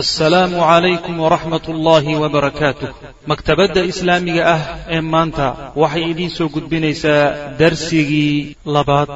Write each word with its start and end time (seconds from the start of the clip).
asalaamu 0.00 0.56
calaykum 0.56 1.20
waraxmat 1.20 1.68
ullaahi 1.68 2.16
wabarakaatuh 2.22 2.88
maktabadda 3.30 3.84
islaamiga 3.92 4.42
ah 4.54 4.62
ee 4.96 5.00
maanta 5.14 5.46
waxay 5.82 6.04
idiin 6.12 6.30
soo 6.36 6.48
gudbinaysaa 6.54 7.24
darsigii 7.60 8.56
labaad 8.76 9.08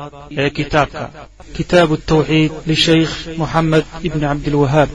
ee 0.42 0.50
kitaabka. 0.58 1.04
Kitaabu 1.56 1.94
altawxiid 1.98 2.52
lishaykh 2.70 3.14
moxamed 3.40 3.84
ibni 4.08 4.24
cabdilwahaab 4.28 4.90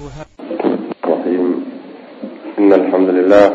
ina 2.61 2.75
alxamdu 2.79 3.11
lilah 3.20 3.48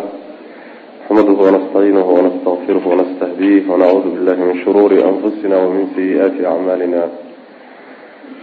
naxmaduhu 0.98 1.40
wanastaciinuhu 1.46 2.10
wanastaqfiruhu 2.18 2.86
wanastahdiih 2.92 3.62
wanacuudu 3.72 4.08
billahi 4.16 4.42
min 4.48 4.56
shuruuri 4.64 4.98
anfusina 5.10 5.56
wamin 5.62 5.86
sayi'aati 5.96 6.42
acmaalina 6.54 7.02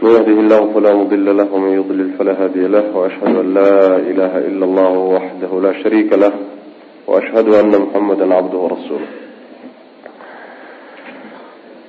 من 0.02 0.09
يهده 0.11 0.38
الله 0.43 0.73
فلا 0.73 0.93
مضل 0.93 1.38
له 1.38 1.54
ومن 1.54 1.71
يضلل 1.79 2.09
فلا 2.20 2.43
هادي 2.43 2.68
له 2.68 2.97
وأشهد 2.97 3.36
أن 3.36 3.54
لا 3.54 3.98
إله 3.98 4.38
إلا 4.38 4.66
الله 4.66 4.91
وحده 4.98 5.61
لا 5.61 5.84
شريك 5.84 6.13
له 6.13 6.34
وأشهد 7.08 7.53
أن 7.53 7.81
محمدا 7.81 8.34
عبده 8.35 8.58
ورسوله 8.58 9.08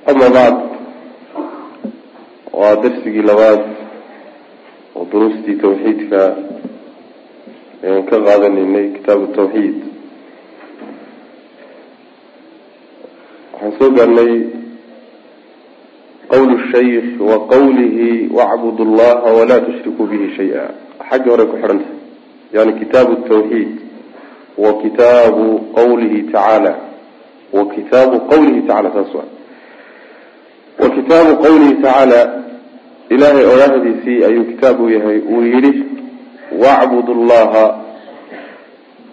أما 0.09 0.27
بعد 0.29 0.55
ودرسي 2.53 3.09
لباد 3.21 3.63
ودروستي 4.95 5.53
توحيدك 5.55 6.35
يعني 7.83 8.01
كغادا 8.01 8.47
إني 8.47 8.93
كتاب 8.97 9.23
التوحيد 9.23 9.83
حنسوق 13.61 14.01
أني 14.01 14.54
gaarnay 16.29 16.45
qawl 16.45 16.71
shaykh 16.71 17.19
wa 17.19 17.47
qawlihi 17.47 18.29
wacbud 18.31 18.79
llaha 18.79 19.33
walaa 19.33 19.59
tushrikuu 19.59 20.07
bihi 20.07 20.35
shay-a 20.35 20.69
xaggii 21.09 21.29
hore 21.29 21.45
ku 21.45 21.57
xidhan 21.57 21.79
tahay 21.79 21.95
yani 22.53 22.73
kitaabu 22.79 23.15
tawxiid 23.15 23.67
wa 24.57 24.73
kitaabu 24.81 25.59
qawlihi 25.75 26.21
tacaala 26.23 26.75
wa 27.53 27.65
kitaabu 27.65 28.19
qawlihi 28.19 28.61
tacala 28.61 28.91
saas 28.93 29.13
wa 29.13 29.23
wa 30.79 30.89
kitaabu 30.89 31.43
qawlihi 31.43 31.73
tacaala 31.81 32.43
ilaahay 33.09 33.45
oraahdiisii 33.45 34.23
ayuu 34.23 34.43
kitaab 34.43 34.81
u 34.81 34.89
yahay 34.89 35.19
uu 35.19 35.41
yidhi 35.41 35.83
wacbud 36.59 37.09
llaha 37.29 37.79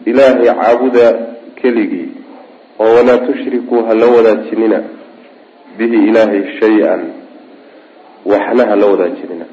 ilaahay 0.05 0.47
caabuda 0.47 1.19
keligii 1.63 2.09
oo 2.79 2.95
walaa 2.97 3.19
tushrikuu 3.19 3.85
hala 3.85 4.07
wadaajinina 4.07 4.83
bihi 5.79 5.99
ilaahay 6.09 6.43
shay-an 6.61 7.03
waxna 8.33 8.65
hala 8.71 8.87
wadaajinina 8.93 9.47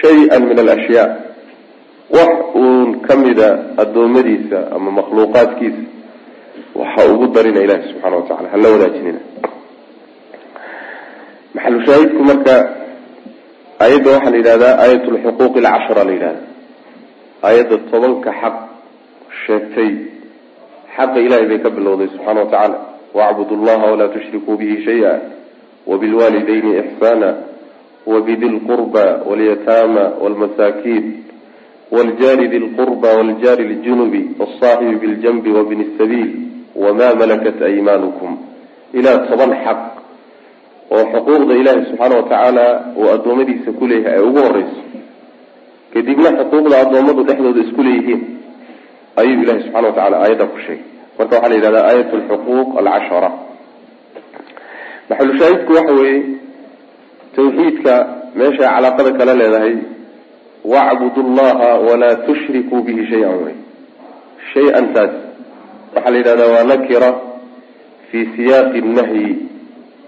shay-an 0.00 0.42
min 0.50 0.58
alashyaa 0.64 1.08
wax 2.16 2.32
uun 2.62 2.88
kamida 3.08 3.48
addoommadiisa 3.82 4.58
ama 4.76 4.90
makhluuqaadkiisa 4.98 5.82
waxa 6.80 7.02
ugu 7.12 7.26
darina 7.36 7.60
ilahi 7.66 7.82
subxaana 7.90 8.16
watacala 8.20 8.48
hala 8.54 8.68
wadaajinina 8.74 9.20
maxalu 11.54 11.78
shaahidku 11.86 12.22
marka 12.30 12.54
ayadda 13.86 14.10
waxaa 14.14 14.30
la 14.34 14.36
yidhahdaa 14.40 14.74
aayat 14.84 15.04
lxuquuqi 15.14 15.58
alcashra 15.66 16.02
la 16.08 16.12
yidhahda 16.16 16.42
aayadda 17.48 17.76
tobanka 17.90 18.30
xaq 18.40 18.56
sheegtay 19.46 19.90
xaqa 20.96 21.18
ilahay 21.26 21.46
bay 21.50 21.58
ka 21.64 21.70
bilowday 21.76 22.08
subxaana 22.14 22.40
wa 22.44 22.50
tacaala 22.52 22.78
wacbud 23.14 23.50
llaha 23.66 23.90
walaa 23.90 24.08
tushrikuu 24.08 24.56
bihi 24.56 24.84
shaya 24.84 25.20
wabilwaalidayni 25.86 26.78
ixsaana 26.78 27.34
wabidi 28.06 28.48
lqurba 28.48 29.20
walyataama 29.30 30.12
walmasaakiin 30.22 31.24
wljaari 31.92 32.48
di 32.48 32.58
lqurba 32.58 33.08
wljaari 33.16 33.64
ljunubi 33.64 34.30
wsaaxibi 34.38 34.96
biljanbi 34.96 35.50
wabni 35.50 35.86
sabiil 35.98 36.30
wama 36.74 37.14
malakat 37.14 37.62
aymaanukum 37.62 38.38
ilaa 38.92 39.18
toban 39.18 39.50
xaq 39.64 39.78
oo 40.90 41.04
xuquuqda 41.12 41.54
ilaahi 41.54 41.86
subxaana 41.86 42.16
wa 42.16 42.22
tacaala 42.22 42.84
uu 42.96 43.08
addoommadiisa 43.14 43.72
ku 43.72 43.86
leeyahay 43.86 44.18
ay 44.18 44.26
ugu 44.28 44.38
horeyso 44.38 44.82
kadibna 45.94 46.30
xuquuqda 46.38 46.80
addoommadu 46.80 47.24
dhexdooda 47.24 47.60
isku 47.60 47.82
leeyihiin 47.82 48.22
ayuu 49.16 49.42
ilahi 49.42 49.62
subxana 49.62 49.88
wa 49.88 50.20
aayadda 50.22 50.46
ku 50.46 50.58
sheegay 50.66 50.95
marka 51.18 51.34
waxaa 51.36 51.48
la 51.50 51.56
yidhahdaa 51.58 51.84
aayat 51.90 52.10
lxuquuq 52.20 52.68
alcashara. 52.80 53.30
Maxalushaahidku 55.10 55.72
waxa 55.78 55.92
weeye 56.00 56.22
tawxiidka 57.36 57.92
meeshay 58.38 58.66
calaaqada 58.74 59.10
kala 59.18 59.34
leedahay 59.40 59.74
wacbud 60.72 61.16
llaha 61.38 61.70
walaa 61.88 62.16
tushrikuu 62.26 62.80
bihi 62.86 63.02
shay-an 63.10 63.36
wey 63.44 63.54
shay-an 64.52 64.86
taas 64.94 65.12
waxaa 65.94 66.10
la 66.14 66.18
yidhahdaa 66.20 66.48
waa 66.54 66.64
nakira 66.72 67.10
fi 68.10 68.18
siyaaqi 68.36 68.80
nahyi 68.98 69.28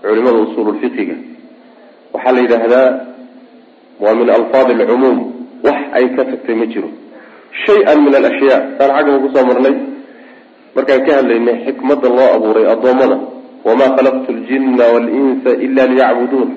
culimada 0.02 0.38
usuululfiqiga 0.46 1.16
waxaa 2.14 2.32
la 2.36 2.40
yidhaahdaa 2.44 2.88
waa 4.02 4.14
min 4.20 4.28
alfaadi 4.38 4.72
alcumuum 4.78 5.18
wax 5.66 5.78
ay 5.98 6.06
ka 6.16 6.22
tagtay 6.30 6.54
ma 6.60 6.66
jiro. 6.72 6.90
Shay-an 7.66 7.98
min 8.06 8.14
alashyaa 8.20 8.60
saan 8.78 8.90
xaggan 8.96 9.20
ku 9.22 9.28
soo 9.34 9.44
marnay 9.50 9.74
markaan 10.76 11.04
ka 11.06 11.12
hadlaynay 11.18 11.56
xikmadda 11.66 12.08
loo 12.08 12.30
abuuray 12.36 12.66
addoommada 12.74 13.16
wamaa 13.64 13.90
khalaqtu 13.96 14.32
ljina 14.32 14.84
waalinsa 14.92 15.50
ila 15.66 15.86
liyacbuduun. 15.92 16.50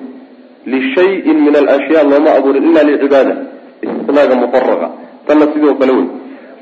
Lishayin 0.66 1.38
min 1.46 1.54
alashyaa 1.56 2.04
looma 2.10 2.30
abuurin 2.38 2.64
ila 2.70 2.82
licibaada 2.82 3.34
istisnaaga 3.82 4.34
mufaraqa 4.34 4.88
tanna 5.26 5.46
sidoo 5.52 5.74
kale 5.74 5.92
wey 5.92 6.06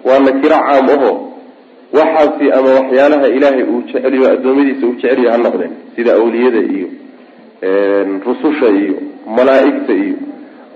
waa 0.05 0.19
nakiro 0.19 0.57
caam 0.69 0.89
aho 0.95 1.11
waxaasi 1.93 2.47
ama 2.57 2.69
waxyaalaha 2.79 3.27
ilaahay 3.37 3.63
uu 3.73 3.83
jeceliyo 3.83 4.27
addoommadiisa 4.33 4.87
uu 4.87 4.95
jeceliyo 4.95 5.31
ha 5.31 5.39
noqdeen. 5.39 5.73
Sida 5.97 6.13
awliyada 6.15 6.61
iyo 6.75 6.89
rususha 8.27 8.69
iyo 8.81 8.95
malaa'igta 9.37 9.93
iyo 9.93 10.17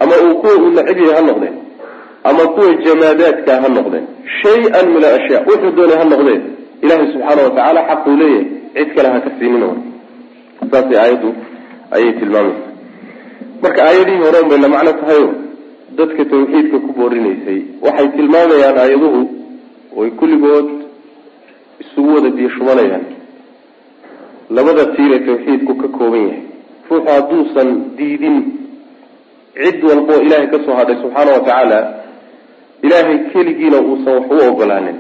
ama 0.00 0.14
uu 0.24 0.34
kuwa 0.40 0.54
uu 0.54 0.72
yahay 0.76 1.14
ha 1.14 1.22
noqdeen 1.30 1.56
ama 2.24 2.42
kuwa 2.54 2.74
jamaadaadka 2.84 3.52
ha 3.62 3.68
noqdeen. 3.68 4.04
Shay-an 4.42 4.86
min 4.94 5.04
alashyaa 5.04 5.42
wuxuu 5.48 5.70
doonay 5.76 5.96
ha 5.96 6.04
noqdeen 6.04 6.42
ilahay 6.84 7.06
subxaana 7.12 7.42
watacaala 7.46 7.80
xaquu 7.90 8.10
leeyahay. 8.20 8.46
Cid 8.76 8.88
kale 8.96 9.08
ha 9.14 9.18
ka 9.24 9.30
siinin 9.38 9.64
saasay 10.70 10.98
aayaddu 11.02 11.30
ayay 11.96 12.12
tilmaamaysa 12.20 12.68
marka 13.62 13.80
aayadihii 13.88 14.22
hore 14.26 14.40
bay 14.50 14.58
la 14.64 14.68
macno 14.74 14.92
tahayo. 15.00 15.28
Dadka 15.98 16.22
tawxiidka 16.32 16.78
ku 16.84 16.90
boorinaysay 16.98 17.60
waxay 17.84 18.08
tilmaamayaan 18.16 18.78
aayaduhu 18.84 19.20
oy 20.00 20.08
kulligood 20.20 20.68
isugu 21.82 22.10
wada 22.16 22.30
biyo 22.36 22.48
shubanayaan 22.56 23.04
labada 24.56 24.84
tiiree 24.96 25.20
tawxiidku 25.28 25.72
ka 25.82 25.88
kooban 25.98 26.22
yahay. 26.28 26.42
Ruuxu 26.90 27.08
hadduusan 27.10 27.68
diidin 27.98 28.36
cid 29.62 29.78
walboo 29.88 30.20
ilaahay 30.26 30.48
ka 30.52 30.58
soo 30.66 30.74
hadhay 30.80 30.96
subxaana 31.02 31.30
wa 31.36 31.40
tacaala 31.46 31.78
ilaahay 32.82 33.18
keligiina 33.32 33.78
uusan 33.88 34.14
wax 34.18 34.26
u 34.30 34.50
ogolaanin 34.50 34.96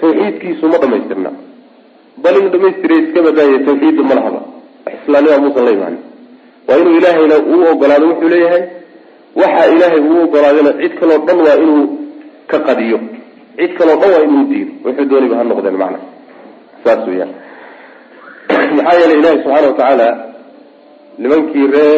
tawxiidkiisu 0.00 0.64
ma 0.72 0.78
dhamaystirna 0.82 1.30
bal 2.22 2.34
inuu 2.40 2.52
dhamaystira 2.54 2.94
iska 3.02 3.20
badaaya 3.26 3.58
tawxiiddu 3.68 4.02
ma 4.10 4.14
lahaba. 4.18 4.40
Islaanima 4.96 5.36
muusan 5.44 5.64
la 5.66 5.72
imaanin. 5.76 6.00
Waa 6.68 6.78
inuu 6.82 6.94
ilaahayna 7.00 7.36
uu 7.52 7.62
ogolaado 7.72 8.06
wuxuu 8.10 8.28
leeyahay 8.34 8.62
waxa 9.40 9.62
ilaahay 9.74 10.00
uu 10.10 10.18
ogolaadayna 10.26 10.72
cid 10.80 10.92
kaloo 11.00 11.18
dhan 11.26 11.38
waa 11.46 11.56
inuu 11.64 11.82
ka 12.50 12.58
qadiyo. 12.68 12.98
Cid 13.58 13.72
kaloo 13.78 13.96
dhan 14.00 14.10
waa 14.14 14.22
inuu 14.28 14.44
diido. 14.50 14.72
Wuxuu 14.84 15.06
dooniba 15.10 15.36
ha 15.38 15.44
noqdeen 15.50 15.76
macna. 15.82 15.98
Saas 16.84 17.02
weyaan 17.10 17.32
maxaa 18.76 18.98
yeelay 19.00 19.18
ilahi 19.20 19.36
subxaana 19.42 19.66
wa 19.68 19.74
tacaala 19.78 20.08
nimankii 21.22 21.66
ree 21.74 21.96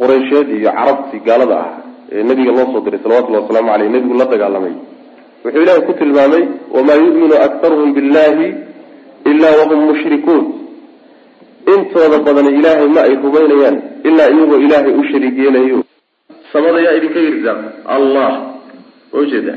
quraysheed 0.00 0.48
iyo 0.58 0.70
carabtii 0.78 1.20
gaalada 1.26 1.56
ah 1.64 1.70
ee 2.12 2.22
nabiga 2.28 2.52
loo 2.56 2.66
soo 2.72 2.80
diray 2.86 3.00
salawatullahi 3.04 3.42
wasalaamu 3.44 3.70
aleyh 3.74 3.88
nebigu 3.94 4.14
la 4.20 4.26
dagaalamay 4.32 4.74
wuxuu 5.48 5.62
ilahi 5.64 5.80
ku 5.88 5.92
tilmaamay 6.00 6.42
wamaa 6.76 6.98
yu'minu 7.04 7.34
aktaruhum 7.46 7.90
billahi 7.96 8.46
ilaa 9.30 9.54
wahum 9.60 9.80
mushrikuun. 9.90 10.44
Intooda 11.74 12.18
badani 12.26 12.50
ilaahay 12.58 12.88
ma 12.96 13.00
ay 13.08 13.14
rumaynayaan 13.24 13.76
ilaa 14.08 14.28
iyagoo 14.34 14.58
ilaahay 14.66 14.92
u 15.00 15.04
shariig 15.10 15.36
yeelayo 15.44 15.78
samada 16.52 16.78
yaa 16.86 16.94
idinka 16.98 17.20
irsaaq 17.30 17.60
allah. 17.96 18.30
Ujeeda 19.20 19.54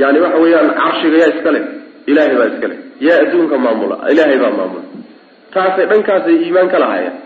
yani 0.00 0.18
waxa 0.24 0.38
weeyaan 0.44 0.68
carshiga 0.80 1.16
yaa 1.22 1.30
iska 1.34 1.50
leh 1.54 1.64
ilaahay 2.10 2.36
baa 2.40 2.48
iska 2.52 2.66
leh. 2.70 2.78
Yaa 3.06 3.18
adduunka 3.24 3.56
maamula 3.64 3.96
ilaahay 4.12 4.38
baa 4.44 4.52
maamula. 4.58 4.82
Taasay 5.54 5.86
dhankaasay 5.90 6.36
iimaan 6.44 6.68
ka 6.72 6.78
lahayaan 6.84 7.16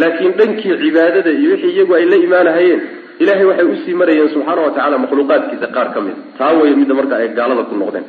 laakiin 0.00 0.32
dhankii 0.38 0.74
cibaadada 0.82 1.30
iyo 1.40 1.48
wixii 1.52 1.72
iyagu 1.76 1.92
ay 1.98 2.04
la 2.12 2.16
imaanahayeen 2.26 2.80
ilahay 3.22 3.44
waxay 3.50 3.66
u 3.72 3.76
sii 3.84 3.94
marayeen 4.00 4.28
subxaana 4.34 4.60
wa 4.66 4.70
tacala 4.76 4.96
makhluuqaadkiisa 5.04 5.66
qaar 5.76 5.88
ka 5.94 6.00
mid. 6.06 6.16
Taa 6.38 6.52
wey 6.60 6.72
midda 6.80 6.94
marka 6.98 7.14
ay 7.22 7.28
gaalada 7.38 7.62
ku 7.70 7.74
noqdeen. 7.82 8.04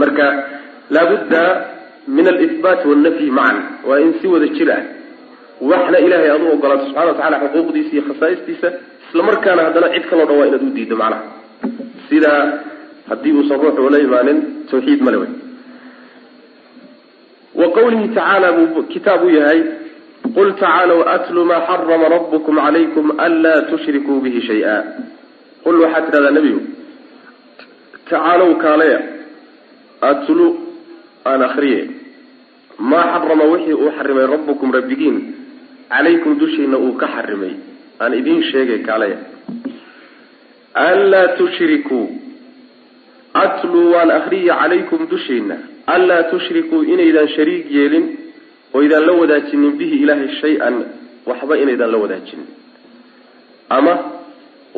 Marka 0.00 0.24
laabudda 0.94 1.42
min 2.16 2.26
alihbaati 2.32 2.84
wannafyi 2.90 3.30
macan 3.38 3.56
waa 3.88 3.98
in 4.04 4.10
si 4.20 4.26
wada 4.32 4.46
jir 4.56 4.70
ah 4.76 4.82
waxna 5.70 5.98
ilahay 6.06 6.28
aad 6.34 6.42
u 6.42 6.52
ogolaato 6.54 6.84
subxana 6.88 7.08
wa 7.12 7.16
tacala 7.18 7.36
xuquuqdiisa 7.42 7.90
iyo 7.94 8.02
khasaa'istiisa 8.08 8.68
isla 9.08 9.22
markaana 9.30 9.60
haddana 9.66 9.88
cid 9.94 10.04
kaloo 10.10 10.26
dhan 10.28 10.36
waa 10.40 10.46
inaad 10.50 10.62
u 10.68 10.70
diiddo 10.76 10.96
macnaha. 11.02 11.22
Sidaa 12.08 12.40
haddii 13.10 13.32
uusan 13.38 13.58
ruuxu 13.62 13.80
ula 13.88 13.98
imaanin 14.06 14.38
tawxiid 14.70 15.00
male 15.06 15.16
wey. 15.22 15.30
Wa 17.60 17.66
qawlihi 17.76 18.08
tacaala 18.16 18.48
buu 18.56 18.82
kitaab 18.92 19.22
u 19.24 19.30
yahay 19.38 19.60
qul 20.34 20.52
tacaalow 20.54 21.00
atlu 21.16 21.44
maa 21.44 21.66
xarama 21.68 22.08
rabbukum 22.16 22.56
calaykum 22.64 23.06
anlaa 23.26 23.60
tushrikuu 23.70 24.20
bihi 24.24 24.40
shay-a 24.48 24.76
qul 25.64 25.76
waxaad 25.82 26.04
tidhahdaa 26.06 26.34
nebigu 26.38 26.60
tacaalow 28.10 28.50
kaalaya 28.64 28.98
atlu 30.10 30.46
aan 31.30 31.42
akriye 31.48 31.80
maa 32.78 33.06
xarama 33.14 33.44
wixii 33.52 33.78
uu 33.82 33.90
xarimay 33.98 34.26
rabbukum 34.34 34.68
rabbigiin 34.78 35.16
calaykum 35.94 36.38
dushiina 36.42 36.76
uu 36.84 36.92
ka 37.00 37.06
xarimay 37.16 37.54
aan 38.00 38.12
idiin 38.20 38.42
sheegay 38.50 38.78
kaalaya 38.88 39.18
anlaa 40.74 41.28
tushrikuu 41.38 42.06
atluu 43.44 43.92
waan 43.94 44.10
akriya 44.18 44.54
calaykum 44.62 45.08
dushiina 45.12 45.56
anlaa 45.94 46.22
tushrikuu 46.32 46.82
inaydaan 46.92 47.28
shariig 47.36 47.66
yeelin 47.76 48.06
oo 48.74 48.80
idaan 48.86 49.06
la 49.08 49.12
wadaajinin 49.20 49.72
bihi 49.80 49.96
ilaahay 50.04 50.28
shay-an 50.40 50.74
waxba 51.30 51.54
inaydaan 51.62 51.92
la 51.94 51.98
wadaajinin 52.04 52.48
ama 53.78 53.94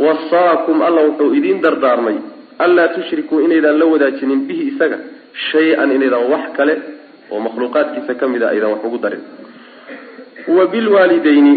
wasaakum 0.06 0.78
alla 0.88 1.00
wuxuu 1.08 1.30
idiin 1.38 1.60
dardaarmay 1.64 2.16
anlaa 2.64 2.88
tushrikuu 2.96 3.38
inaydaan 3.46 3.78
la 3.80 3.86
wadaajinin 3.92 4.40
bihi 4.48 4.62
isaga 4.72 4.98
shay-an 5.50 5.88
inaydaan 5.96 6.26
wax 6.32 6.44
kale 6.56 6.74
oo 7.32 7.40
makhluuqaadkiisa 7.46 8.12
ka 8.20 8.26
mid 8.32 8.42
a 8.42 8.48
aydaan 8.54 8.72
wax 8.74 8.82
ugu 8.88 8.98
darin. 9.04 9.22
Wa 10.56 10.64
bilwaalidayni 10.72 11.54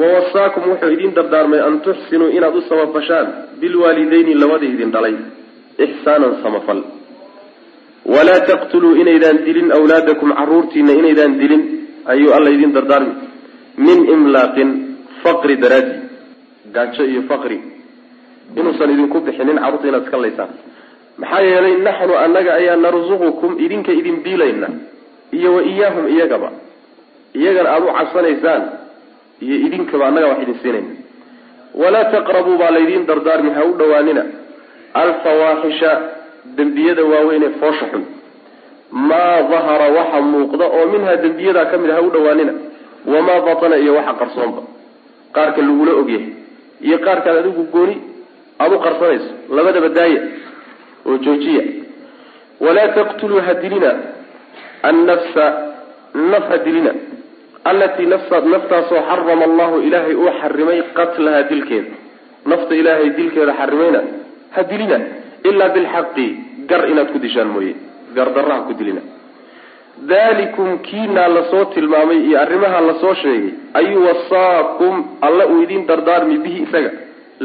wawasaakum 0.00 0.62
wuxuu 0.70 0.90
idiin 0.96 1.14
dardaarmay 1.18 1.60
an 1.68 1.74
tuxsinuu 1.86 2.28
inaad 2.36 2.56
u 2.56 2.62
samafashaan 2.68 3.26
bilwaalidayni 3.60 4.34
labadii 4.42 4.70
idin 4.76 4.90
dhalay 4.94 5.14
ixsaanan 5.86 6.34
samafal 6.42 6.80
walaa 8.06 8.40
taqtuluu 8.50 8.94
inaydaan 9.02 9.38
dilin 9.46 9.72
awlaadakum 9.72 10.30
caruurtiina 10.38 10.92
inaydaan 11.00 11.38
dilin 11.40 11.62
ayuu 12.12 12.32
alla 12.36 12.50
idiin 12.50 12.72
dardaarmi. 12.76 13.14
Min 13.76 13.98
imlaaqin 14.14 14.68
faqri 15.22 15.56
daraadi 15.62 15.92
gaajo 16.74 17.04
iyo 17.12 17.22
faqri. 17.30 17.58
Inuusan 18.56 18.90
idinku 18.94 19.20
bixinin 19.26 19.58
carruurta 19.62 19.88
inaad 19.88 20.04
iska 20.06 20.18
laysaan. 20.22 20.50
Maxaa 21.20 21.40
yeelay 21.48 21.74
naxnu 21.86 22.14
annaga 22.24 22.50
ayaa 22.60 22.76
narsuqukum 22.76 23.52
idinka 23.64 23.92
idin 24.00 24.16
biilayna 24.24 24.68
iyo 25.32 25.54
wa 25.56 25.62
iyaahum 25.62 26.04
iyagaba. 26.14 26.50
Iyagana 27.34 27.68
aada 27.74 27.86
u 27.90 27.94
cabsanaysaan 27.98 28.62
iyo 29.44 29.56
idinkaba 29.66 30.04
annaga 30.08 30.26
wax 30.30 30.38
idin 30.44 30.58
siinayna 30.62 30.92
walaa 31.80 32.04
taqrabuu 32.14 32.56
baa 32.60 32.70
laydiin 32.76 33.06
dardaarmi 33.06 33.50
ha 33.56 33.64
u 33.64 33.72
dhowaanina. 33.78 34.22
Alfawaaxisha 35.02 35.90
dembiyada 36.58 37.02
waaweyn 37.12 37.42
ee 37.42 37.52
foosha 37.60 37.86
xun. 37.92 38.04
Maa 39.08 39.38
dahara 39.50 39.88
waxa 39.98 40.20
muuqda 40.32 40.64
oo 40.76 40.84
minhaa 40.92 41.16
dembiyadaa 41.24 41.64
ka 41.70 41.76
mid 41.82 41.90
a 41.90 41.94
ha 41.96 42.02
u 42.02 42.10
dhowaanina. 42.14 42.52
Wamaa 43.12 43.40
batana 43.46 43.76
iyo 43.82 43.92
waxa 43.98 44.12
qarsoonba. 44.20 44.62
Qaarka 45.34 45.60
lagula 45.66 45.92
ogyahay. 46.00 46.28
Iyo 46.86 46.96
qaarkaad 47.06 47.36
adigu 47.40 47.62
gooni 47.74 47.96
aada 48.62 48.74
u 48.76 48.80
qarsanayso. 48.86 49.30
Labadaba 49.56 49.88
daaya 49.96 50.20
oo 51.08 51.16
joojiya. 51.24 51.62
Walaa 52.64 52.88
taqtuluu 52.96 53.40
ha 53.46 53.52
dilina 53.62 53.90
annafsa 54.88 55.44
naf 56.32 56.44
ha 56.50 56.58
dilina 56.66 56.92
allatii 57.70 58.06
naftaasoo 58.52 59.00
xarama 59.08 59.44
allahu 59.50 59.76
ilaahay 59.86 60.14
uu 60.22 60.30
xarimay 60.40 60.78
qatlaha 60.98 61.42
dilkeeda. 61.50 61.90
Nafta 62.50 62.72
ilaahay 62.80 63.10
dilkeeda 63.18 63.52
xarimayna 63.60 64.00
ha 64.54 64.60
dilina 64.70 64.98
ilaa 65.50 65.68
bilxaqi 65.76 66.26
gar 66.70 66.82
inaad 66.92 67.08
ku 67.14 67.18
dishaan 67.24 67.48
mooye 67.54 67.72
gardarra 68.16 68.54
ha 68.58 68.62
ku 68.68 68.72
dilina 68.80 69.02
dalikum 70.12 70.68
kiinaa 70.88 71.28
la 71.36 71.42
soo 71.50 71.64
tilmaamay 71.74 72.18
iyo 72.28 72.36
arrimaha 72.44 72.78
la 72.88 72.94
soo 73.02 73.14
sheegay 73.22 73.52
ayuu 73.80 74.02
wasaakum 74.08 74.94
alla 75.26 75.44
uu 75.52 75.60
idiin 75.64 75.84
dardaarmi 75.90 76.36
bihi 76.44 76.58
isaga 76.66 76.90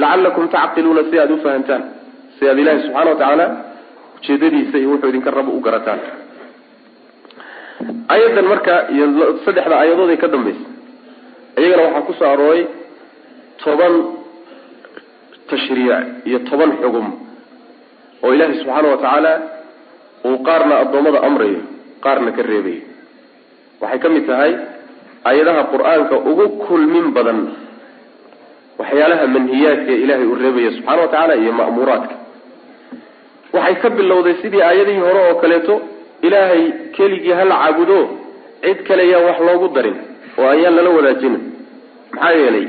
lacalakum 0.02 0.46
tacqiluuna 0.56 1.04
si 1.10 1.16
aada 1.22 1.34
u 1.34 1.42
fahantaan 1.46 1.84
si 2.40 2.44
aad 2.52 2.60
ilaahi 2.64 2.82
subxana 2.86 3.10
wa 3.12 3.18
tacaala 3.22 3.46
ujeedadiisa 4.18 4.78
iyo 4.82 4.90
wuxuu 4.94 5.10
idinka 5.12 5.32
rabo 5.38 5.52
u 5.58 5.62
garataan 5.68 6.00
ayadan 8.16 8.46
marka 8.52 8.74
saddexda 9.46 9.76
aayadood 9.82 10.10
ee 10.16 10.20
ka 10.24 10.28
dambaysa 10.34 10.66
iyagana 11.62 11.84
waxaa 11.88 12.06
ku 12.08 12.14
soo 12.20 12.30
arooray 12.34 12.62
toban 13.64 13.94
tashriic 15.50 16.06
iyo 16.30 16.40
toban 16.50 16.72
xugum 16.82 17.08
oo 18.24 18.32
ilaahi 18.36 18.56
subxaana 18.62 18.88
wa 18.94 18.98
tacaala 19.04 19.34
uu 20.30 20.38
qaarna 20.48 20.74
addoommada 20.84 21.20
amrayo 21.28 21.62
qaarna 22.06 22.32
ka 22.38 22.42
reebayo 22.52 22.82
waxay 23.82 24.00
ka 24.04 24.10
mid 24.16 24.26
tahay 24.32 24.52
ayadaha 25.32 25.62
qur'aanka 25.74 26.16
ugu 26.32 26.46
kulmin 26.68 27.08
badan 27.18 27.40
waxyaalaha 28.82 29.26
manhiyaadka 29.36 29.92
ee 29.96 30.02
ilaahay 30.06 30.28
uu 30.32 30.38
reebaya 30.46 30.72
subxana 30.78 31.02
wa 31.04 31.08
tacaala 31.14 31.34
iyo 31.44 31.52
ma'muuraadka. 31.60 32.16
Waxay 33.56 33.76
ka 33.84 33.88
bilowday 33.98 34.36
sidii 34.42 34.62
aayadihii 34.68 35.04
hore 35.08 35.20
oo 35.30 35.36
kaleeto 35.44 35.76
ilaahay 36.28 36.64
keligii 36.98 37.36
hala 37.40 37.56
caabudo 37.62 38.00
cid 38.64 38.80
kale 38.88 39.04
yaan 39.12 39.24
wax 39.30 39.38
loogu 39.48 39.68
darin 39.76 39.98
oo 40.40 40.48
ayaan 40.54 40.76
lala 40.78 40.90
wadaajinin 40.98 41.42
maxaa 42.16 42.34
yeelay 42.42 42.66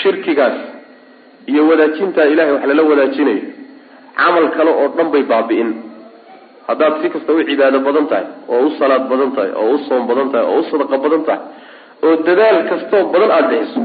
shirkigaas 0.00 0.58
iyo 1.50 1.62
wadaajintaa 1.70 2.26
ilahay 2.34 2.52
wax 2.56 2.64
lala 2.70 2.82
wadaajinayo 2.90 3.42
camal 4.18 4.46
kale 4.56 4.70
oo 4.80 4.88
dhan 4.96 5.08
bay 5.14 5.22
baabi'in. 5.32 5.70
Haddaad 6.68 6.94
si 7.02 7.08
kasta 7.14 7.30
u 7.32 7.42
cibaado 7.48 7.78
badan 7.86 8.06
tahay 8.10 8.26
oo 8.52 8.60
u 8.66 8.70
salaad 8.78 9.04
badan 9.10 9.30
tahay 9.36 9.50
oo 9.60 9.70
u 9.74 9.78
soom 9.88 10.02
badan 10.10 10.28
tahay 10.32 10.46
oo 10.52 10.58
u 10.60 10.64
sadaqa 10.70 10.96
badan 11.04 11.22
tahay 11.28 11.40
oo 12.06 12.14
dadaal 12.26 12.58
kastoo 12.70 13.02
badan 13.14 13.30
aada 13.36 13.48
bixiso 13.52 13.82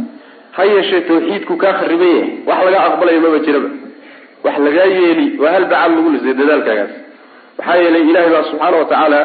ha 0.56 0.62
yeeshee 0.72 1.02
tawxiidku 1.10 1.54
kaa 1.64 1.74
khariban 1.80 2.08
yahay. 2.16 2.30
Wax 2.48 2.60
laga 2.66 2.80
aqbalayo 2.88 3.20
maba 3.26 3.40
jiraba. 3.46 3.70
Wax 4.46 4.56
lagaa 4.66 4.86
yeeli 4.98 5.26
waa 5.42 5.52
hal 5.56 5.64
lagu 5.74 6.10
lisay 6.16 6.34
dadaalkaagaas. 6.40 6.94
Maxaa 7.58 7.78
yeelay 7.84 8.04
ilahay 8.10 8.30
baa 8.36 8.44
subxaana 8.50 8.78
wa 8.82 8.86
tacaala 8.92 9.20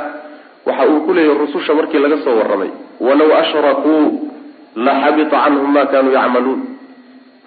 waxa 0.69 0.85
uu 0.93 1.01
ku 1.07 1.11
leeyahy 1.17 1.39
rususha 1.43 1.73
markii 1.79 1.99
laga 2.05 2.17
soo 2.25 2.35
warramay. 2.41 2.71
Walaw 3.07 3.31
ashrakuu 3.43 4.01
la 4.85 4.93
xabita 5.03 5.37
canhum 5.45 5.71
ma 5.77 5.83
kanuu 5.93 6.13
yacmaluun. 6.19 6.61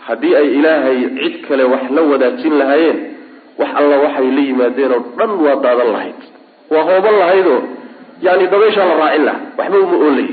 Haddii 0.08 0.34
ay 0.40 0.48
ilaahay 0.60 1.00
cid 1.20 1.36
kale 1.48 1.64
wax 1.74 1.84
la 1.96 2.02
wadaajin 2.12 2.54
lahaayeen 2.62 2.98
wax 3.60 3.70
alla 3.80 3.96
waxay 4.06 4.28
la 4.38 4.42
yimaadeen 4.50 4.92
oo 4.98 5.02
dhan 5.18 5.32
waa 5.46 5.56
daadan 5.66 5.90
lahayd. 5.96 6.20
Waa 6.72 6.84
hooban 6.90 7.16
lahaydoo 7.22 7.60
yani 8.26 8.46
dabayshaa 8.54 8.86
la 8.92 8.96
raacin 9.02 9.24
laha 9.28 9.40
waxba 9.58 9.78
uma 9.86 9.98
oolay 10.08 10.30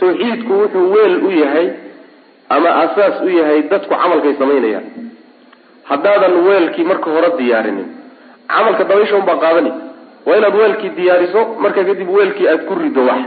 tawxiidku 0.00 0.52
wuxuu 0.62 0.86
weel 0.94 1.14
u 1.28 1.30
yahay 1.42 1.66
ama 2.54 2.70
asaas 2.84 3.16
u 3.26 3.28
yahay 3.38 3.58
dadku 3.70 3.94
camalkay 4.02 4.34
samaynayaan. 4.40 4.86
Haddaadan 5.90 6.34
weelkii 6.48 6.84
marka 6.90 7.08
hore 7.14 7.30
diyaarinin 7.38 7.88
camalka 8.52 8.84
dabaysha 8.90 9.16
unbaa 9.20 9.36
qaadani. 9.44 9.72
Waa 10.26 10.36
inaad 10.40 10.54
weelkii 10.60 10.90
diyaariso 10.98 11.40
marka 11.64 11.80
kadib 11.88 12.08
weelkii 12.16 12.48
aad 12.52 12.62
ku 12.68 12.74
rido 12.82 13.02
wax. 13.10 13.22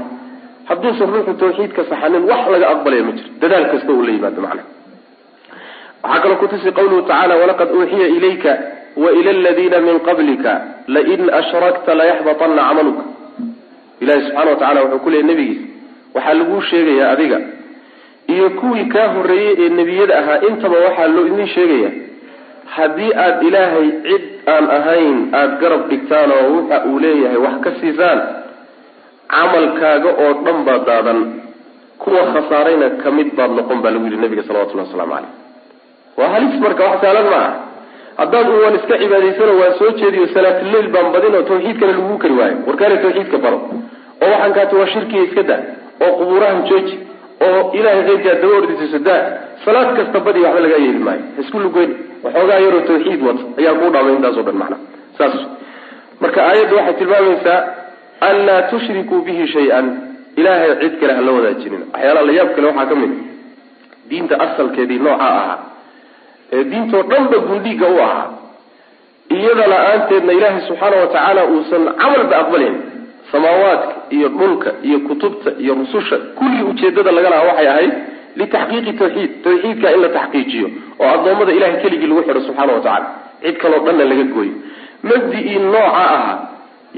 Hadduusan 0.70 1.10
ruuxu 1.14 1.34
tawxiidka 1.42 1.82
saxanin 1.90 2.24
wax 2.32 2.44
laga 2.54 2.68
aqbalaya 2.74 3.04
ma 3.08 3.12
jiro 3.18 3.30
dadaal 3.42 3.66
kasta 3.72 3.92
uu 3.96 4.04
la 4.08 4.12
yimaado 4.16 4.42
macnaha 4.46 4.68
waxaa 6.04 6.22
kaloo 6.24 6.38
kutusi 6.42 6.70
qawluhu 6.78 7.02
tacala 7.10 7.34
walaqad 7.42 7.70
uuxiya 7.78 8.08
ilayka 8.18 8.52
waila 9.04 9.30
aladiina 9.38 9.80
min 9.88 10.00
qablika 10.00 10.62
lain 10.88 11.30
ashrakta 11.42 11.96
layaxbaطana 11.96 12.62
camaluka 12.70 13.04
ilahi 14.00 14.22
subxana 14.22 14.50
wa 14.52 14.56
tacala 14.56 14.82
wuxuu 14.84 15.00
ku 15.00 15.10
leeyay 15.10 15.28
nebigiis 15.28 15.62
waxaa 16.16 16.34
laguu 16.34 16.62
sheegayaa 16.62 17.12
adiga 17.12 17.40
iyo 18.28 18.50
kuwii 18.50 18.86
kaa 18.86 19.08
horreeyey 19.08 19.56
ee 19.60 19.70
nebiyada 19.70 20.20
ahaa 20.20 20.40
intaba 20.50 20.78
waxaa 20.88 21.08
loo 21.08 21.26
idin 21.28 21.48
sheegaya 21.48 21.92
haddii 22.76 23.12
aada 23.26 23.42
ilaahay 23.48 23.90
cid 24.08 24.24
aan 24.56 24.66
ahayn 24.78 25.18
aada 25.34 25.56
garab 25.62 25.90
dhigtaan 25.90 26.32
oo 26.32 26.48
waxa 26.56 26.78
uu 26.90 27.00
leeyahay 27.00 27.38
wax 27.46 27.56
ka 27.66 27.72
siisaan 27.82 28.20
camalkaaga 29.36 30.12
oo 30.24 30.34
dhan 30.46 30.66
baa 30.68 30.80
daadan 30.90 31.20
kuwa 31.98 32.24
khasaarayna 32.34 32.90
ka 33.04 33.12
mid 33.12 33.36
baad 33.38 33.52
noqon 33.60 33.82
baa 33.82 33.92
lagu 33.92 34.06
yihi 34.08 34.22
nabiga 34.26 34.44
salawatullahi 34.48 34.88
waslamu 34.90 35.14
caleyh 35.14 35.32
waa 36.18 36.30
halis 36.36 36.60
marka 36.66 36.84
wax 36.90 37.02
ma 37.04 37.40
aha 37.44 37.75
haddaad 38.20 38.48
u 38.50 38.62
waan 38.64 38.76
iska 38.80 38.98
cibaadaysano 39.02 39.54
waan 39.62 39.74
soo 39.80 39.92
jeediyo 40.02 40.28
salaatuleil 40.36 40.88
baan 40.96 41.12
badin 41.16 41.36
oo 41.36 41.44
tawxiidkana 41.50 41.92
laguu 41.98 42.18
kari 42.24 42.36
waayo. 42.40 42.58
Warkaana 42.68 42.98
tawxiidka 43.04 43.38
baro. 43.46 43.58
Oo 44.24 44.30
waxaan 44.32 44.54
kaata 44.58 44.76
waa 44.80 44.88
shirkiga 44.94 45.24
iska 45.28 45.44
daa 45.50 45.62
oo 46.06 46.12
qubuurahan 46.20 46.64
jooji 46.70 46.96
oo 47.48 47.62
ilahay 47.78 48.04
keyrkaa 48.08 48.36
daba 48.42 48.56
ordisayso 48.62 49.00
daa. 49.08 49.22
Salaad 49.66 49.90
kasta 49.98 50.20
badi 50.26 50.40
waxba 50.46 50.60
lagaa 50.66 50.82
yeeli 50.86 51.00
maayo. 51.08 51.24
Isku 51.42 51.58
lugoyn 51.66 51.92
waxoogaa 52.24 52.60
yaroo 52.66 52.82
tawxiid 52.90 53.22
wata 53.28 53.44
ayaa 53.60 53.74
kuu 53.80 53.90
dhaamay 53.94 54.14
intaasoo 54.18 54.44
dhan 54.48 54.58
macnaha 54.62 54.82
saas. 55.18 55.36
Marka 56.22 56.40
aayaddu 56.50 56.76
waxay 56.80 56.94
tilmaamaysaa 57.00 57.60
an 58.28 58.36
laa 58.48 58.62
tushrikuu 58.72 59.22
bihi 59.28 59.48
shay-an. 59.54 59.88
Ilaahay 60.40 60.72
cid 60.82 60.94
kale 61.00 61.14
hala 61.18 61.32
wadaajinin. 61.38 61.82
Waxyaalaha 61.94 62.26
layaab 62.30 62.50
kale 62.56 62.68
waxaa 62.72 62.86
ka 62.92 62.96
mid. 63.02 63.12
Diinta 64.10 64.36
asalkeedii 64.46 65.00
nooca 65.06 65.28
ahaa 65.30 65.58
ee 66.54 66.64
diintoo 66.72 67.04
dhanba 67.12 67.38
gundhiga 67.50 67.88
u 67.96 67.98
ahaa. 68.08 68.28
Iyada 69.36 69.66
la'aanteedna 69.74 70.32
ilaahay 70.38 70.62
subxaana 70.70 70.96
wa 71.02 71.08
tacaala 71.14 71.42
uusan 71.54 71.84
camalba 72.02 72.36
aqbalayn 72.42 72.76
samaawaadka 73.32 73.94
iyo 74.16 74.28
dhulka 74.38 74.70
iyo 74.88 74.98
kutubta 75.08 75.50
iyo 75.64 75.74
rususha 75.80 76.18
kulli 76.40 76.62
ujeedada 76.72 77.12
laga 77.18 77.30
lahaa 77.34 77.48
waxay 77.50 77.68
ahayd 77.74 77.94
litaxqiiqi 78.40 78.92
tawxiid 79.02 79.32
tawxiidka 79.46 79.88
in 79.96 80.02
la 80.06 80.10
taxqiijiyo 80.18 80.68
oo 81.02 81.08
addoommada 81.16 81.52
ilahay 81.58 81.78
keligii 81.84 82.08
lagu 82.12 82.22
xidho 82.28 82.42
subxaana 82.48 82.74
wa 82.78 82.82
tacala 82.88 83.08
cid 83.44 83.56
kaloo 83.64 83.82
dhanna 83.86 84.04
laga 84.12 84.24
gooyo. 84.36 84.54
Mabdi-ii 85.10 85.60
nooca 85.66 85.90
ahaa 86.04 86.36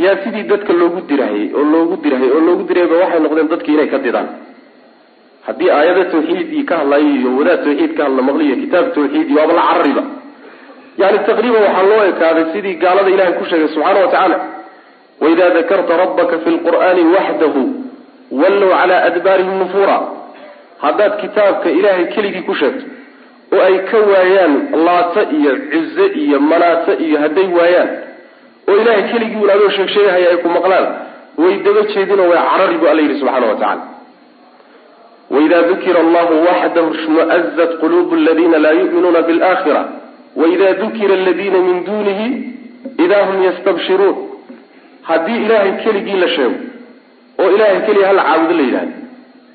yaa 0.04 0.16
sidii 0.24 0.44
dadka 0.52 0.74
loogu 0.82 1.00
dirahayey 1.10 1.48
oo 1.58 1.64
loogu 1.74 1.96
dirahayy 2.04 2.32
oo 2.36 2.42
loogu 2.48 2.64
dirahayba 2.70 2.96
waxay 3.04 3.20
noqdeen 3.26 3.48
dadki 3.54 3.70
inay 3.76 3.88
ka 3.94 3.98
didaan 4.06 4.28
haddii 5.48 5.70
aayada 5.78 6.04
tawxiid 6.14 6.48
iyo 6.56 6.66
ka 6.70 6.76
hadlayo 6.82 7.08
iyo 7.20 7.30
wadaad 7.40 7.62
tawxiid 7.66 7.92
ka 7.98 8.04
hadla 8.08 8.22
maqliyo 8.30 8.56
kitaab 8.64 8.86
tawxiid 8.98 9.28
iyo 9.32 9.40
waaba 9.42 9.54
la 9.60 9.64
carariba 9.72 10.04
yani 11.02 11.18
taqriiban 11.30 11.62
waxaa 11.68 11.84
loo 11.92 12.04
ekaaday 12.12 12.46
sidii 12.54 12.76
gaalada 12.84 13.10
ilahay 13.16 13.34
ku 13.40 13.46
sheegay 13.50 13.68
subxaana 13.74 14.00
wa 14.06 14.08
tacaala 14.14 14.38
waidaa 15.24 15.50
dakarta 15.58 15.94
rabbaka 16.04 16.36
fi 16.44 16.50
lqur'aani 16.58 17.04
waxdahu 17.16 17.62
wallow 18.42 18.70
calaa 18.80 19.00
adbaarihim 19.10 19.56
nufuura. 19.62 19.98
Haddaad 20.84 21.14
kitaabka 21.22 21.68
ilaahay 21.78 22.06
keligii 22.16 22.42
ku 22.50 22.54
sheegto 22.62 22.86
oo 23.56 23.62
ay 23.68 23.78
ka 23.90 23.98
waayaan 24.12 24.54
laata 24.88 25.22
iyo 25.38 25.52
cuze 25.72 26.06
iyo 26.24 26.38
manaata 26.50 26.92
iyo 27.06 27.18
hadday 27.24 27.48
waayaan 27.58 27.90
oo 28.70 28.76
ilahay 28.82 29.04
keligii 29.12 29.42
un 29.46 29.50
adoo 29.56 29.70
sheegsheegahaya 29.78 30.28
ay 30.34 30.38
ku 30.44 30.50
maqlaan 30.58 30.88
way 31.42 31.54
daba 31.66 31.82
jeedinoo 31.94 32.28
way 32.32 32.40
carari 32.50 32.78
bu 32.82 32.86
alla 32.92 33.02
yidhi 33.06 33.18
subxaana 33.22 33.48
wa 33.52 33.56
tacala 33.62 33.82
waida 35.36 35.58
dukira 35.70 36.00
allahu 36.06 36.34
waxdahu 36.48 36.90
shmuazat 37.04 37.72
qulubu 37.82 38.16
aladiina 38.22 38.58
laa 38.66 38.76
yu'minuuna 38.82 39.22
bilakhira 39.30 39.82
waida 40.42 40.68
dukira 40.82 41.14
aladiina 41.22 41.60
min 41.68 41.78
dunihi 41.90 42.28
idaa 43.06 43.24
hum 43.30 43.44
yastabshiruun 43.48 44.16
haddii 45.10 45.40
ilaahay 45.46 45.72
keligii 45.84 46.20
la 46.24 46.30
sheego 46.36 46.58
oo 47.44 47.50
ilahay 47.56 47.80
keliga 47.88 48.08
hala 48.12 48.24
caabudo 48.30 48.54
la 48.60 48.64
yidhahdo 48.68 48.94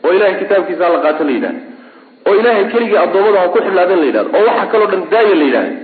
oo 0.05 0.13
ilahay 0.17 0.35
kitaabkiisa 0.43 0.85
hala 0.89 0.99
qaato 1.07 1.25
la 1.29 1.33
yidhahdo 1.37 1.61
oo 2.29 2.35
ilahay 2.41 2.65
keligii 2.75 2.99
addoommada 3.05 3.41
ha 3.45 3.49
ku 3.55 3.59
xidhnaadeen 3.67 4.01
la 4.03 4.07
yidhahdo 4.11 4.31
oo 4.39 4.45
waxa 4.51 4.67
kaloo 4.73 4.89
dhan 4.93 5.03
daaya 5.15 5.35
la 5.41 5.45
yidhahdo 5.49 5.75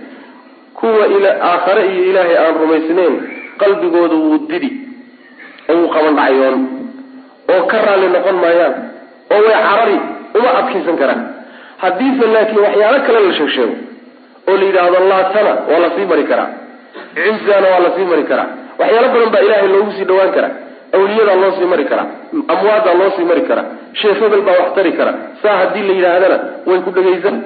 kuwa 0.79 1.05
aakhare 1.51 1.83
iyo 1.93 2.03
ilaahay 2.11 2.37
aan 2.45 2.55
rumaysnayn 2.63 3.15
qalbigooda 3.63 4.17
wuu 4.25 4.39
didi 4.53 4.71
oo 5.71 5.77
wuu 5.81 5.89
qaban 5.97 6.15
dhacyoon 6.21 6.59
oo 7.55 7.63
ka 7.71 7.77
raalli 7.87 8.09
noqon 8.17 8.37
maayaan 8.45 8.75
oo 9.35 9.41
way 9.47 9.57
carari 9.67 9.97
uma 10.39 10.51
adkaysan 10.61 10.97
karaan. 11.03 11.21
Haddiise 11.83 12.25
laakiin 12.35 12.61
waxyaalo 12.67 12.99
kale 13.07 13.19
la 13.27 13.33
sheeg 13.39 13.51
sheego 13.57 13.75
oo 14.49 14.57
la 14.61 14.65
yidhaahdo 14.69 14.99
laatana 15.13 15.53
waa 15.71 15.81
la 15.85 15.89
sii 15.97 16.07
mari 16.13 16.25
karaa. 16.31 16.49
Cizana 17.15 17.67
waa 17.73 17.81
la 17.87 17.91
sii 17.97 18.07
mari 18.13 18.25
karaa. 18.31 18.49
Waxyaalo 18.81 19.09
badan 19.15 19.31
baa 19.35 19.43
ilaahay 19.47 19.69
loogu 19.75 19.91
sii 19.97 20.07
dhawaan 20.11 20.33
karaa. 20.37 20.53
Awliyadaa 20.97 21.37
loo 21.43 21.53
sii 21.59 21.69
mari 21.73 21.85
karaa. 21.91 22.07
Amwaadaa 22.53 22.95
loo 23.01 23.11
sii 23.17 23.27
mari 23.31 23.43
karaa. 23.51 23.67
Sheekh 24.01 24.19
hebel 24.23 24.43
baa 24.49 24.57
wax 24.61 24.71
tari 24.77 24.93
kara 24.99 25.13
saa 25.43 25.57
haddii 25.61 25.85
la 25.89 25.93
yidhaahdana 25.99 26.37
way 26.69 26.79
ku 26.87 26.91
dhagaysan 26.97 27.37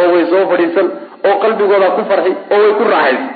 oo 0.00 0.06
way 0.14 0.24
soo 0.32 0.42
fadhiisan 0.50 0.86
oo 1.28 1.34
qalbigoodaa 1.42 1.90
ku 1.96 2.02
farxi 2.10 2.32
oo 2.54 2.58
way 2.64 2.72
ku 2.78 2.84
raaxaysan 2.92 3.28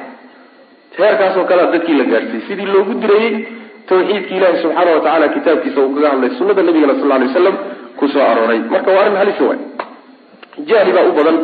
heerkaasoo 0.99 1.45
kalea 1.51 1.67
dadkii 1.75 1.97
la 2.01 2.05
gaadhsiiyey 2.13 2.43
sidii 2.49 2.67
loogu 2.75 2.93
dirayey 3.03 3.33
tawxiidki 3.89 4.35
ilaahi 4.39 4.59
subxaana 4.63 4.91
wa 4.97 5.01
tacala 5.07 5.29
kitaabkiisa 5.37 5.81
uu 5.85 5.95
kaga 5.97 6.09
hadlay 6.13 6.31
sunada 6.39 6.63
nabigana 6.69 6.95
sal 7.01 7.09
lay 7.13 7.27
waslam 7.29 7.57
ku 8.05 8.09
soo 8.15 8.25
arooray. 8.31 8.61
Marka 8.75 8.91
waa 8.95 9.03
arrin 9.05 9.17
halisa 9.23 9.45
waay. 9.51 9.61
Jahli 10.71 10.93
baa 10.97 11.07
u 11.11 11.13
badan. 11.19 11.37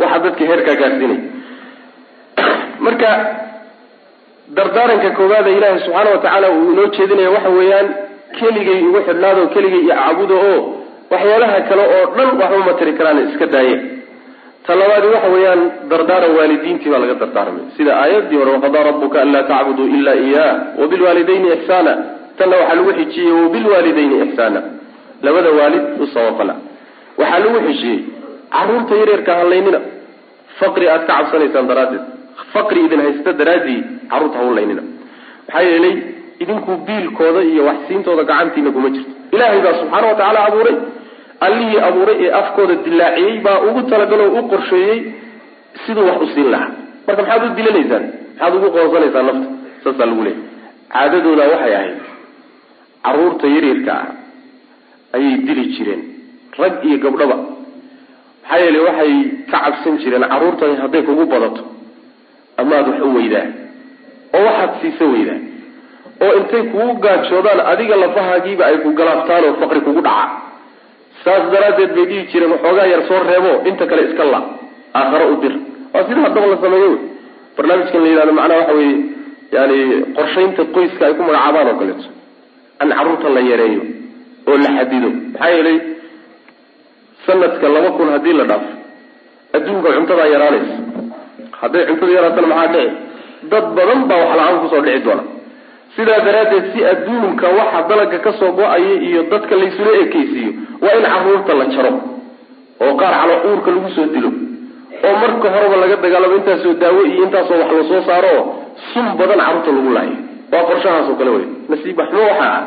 Waxaa 0.00 0.22
dadka 0.24 0.42
heerkaa 0.50 0.76
gaadhsiinaya 0.82 1.20
marka 2.86 3.10
dardaaranka 4.56 5.10
koowaada 5.18 5.50
ilaahi 5.50 5.80
subxaana 5.84 6.10
wa 6.10 6.18
tacaala 6.24 6.48
uu 6.56 6.72
inoo 6.72 6.86
jeedinaya 6.96 7.30
waxa 7.36 7.50
weeyaan 7.58 7.88
keligay 8.38 8.80
ugu 8.88 9.00
xidhnaado 9.08 9.42
keligay 9.54 9.80
iyo 9.86 9.94
caabudo 10.00 10.36
oo 10.50 10.58
waxyaalaha 11.10 11.60
kale 11.68 11.82
oo 11.94 12.04
dhan 12.16 12.28
waxba 12.40 12.58
ma 12.68 12.72
karaan 12.98 13.18
iska 13.28 13.46
daaye. 13.54 13.76
Ta 14.66 14.74
labaadi 14.80 15.06
waxa 15.14 15.28
weeyaan 15.34 15.60
dardaaran 15.90 16.32
waalidiintii 16.38 16.90
baa 16.92 16.98
laga 17.04 17.14
dardaarmay. 17.22 17.64
Sida 17.76 17.92
aayadii 18.02 18.36
hore 18.40 18.50
waqadaa 18.56 18.84
rabuka 18.90 19.22
anlaa 19.24 19.42
tacbuduu 19.50 19.86
ila 19.98 20.12
iyaa 20.26 20.52
wabilwaalidayni 20.80 21.48
ixsaana 21.56 21.92
tanna 22.38 22.56
waxaa 22.60 22.76
lagu 22.78 22.92
xijiyey 22.98 23.32
wabilwaalidayni 23.42 24.16
ixsaana 24.26 24.60
labada 25.26 25.50
waalid 25.58 25.84
u 26.02 26.06
samafala 26.14 26.54
waxaa 27.20 27.38
lagu 27.44 27.58
xijiyey 27.68 27.98
carruurta 28.54 28.94
yareerka 29.00 29.32
halaynina 29.40 29.80
faqri 30.60 30.86
aad 30.92 31.02
ka 31.08 31.12
cabsanaysaan 31.18 31.66
daraaddeed. 31.70 32.04
Faqri 32.52 32.80
idin 32.86 33.00
haysta 33.06 33.30
daraaddii 33.40 33.78
carruurta 34.10 34.38
hawlaynina 34.42 34.82
maxaa 35.46 35.62
yeelay 35.70 35.94
idinku 36.42 36.72
biilkooda 36.86 37.40
iyo 37.52 37.62
waxsiintooda 37.70 38.22
gacantiina 38.30 38.70
kuma 38.76 38.88
jirto. 38.94 39.10
Ilaahay 39.34 39.60
baa 39.66 39.74
subxaana 39.80 40.06
wa 40.10 40.14
tacaala 40.20 40.40
abuuray. 40.48 40.76
Allihii 41.46 41.78
abuuray 41.88 42.16
ee 42.26 42.30
afkooda 42.40 42.74
dilaaciyey 42.86 43.34
baa 43.46 43.58
ugu 43.68 43.80
talagaloo 43.90 44.30
u 44.38 44.42
qorsheeyey 44.52 44.98
siduu 45.86 46.04
wax 46.10 46.20
u 46.24 46.26
siin 46.34 46.48
lahaa. 46.54 46.70
Marka 47.06 47.22
maxaad 47.22 47.42
u 47.46 47.54
dilanaysaan? 47.58 48.04
Maxaad 48.34 48.54
ugu 48.58 48.68
qoonsanaysaan 48.76 49.26
nafta? 49.28 49.46
Saasaa 49.84 50.06
lagu 50.10 50.22
leeyay 50.26 50.42
caadadooda 50.94 51.44
waxay 51.52 51.74
ahayd 51.78 51.96
carruurta 53.06 53.46
yaryarka 53.54 53.92
ah 54.02 54.06
ayay 55.16 55.34
dili 55.46 55.64
jireen. 55.76 56.02
Rag 56.60 56.74
iyo 56.88 56.98
gabdhaba. 57.04 57.36
Maxaa 58.42 58.58
yeele 58.64 58.78
waxay 58.86 59.12
ka 59.50 59.58
cabsan 59.64 59.94
jireen 60.02 60.24
carruurtan 60.32 60.76
hadday 60.82 61.02
kugu 61.08 61.24
badato 61.32 61.62
amaad 62.60 62.86
wax 62.90 63.00
u 63.06 63.14
weydaa 63.16 63.46
oo 64.36 64.42
waxaad 64.48 64.70
siisa 64.80 65.04
weydaa 65.14 65.38
oo 66.24 66.32
intay 66.40 66.62
kugu 66.72 66.92
gaajoodaan 67.04 67.60
adiga 67.72 67.96
lafahaagiiba 68.02 68.64
ay 68.70 68.76
ku 68.84 68.90
galaaftaan 69.00 69.44
oo 69.48 69.54
faqri 69.60 69.80
kugu 69.86 70.00
dhaca. 70.06 70.28
Saas 71.24 71.44
daraaddeed 71.52 71.90
bay 71.96 72.06
dhihi 72.10 72.22
jireen 72.32 72.52
waxoogaa 72.54 72.86
yar 72.92 73.02
soo 73.08 73.20
reebo 73.30 73.52
inta 73.68 73.84
kale 73.90 74.02
iska 74.08 74.24
la 74.32 74.40
aakharo 75.00 75.26
u 75.32 75.36
dir. 75.42 75.54
Waa 75.94 76.04
sida 76.08 76.20
haddaba 76.24 76.46
la 76.52 76.56
sameeyo 76.64 76.88
wey. 76.92 77.00
Barnaamijkan 77.56 78.00
la 78.04 78.08
yidhahdo 78.12 78.32
macnaha 78.38 78.58
waxa 78.60 78.74
weeye 78.80 78.96
yani 79.56 79.78
qorshaynta 80.16 80.62
qoyska 80.74 81.02
ay 81.08 81.14
ku 81.18 81.22
magacaabaan 81.28 81.68
oo 81.72 81.76
kaleeto. 81.80 82.06
An 82.82 82.88
carruurta 82.98 83.28
la 83.36 83.40
yareeyo 83.50 83.82
oo 84.48 84.56
la 84.64 84.70
xadido 84.78 85.08
maxaa 85.32 85.50
yeelay 85.54 85.78
sanadka 87.26 87.66
laba 87.74 87.90
kun 87.96 88.08
haddii 88.14 88.32
la 88.40 88.44
dhaafo 88.50 88.70
adduunka 89.56 89.88
cuntadaa 89.96 90.26
yaraanaysa 90.34 90.74
hadday 91.60 91.82
cuntada 91.88 92.12
yaraatana 92.18 92.46
maxaa 92.52 92.72
dhici? 92.74 92.94
Dad 93.52 93.66
badan 93.76 94.00
baa 94.08 94.18
wax 94.22 94.32
la'aan 94.38 94.56
ku 94.62 94.66
soo 94.72 94.80
dhici 94.86 95.00
doona. 95.06 95.22
Sidaa 95.96 96.20
daraaddeed 96.26 96.64
si 96.72 96.80
adduunka 96.92 97.46
waxa 97.58 97.80
dalaga 97.88 98.18
ka 98.24 98.32
soo 98.40 98.50
go'aya 98.58 98.94
iyo 99.08 99.20
dadka 99.32 99.54
laysula 99.60 99.90
ekeysiiyo 100.04 100.50
waa 100.82 100.94
in 100.98 101.04
carruurta 101.12 101.52
la 101.60 101.64
jaro 101.74 101.92
oo 102.84 102.92
qaar 103.00 103.14
calo 103.20 103.34
uurka 103.48 103.70
lagu 103.74 103.88
soo 103.96 104.06
dilo 104.14 104.30
oo 105.06 105.14
marka 105.22 105.46
horeba 105.54 105.76
laga 105.82 105.96
dagaalamo 106.04 106.34
intaasoo 106.40 106.74
daawo 106.82 107.00
iyo 107.10 107.20
intaasoo 107.26 107.58
wax 107.62 107.70
la 107.78 107.84
soo 107.90 108.02
saaro 108.08 108.28
oo 108.38 108.44
sun 108.92 109.06
badan 109.18 109.38
carruurta 109.44 109.70
lagu 109.76 109.90
laayo. 109.96 110.16
Waa 110.52 110.62
qorshahaas 110.68 111.08
oo 111.10 111.16
kale 111.20 111.30
wey 111.36 111.46
nasiib 111.70 111.98
waxmo 112.00 112.20
waxa 112.30 112.46
ah 112.56 112.60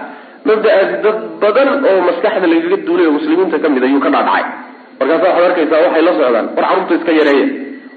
mabda-aasi 0.47 0.95
dad 1.05 1.17
badan 1.41 1.69
oo 1.89 1.99
maskaxda 2.09 2.47
lagaga 2.53 2.77
duulay 2.87 3.05
oo 3.07 3.13
muslimiinta 3.19 3.57
ka 3.63 3.67
mid 3.73 3.83
ayuu 3.87 3.99
ka 4.05 4.09
dhaadhacay. 4.15 4.43
Markaasa 4.99 5.25
waxaad 5.27 5.45
arkaysaa 5.49 5.81
waxay 5.85 6.01
la 6.07 6.11
socdaan. 6.19 6.47
War 6.55 6.65
carruurta 6.67 6.93
iska 6.99 7.11
yareeya. 7.19 7.47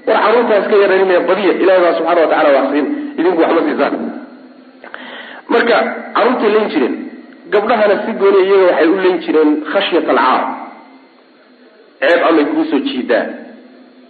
War 0.07 0.17
carruurtaa 0.23 0.57
iska 0.63 0.75
yareynaya 0.83 1.19
badiya. 1.29 1.53
Ilahi 1.63 1.79
baa 1.83 1.93
subxana 1.97 2.21
wa 2.23 2.29
tacala 2.31 2.49
waxsiin 2.59 2.85
idinku 3.19 3.39
waxma 3.43 3.61
siisaan. 3.67 3.93
Marka 5.53 5.77
carruurtay 6.15 6.49
layn 6.55 6.67
jireen. 6.73 6.95
Gabdhahana 7.53 7.95
si 8.05 8.11
gooni 8.21 8.39
iyaga 8.47 8.65
waxay 8.71 8.87
u 8.93 8.95
layn 9.05 9.17
jireen 9.25 9.49
khashyat 9.71 10.05
alcaar 10.13 10.41
ceeb 12.01 12.21
amay 12.29 12.45
kuusoo 12.53 12.79
jiidaan. 12.89 13.27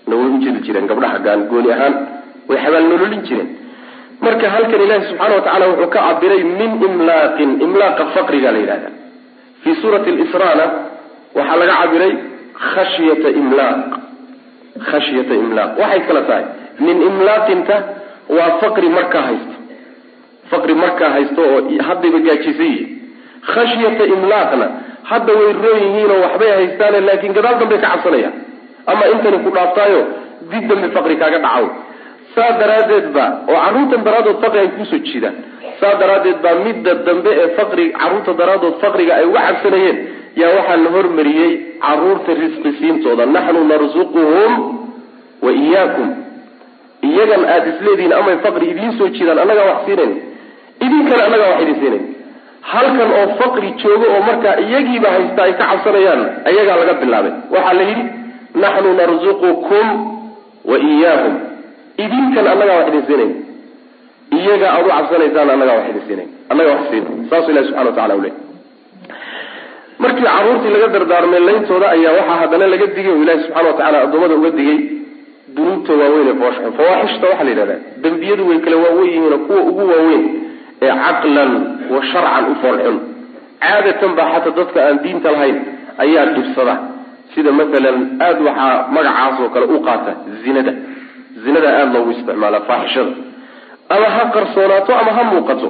Na 0.08 0.14
way 0.20 0.60
jireen 0.66 0.86
gabdhaha 0.92 1.18
gaan 1.26 1.42
gooni 1.52 1.70
ahaan. 1.76 1.94
Way 2.50 2.58
xabaal 2.64 2.86
nololin 2.92 3.22
jireen 3.28 3.50
marka 4.26 4.48
halkan 4.56 4.82
ilaahi 4.86 5.06
subxaana 5.10 5.36
wa 5.38 5.42
tacala 5.48 5.66
wuxuu 5.72 5.90
ka 5.96 6.00
cabiray 6.08 6.42
min 6.60 6.72
imlaaqin 6.90 7.50
imlaaqa 7.66 8.04
faqriga 8.16 8.50
la 8.56 8.60
yidhahda 8.64 8.90
fii 9.64 9.76
suurati 9.82 10.12
lisrana 10.20 10.66
waxaa 11.38 11.58
laga 11.62 11.74
cabiray 11.82 12.14
khashyata 12.74 13.30
imlaaq. 13.42 13.82
Khashyata 14.90 15.34
imlaaq. 15.44 15.70
Waxay 15.82 16.02
kala 16.08 16.22
tahay 16.30 16.46
min 16.86 16.98
imlaaqinta 17.10 17.76
waa 18.36 18.52
faqri 18.62 18.90
markaa 18.98 19.24
haysto. 19.30 19.56
Faqri 20.52 20.74
markaa 20.84 21.10
haysto 21.16 21.42
oo 21.54 21.60
haddayba 21.88 22.20
gaajaysan 22.28 22.66
yihiin. 22.72 22.88
Khashyata 23.54 24.04
imlaaqna 24.16 24.66
hadda 25.12 25.32
way 25.40 25.52
roon 25.64 25.80
yihiinoo 25.88 26.20
waxbay 26.26 26.52
haystaane 26.60 27.00
laakiin 27.08 27.34
gadaal 27.38 27.56
dambay 27.62 27.80
ka 27.84 27.88
cabsanayaan 27.94 28.36
ama 28.92 29.04
intani 29.14 29.38
ku 29.46 29.50
dhaaftaayo 29.58 30.02
dib 30.52 30.64
dambe 30.70 30.88
faqri 30.96 31.16
kaaga 31.22 31.40
dhacaw 31.46 31.66
saa 32.36 32.52
daraaddeed 32.62 33.08
ba 33.16 33.26
oo 33.52 33.58
carruurtan 33.66 34.02
daraadood 34.08 34.38
faqri 34.44 34.60
ay 34.64 34.70
ku 34.78 34.86
soo 34.92 35.00
jiidaan. 35.08 35.36
Saa 35.82 35.94
daraaddeed 36.02 36.40
baa 36.46 36.56
midda 36.66 36.92
dambe 37.08 37.32
ee 37.44 37.50
faqri 37.60 37.86
carruurta 38.00 38.32
daraadood 38.42 38.76
faqriga 38.84 39.14
ay 39.20 39.26
uga 39.30 39.42
cabsanayeen 39.48 39.98
yaa 40.42 40.52
waxaa 40.58 40.78
la 40.86 40.90
hormariyey 40.96 41.52
carruurta 41.86 42.32
risqi 42.42 42.70
siintooda. 42.80 43.26
Naxnu 43.36 43.62
narsuquhum 43.72 44.52
wa 45.46 45.52
iyaakum. 45.64 46.08
Iyagan 47.10 47.44
aada 47.54 47.68
isleedihiin 47.74 48.14
amay 48.20 48.38
faqri 48.46 48.66
idiin 48.74 48.92
soo 48.98 49.08
jiidaan 49.16 49.40
annagaa 49.44 49.66
wax 49.72 49.80
siinayn? 49.88 50.12
Idinkana 50.86 51.24
annagaa 51.28 51.50
wax 51.52 51.60
idin 51.66 51.78
siinayn? 51.82 52.04
Halkan 52.72 53.10
oo 53.20 53.26
faqri 53.42 53.70
joogo 53.82 54.06
oo 54.16 54.22
markaa 54.30 54.56
iyagiiba 54.66 55.10
haysta 55.16 55.42
ay 55.48 55.54
ka 55.60 55.66
cabsanayaan 55.72 56.22
ayagaa 56.50 56.78
laga 56.82 56.94
bilaabay. 57.02 57.34
Waxaa 57.54 57.74
la 57.80 57.84
yidhi 57.90 58.04
naxnu 58.64 58.90
narzuqukum 59.02 59.88
wa 60.70 60.78
iyaahum 60.92 61.36
idinkan 62.06 62.46
annagaa 62.54 62.78
wax 62.80 62.88
idin 62.92 63.04
siinayn 63.10 63.32
iyaga 64.38 64.68
aada 64.76 64.86
u 64.88 64.92
cabsanaysaan 64.98 65.50
annagaa 65.56 65.76
wax 65.80 65.86
idin 65.92 66.04
siinayn 66.08 66.30
annagaa 66.52 66.74
wax 66.78 66.84
siina 66.92 67.10
saasuu 67.30 67.52
ilahi 67.54 67.66
subxana 67.68 67.90
wa 67.90 67.96
tacala 67.98 68.16
u 68.20 68.22
leey 68.26 68.34
markii 70.04 70.26
carruurtii 70.28 70.72
laga 70.76 70.88
dardaarmay 70.96 71.42
layntooda 71.50 71.88
ayaa 71.96 72.14
waxaa 72.20 72.38
haddana 72.42 72.66
laga 72.74 72.86
digay 72.96 73.12
oo 73.16 73.22
ilahi 73.26 73.40
subxana 73.46 73.68
wa 73.70 73.74
tacala 73.80 73.98
addoommada 74.06 74.36
uga 74.40 74.52
digay 74.60 74.78
dunuubta 75.56 75.94
waaweyn 76.02 76.28
ee 76.32 76.36
fooshxun 76.42 76.74
fawaaxishta 76.80 77.26
waxaa 77.32 77.46
la 77.48 77.52
yidhahdaa 77.54 77.80
dembiyadu 78.04 78.44
way 78.50 78.58
kala 78.66 78.78
waawen 78.84 79.06
yihiin 79.10 79.36
kuwa 79.48 79.62
ugu 79.70 79.84
waaweyn 79.92 80.24
ee 80.86 80.94
caqlan 81.06 81.52
wa 81.94 82.00
sharcan 82.12 82.46
u 82.52 82.56
foolxun. 82.64 82.98
Caadatan 83.64 84.12
baa 84.18 84.28
xataa 84.34 84.56
dadka 84.60 84.80
aan 84.88 84.98
diinta 85.04 85.30
lahayn 85.36 85.58
ayaa 86.04 86.26
dhibsada. 86.36 86.74
Sida 87.34 87.52
masalan 87.60 87.98
aada 88.26 88.42
waxaa 88.50 88.74
magacaas 88.96 89.36
oo 89.44 89.50
kale 89.54 89.66
u 89.76 89.80
qaata 89.88 90.12
zinada 90.44 90.72
zinada 91.44 91.70
aada 91.78 91.94
loogu 91.96 92.12
isticmaala 92.16 92.60
faaxishada. 92.70 93.12
Ama 93.96 94.08
ha 94.16 94.24
qarsoonaato 94.36 94.92
ama 95.02 95.12
ha 95.18 95.24
muuqato. 95.32 95.68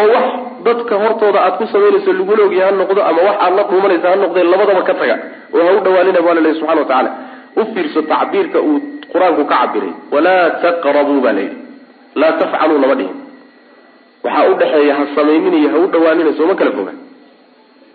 Oo 0.00 0.06
wax 0.14 0.26
dadka 0.66 0.94
hortooda 1.02 1.38
aad 1.46 1.54
ku 1.58 1.64
samaynayso 1.72 2.12
lagula 2.18 2.42
ogya 2.48 2.64
ha 2.66 2.70
noqdo 2.80 3.00
ama 3.10 3.20
wax 3.28 3.36
aad 3.44 3.54
la 3.58 3.62
dhuumanaysa 3.70 4.06
ha 4.12 4.16
noqdee 4.22 4.44
labadaba 4.52 4.82
ka 4.88 4.94
taga. 5.00 5.16
Oo 5.54 5.62
ha 5.66 5.70
u 5.76 5.80
dhawaanina 5.84 6.20
baa 6.26 6.34
lalehy 6.38 6.54
subxana 6.58 6.80
wa 6.82 6.86
tacaala. 6.90 7.10
U 7.60 7.62
fiirso 7.74 8.00
tacbiirka 8.12 8.58
uu 8.68 8.76
qur'aanku 9.12 9.42
ka 9.50 9.56
cabiray 9.62 9.92
walaa 10.14 10.44
taqrabuu 10.64 11.20
baa 11.24 11.32
layidhi 11.38 11.56
laa 12.20 12.32
tafcaluu 12.40 12.78
lama 12.82 12.94
dhihin. 13.00 13.16
Waxaa 14.24 14.46
udhexeeya 14.52 14.94
ha 14.98 15.04
samaynin 15.16 15.54
iyo 15.60 15.68
ha 15.74 15.78
u 15.84 15.86
dhawaanina 15.94 16.30
sooma 16.38 16.54
kala 16.60 16.70
foga. 16.78 16.92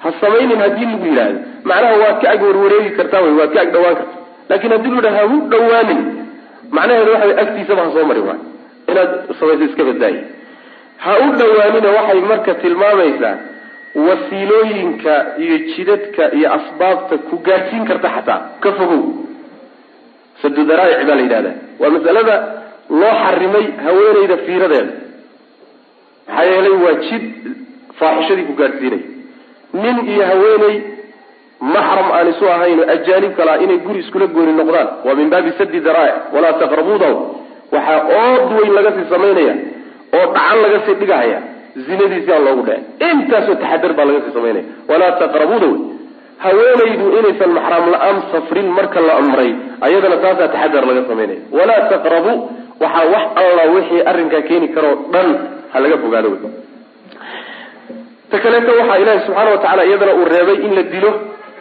Ha 0.03 0.09
samaynin 0.21 0.59
haddii 0.63 0.85
lagu 0.91 1.05
yidhaahdo. 1.11 1.39
Macnaha 1.69 1.95
waad 2.03 2.17
ka 2.21 2.27
ag 2.33 2.41
warwareegi 2.47 2.89
kartaa 2.97 3.21
wy 3.25 3.31
waad 3.39 3.51
ka 3.55 3.59
ag 3.65 3.69
dhawaan 3.75 3.95
karta 3.99 4.15
laakin 4.49 4.71
haddii 4.75 4.91
lu 4.93 4.97
yidhahdo 4.99 5.17
ha 5.17 5.23
u 5.35 5.37
dhawaanin 5.53 6.01
macnaheedu 6.71 7.11
waxa 7.15 7.37
agtiisaba 7.43 7.81
ha 7.85 7.91
soo 7.95 8.05
marin 8.09 8.25
waay. 8.29 8.39
Inaad 8.91 9.11
samayso 9.39 9.63
iska 9.69 9.83
badaayi 9.89 10.19
ha 11.03 11.11
u 11.25 11.27
dhawaanina 11.39 11.89
waxay 11.97 12.21
marka 12.31 12.51
tilmaamaysaa 12.63 13.35
wasiilooyinka 14.07 15.13
iyo 15.43 15.57
jidadka 15.71 16.23
iyo 16.37 16.47
asbaabta 16.57 17.15
ku 17.29 17.35
gaadhsiin 17.47 17.85
karta 17.89 18.09
xataa. 18.15 18.39
Ka 18.63 18.69
fogow. 18.77 19.01
Sadudaraa'ic 20.41 21.01
baa 21.07 21.15
la 21.19 21.21
yidhahda 21.25 21.51
waa 21.81 21.89
masalada 21.95 22.35
loo 22.99 23.13
xarimay 23.23 23.65
haweenayda 23.85 24.37
fiiradeeda. 24.45 24.93
Maxaa 26.27 26.45
yeelay 26.51 26.75
waa 26.85 26.95
jid 27.07 27.23
faaxishadii 27.99 28.45
ku 28.49 28.53
gaadhsiinay 28.61 29.01
nin 29.83 29.97
iyo 30.13 30.23
haweeney 30.31 30.75
maxram 31.73 32.07
aan 32.17 32.27
isu 32.33 32.45
ahayn 32.55 32.79
oo 32.83 32.87
ajaanib 32.95 33.33
kalaa 33.39 33.57
inay 33.65 33.77
guri 33.85 33.99
iskula 34.03 34.27
gooni 34.35 34.53
noqdaan 34.59 34.87
waa 35.05 35.15
min 35.19 35.27
baabi 35.33 35.51
sadi 35.59 35.79
daraa'ic 35.87 36.15
walaa 36.35 36.53
taqrabuudaw 36.61 37.13
waxaa 37.75 37.99
ood 38.21 38.47
weyn 38.57 38.71
laga 38.77 38.91
sii 38.97 39.07
samaynaya 39.13 39.53
oo 40.17 40.25
dhacan 40.35 40.57
laga 40.65 40.79
sii 40.85 40.95
dhigahaya 41.01 41.39
zinadiisi 41.87 42.31
aan 42.35 42.43
loogu 42.47 42.63
dhece 42.69 43.07
intaasoo 43.13 43.55
taxadar 43.63 43.91
baa 43.97 44.05
laga 44.09 44.19
sii 44.25 44.33
samaynaya 44.37 44.65
walaa 44.91 45.11
taqrabuuda 45.23 45.69
haweenaydu 46.45 47.05
inaysan 47.19 47.51
maxraam 47.57 47.85
la'aan 47.95 48.17
safrin 48.33 48.67
marka 48.77 48.99
la 49.07 49.13
amray 49.21 49.51
ayadana 49.87 50.17
taasaa 50.25 50.49
taxadar 50.55 50.83
laga 50.89 51.01
samaynaya 51.11 51.41
walaa 51.57 51.81
taqrabu 51.93 52.31
waxaa 52.83 53.05
wax 53.13 53.25
alla 53.41 53.63
wixii 53.75 54.01
arrinkaa 54.11 54.43
keeni 54.49 54.67
karoo 54.75 54.95
dhan 55.13 55.29
ha 55.73 55.77
laga 55.83 55.97
fogaado 56.03 56.29
ta 58.31 58.37
kaleeto 58.43 58.71
waxaa 58.79 58.97
ilaahi 59.03 59.19
subxaana 59.27 59.51
wa 59.55 59.57
tacala 59.63 59.83
iyadana 59.89 60.13
uu 60.19 60.25
reebay 60.35 60.57
in 60.67 60.71
la 60.77 60.83
dilo 60.93 61.11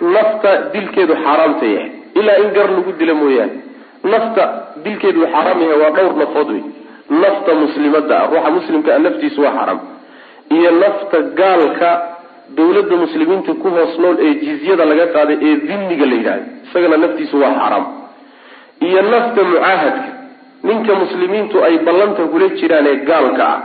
nafta 0.00 0.50
dilkeedu 0.72 1.14
xaaraamta 1.24 1.66
yahay. 1.66 1.90
Ilaa 2.14 2.36
in 2.42 2.50
gar 2.56 2.68
lagu 2.76 2.92
dilo 2.98 3.14
mooyaane. 3.14 3.56
Nafta 4.04 4.42
dilkeedu 4.84 5.20
uu 5.20 5.26
xaaraam 5.34 5.60
yahay 5.62 5.78
waa 5.82 5.90
dhowr 5.96 6.16
nafood 6.22 6.48
wey 6.50 6.62
nafta 7.22 7.54
muslimada 7.54 8.14
ah 8.22 8.26
ruuxa 8.32 8.50
muslimka 8.50 8.94
ah 8.94 8.98
naftiisu 8.98 9.40
waa 9.44 9.52
xaaraam 9.58 9.80
iyo 10.56 10.70
nafta 10.82 11.18
gaalka 11.40 11.90
dawladda 12.56 12.96
muslimiinta 13.04 13.52
ku 13.62 13.68
hoos 13.76 13.98
nool 14.02 14.16
ee 14.26 14.34
jizyada 14.44 14.84
laga 14.90 15.06
qaaday 15.14 15.36
ee 15.48 15.54
dimmiga 15.68 16.06
la 16.10 16.14
yidhahdo 16.18 16.44
isagana 16.66 16.96
naftiisu 17.04 17.36
waa 17.42 17.52
xaaraam 17.60 17.84
iyo 18.86 19.02
nafta 19.12 19.40
mucaahadka. 19.50 20.10
Ninka 20.68 20.92
muslimiintu 21.02 21.56
ay 21.66 21.74
ballanta 21.86 22.22
kula 22.32 22.48
jiraan 22.58 22.86
ee 22.92 22.96
gaalka 23.10 23.44
ah. 23.54 23.60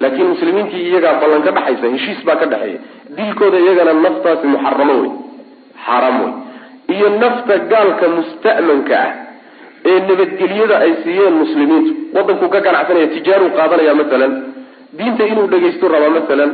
Laakiin 0.00 0.28
muslimiintii 0.34 0.82
iyagaa 0.90 1.14
ballan 1.22 1.42
ka 1.46 1.50
dhexaysa 1.56 1.86
heshiis 1.94 2.20
baa 2.26 2.36
ka 2.42 2.46
dhexeeya 2.52 2.78
dilkooda 3.16 3.58
iyagana 3.64 3.92
naftaasi 4.04 4.46
muxaramo 4.54 4.94
wey 5.02 5.10
xaaraam 5.86 6.16
wey 6.24 6.32
iyo 6.96 7.06
nafta 7.22 7.54
gaalka 7.72 8.06
musta'manka 8.16 8.94
ah 9.06 9.10
ee 9.90 9.98
nabadgelyada 10.08 10.76
ay 10.84 10.92
siiyeen 11.04 11.34
muslimiintu. 11.42 11.90
Waddankuu 12.16 12.48
ka 12.54 12.60
ganacsanaya 12.66 13.06
tijaaruu 13.14 13.50
qaadanaya 13.58 13.94
masalan 14.00 14.32
diinta 14.98 15.22
inuu 15.32 15.46
dhagaysto 15.52 15.84
rabaa 15.94 16.12
masalan 16.18 16.50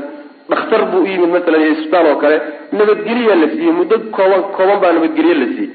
dhakhtar 0.50 0.82
buu 0.90 1.02
u 1.04 1.06
yimid 1.12 1.30
masalan 1.36 1.60
iyo 1.64 1.72
isbitaal 1.76 2.06
oo 2.12 2.16
kale 2.22 2.36
nabadgelyaa 2.78 3.36
la 3.42 3.48
siiyey 3.54 3.72
muddo 3.80 3.96
kooban 4.16 4.42
kooban 4.56 4.78
baa 4.82 4.92
nabadgelye 4.96 5.34
la 5.42 5.46
siiyey. 5.54 5.70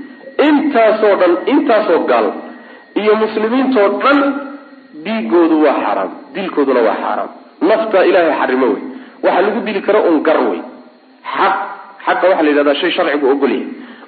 Intaasoo 0.48 1.14
dhan 1.22 1.34
intaasoo 1.54 2.00
gaal 2.12 2.28
iyo 3.02 3.14
muslimiintoo 3.24 3.88
dhan 4.04 4.20
dhiigoodu 5.06 5.56
waa 5.66 5.78
xaaraam 5.84 6.12
dilkooduna 6.36 6.82
waa 6.88 6.98
xaaraam 7.04 7.30
nafta 7.70 7.98
ilaahay 8.10 8.34
xarimo 8.42 8.68
wey 8.74 8.82
waxa 9.26 9.42
lagu 9.46 9.60
dili 9.68 9.82
karo 9.88 10.00
un 10.10 10.18
gar 10.28 10.40
wey 10.50 10.62
xaq 11.36 11.56
xaqa 12.08 12.26
waxaa 12.30 12.44
la 12.46 12.50
yidhahdaa 12.52 12.76
shay 12.82 12.92
sharcigu 12.98 13.26
ogolyahay. 13.34 13.68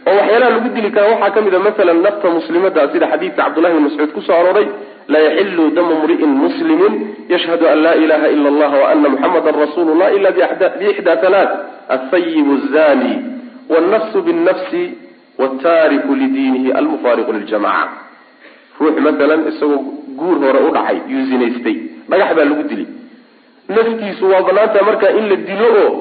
Oo 0.09 0.15
waxyaalaha 0.19 0.51
lagu 0.55 0.69
dili 0.75 0.89
kara 0.95 1.07
waxaa 1.13 1.31
ka 1.35 1.39
mid 1.45 1.53
a 1.55 1.59
masalan 1.67 1.99
nafta 2.05 2.27
muslimada 2.37 2.81
sida 2.93 3.05
xadiidka 3.13 3.41
cabdullahi 3.43 3.73
bin 3.77 3.83
mascuud 3.87 4.11
ku 4.15 4.21
soo 4.27 4.35
arooray 4.41 4.67
laa 5.13 5.21
yaxilu 5.27 5.65
damu 5.77 5.93
mri'in 6.03 6.31
muslimin 6.45 6.93
yashhadu 7.33 7.65
an 7.71 7.77
laa 7.85 7.95
ilaha 8.03 8.27
ila 8.35 8.47
allah 8.53 8.71
wa 8.81 8.87
ana 8.93 9.07
muxamadan 9.13 9.55
rasuulu 9.63 9.91
llah 9.99 10.09
ila 10.17 10.29
biixda 10.79 11.13
halaat 11.23 11.51
alhayibu 11.95 12.53
zani 12.73 13.13
wannafsu 13.73 14.17
binnafsi 14.27 14.83
wataariku 15.41 16.11
lidiinihi 16.21 16.69
almufaariqu 16.79 17.31
liljamaca 17.37 17.87
ruux 18.81 18.95
masalan 19.07 19.41
isagoo 19.51 19.79
guur 20.19 20.37
hore 20.45 20.59
u 20.67 20.71
dhacay 20.75 20.97
yuu 21.11 21.23
zinaystay 21.31 21.75
dhagax 22.09 22.29
baa 22.37 22.45
lagu 22.51 22.63
dili 22.71 22.85
naftiisu 23.75 24.23
waa 24.31 24.41
banaantaha 24.47 24.85
markaa 24.89 25.11
in 25.19 25.25
la 25.31 25.35
dilo 25.49 25.67
oo 25.83 25.91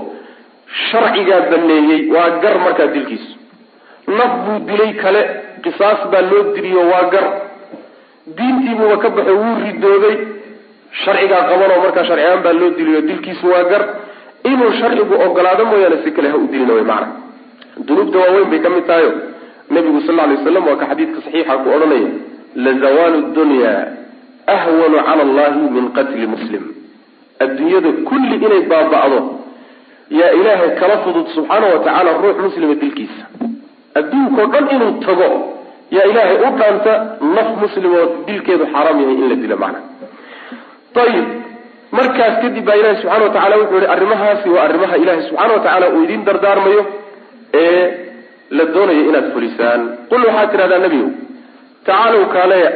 sharcigaa 0.66 1.40
baneeyey 1.50 2.10
waa 2.14 2.30
gar 2.42 2.58
markaa 2.58 2.86
dilkiisu 2.94 3.32
naf 4.18 4.32
buu 4.44 4.58
dilay 4.68 4.92
kale 5.02 5.22
qisaas 5.62 6.00
baa 6.12 6.22
loo 6.30 6.54
diliyo 6.54 6.82
waa 6.92 7.10
gar. 7.10 7.26
Diintiibuuba 8.36 8.96
ka 9.02 9.08
baxo 9.10 9.34
wuu 9.42 9.54
ridoobay. 9.64 10.16
Sharcigaa 11.04 11.42
qabanoo 11.48 11.80
markaa 11.84 12.04
sharcigaan 12.04 12.42
baa 12.42 12.52
loo 12.52 12.70
diliyo 12.78 13.00
dilkiisu 13.08 13.46
waa 13.52 13.64
gar. 13.70 13.82
Inuu 14.44 14.72
sharcigu 14.80 15.14
ogolaado 15.24 15.64
mooyaane 15.64 16.02
si 16.04 16.10
kale 16.12 16.28
ha 16.28 16.36
u 16.36 16.46
dilina 16.52 16.74
wy 16.74 16.82
macana 16.82 17.08
dunuubta 17.86 18.18
waaweyn 18.18 18.50
bay 18.50 18.60
ka 18.60 18.70
mid 18.70 18.86
tahayo. 18.86 19.12
Nabigu 19.70 20.00
sal 20.06 20.14
ly 20.16 20.36
waslam 20.36 20.66
waa 20.66 20.76
ka 20.76 20.86
xadiidka 20.90 21.20
saxiixa 21.24 21.56
ku 21.62 21.68
odhanaya 21.76 22.10
lazawaalu 22.64 23.18
dunya 23.34 23.72
ahwanu 24.46 24.98
cala 25.06 25.22
allahi 25.28 25.70
min 25.76 25.84
qatli 25.96 26.26
muslim. 26.26 26.62
Adduunyada 27.40 27.90
kulli 28.08 28.36
inay 28.46 28.62
baaba'do 28.70 29.18
yaa 30.10 30.30
ilaahay 30.40 30.70
kala 30.80 30.96
fudud 31.04 31.26
subxaana 31.36 31.66
wa 31.74 31.78
tacaala 31.84 32.10
ruux 32.22 32.36
muslima 32.46 32.74
dilkiisa. 32.82 33.22
Adduunkao 33.98 34.46
dhan 34.52 34.66
inuu 34.76 34.92
tago 35.06 35.28
yaa 35.96 36.06
ilaahay 36.10 36.36
u 36.46 36.50
dhaanta 36.60 36.92
naf 37.36 37.48
muslimoo 37.62 38.04
dilkeedu 38.26 38.64
xaaraam 38.72 38.98
yahay 39.02 39.16
in 39.22 39.28
la 39.30 39.36
dilo 39.42 39.56
macna. 39.64 39.80
Ayib 41.02 41.26
markaas 41.98 42.34
kadib 42.42 42.64
baa 42.68 42.76
ilahi 42.80 42.96
subxana 43.02 43.24
wa 43.26 43.32
tacala 43.36 43.56
wuxuu 43.60 43.78
yihi 43.80 43.88
arrimahaasi 43.94 44.48
waa 44.54 44.64
arrimaha 44.68 44.96
ilahi 45.02 45.22
subxaana 45.28 45.52
wa 45.56 45.60
tacaala 45.64 45.86
uu 45.94 46.02
idiin 46.06 46.24
dardaarmayo 46.28 46.82
ee 47.62 47.82
la 48.56 48.64
doonayo 48.74 49.02
inaad 49.10 49.26
fulisaan. 49.34 49.80
Qul 50.10 50.22
waxaad 50.28 50.50
tidhahdaa 50.52 50.78
nebigow 50.84 51.10
tacaalow 51.86 52.24
kaaleya 52.34 52.70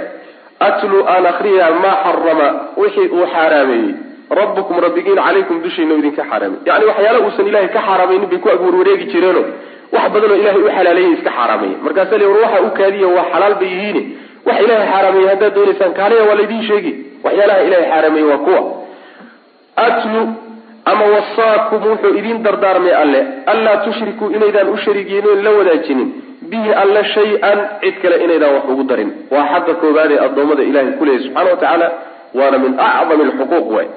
atlu 0.68 0.98
aan 1.14 1.24
akriyaa 1.32 1.70
maa 1.84 1.96
xarama 2.04 2.48
wixii 2.82 3.08
uu 3.16 3.26
xaaraameeyey 3.34 3.94
rabbukum 4.38 4.76
rabbigiin 4.86 5.16
calaykum 5.26 5.56
dushiina 5.64 5.94
idinka 6.00 6.22
xaaraamay 6.30 6.58
yani 6.68 6.84
waxyaala 6.90 7.18
uusan 7.24 7.46
ilahay 7.50 7.68
ka 7.76 7.80
xaaraamaynin 7.88 8.28
bay 8.32 8.38
ku 8.44 8.48
agwarwareegi 8.54 9.04
jireeno. 9.12 9.42
Wax 9.94 10.04
badanoo 10.14 10.36
ilahay 10.42 10.62
u 10.62 10.70
xalaaleeyay 10.76 11.12
iska 11.16 11.30
xaaraameeye 11.38 11.76
markaasa 11.86 12.14
war 12.32 12.38
waxa 12.44 12.58
u 12.66 12.70
kaadiya 12.78 13.08
waa 13.16 13.24
xalaal 13.32 13.54
bay 13.60 13.70
yihiin. 13.76 13.98
Wax 14.46 14.56
ilahay 14.64 14.86
xaaraameeye 14.92 15.28
haddaad 15.32 15.54
doonaysaan 15.56 15.92
kaaleya 15.98 16.22
waa 16.28 16.36
laydin 16.40 16.62
sheegi 16.68 16.92
waxyaalaha 17.24 17.60
ilahay 17.68 17.86
xaaraameeye 17.92 18.26
waa 18.32 18.38
kuwa. 18.46 18.60
Atlu 19.86 20.22
ama 20.90 21.04
wasaakum 21.14 21.80
wuxuu 21.90 22.14
idiin 22.18 22.38
dardaarmay 22.46 22.94
alle. 23.02 23.20
Anlaa 23.52 23.76
tushrikuu 23.84 24.28
inaydaan 24.36 24.68
u 24.68 24.76
shariigyenin 24.84 25.44
la 25.44 25.50
wadaajinin. 25.58 26.08
Bihi 26.50 26.70
alle 26.82 27.02
shay-an 27.14 27.58
cid 27.82 27.94
kale 28.02 28.16
inaydaan 28.24 28.54
wax 28.56 28.64
ugu 28.72 28.84
darin. 28.90 29.10
Waa 29.32 29.44
xaqa 29.52 29.72
koobaad 29.82 30.10
ee 30.14 30.18
addoommada 30.26 30.62
ilahay 30.70 30.92
kuleeyahy 30.98 31.24
subxana 31.24 31.50
wa 31.50 31.56
tacaala 31.56 31.88
waana 32.38 32.58
min 32.64 32.72
acdami 32.88 33.22
alxuquuq 33.28 33.66
waay 33.76 33.88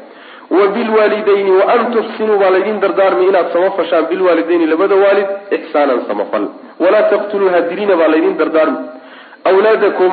wa 0.57 0.65
bilwaalidayni 0.75 1.51
wa 1.59 1.65
an 1.75 1.81
tuxsinuu 1.95 2.37
baa 2.41 2.49
laydin 2.55 2.79
dardaarmay 2.83 3.27
inaad 3.31 3.47
samafashaan 3.55 4.05
bilwaalidayni 4.11 4.65
labada 4.73 4.95
waalid 5.03 5.27
ixsaanan 5.57 6.01
samafal 6.09 6.45
walaa 6.83 7.03
taqtuluu 7.13 7.49
hadilina 7.55 7.95
baa 8.01 8.09
laydin 8.15 8.35
dardaarmi 8.41 8.77
awlaadakum 9.51 10.11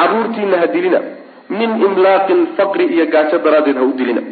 caruurtiina 0.00 0.56
hadilina 0.64 1.00
min 1.60 1.70
imlaaqin 1.88 2.40
faqri 2.58 2.84
iyo 2.94 3.06
gaajo 3.14 3.38
daraaddeed 3.46 3.78
ha 3.82 3.84
u 3.90 3.92
dilina 4.00 4.22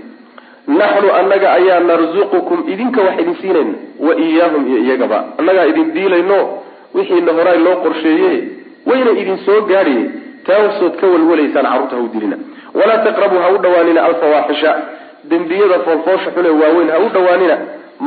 naxnu 0.81 1.09
annaga 1.21 1.49
ayaa 1.59 1.81
narzuqukum 1.91 2.59
idinka 2.73 3.01
wax 3.07 3.17
idin 3.23 3.37
siinayna 3.43 3.75
wa 4.07 4.13
iyaahum 4.27 4.63
iyo 4.71 4.79
iyagaba 4.87 5.19
annagaa 5.41 5.67
idin 5.73 5.89
diilayno 5.97 6.39
wixiina 6.97 7.33
horay 7.39 7.59
loo 7.67 7.77
qorsheeye 7.85 8.33
wayna 8.91 9.11
idin 9.23 9.39
soo 9.47 9.61
gaadhiye 9.71 10.05
taasood 10.49 10.95
ka 11.01 11.07
walwalaysaan 11.15 11.67
carruurta 11.71 11.97
ha 11.97 12.03
u 12.07 12.09
dilina 12.15 12.37
walaa 12.79 12.99
taqrabuu 13.09 13.41
ha 13.45 13.49
u 13.57 13.59
dhawaanina 13.65 14.01
alfawaaxisha 14.09 14.73
dembiyada 15.25 15.79
foolfoosha 15.87 16.31
xune 16.37 16.51
waaweyn 16.61 16.91
ha 16.95 16.99
u 17.07 17.09
dhawaanina 17.17 17.57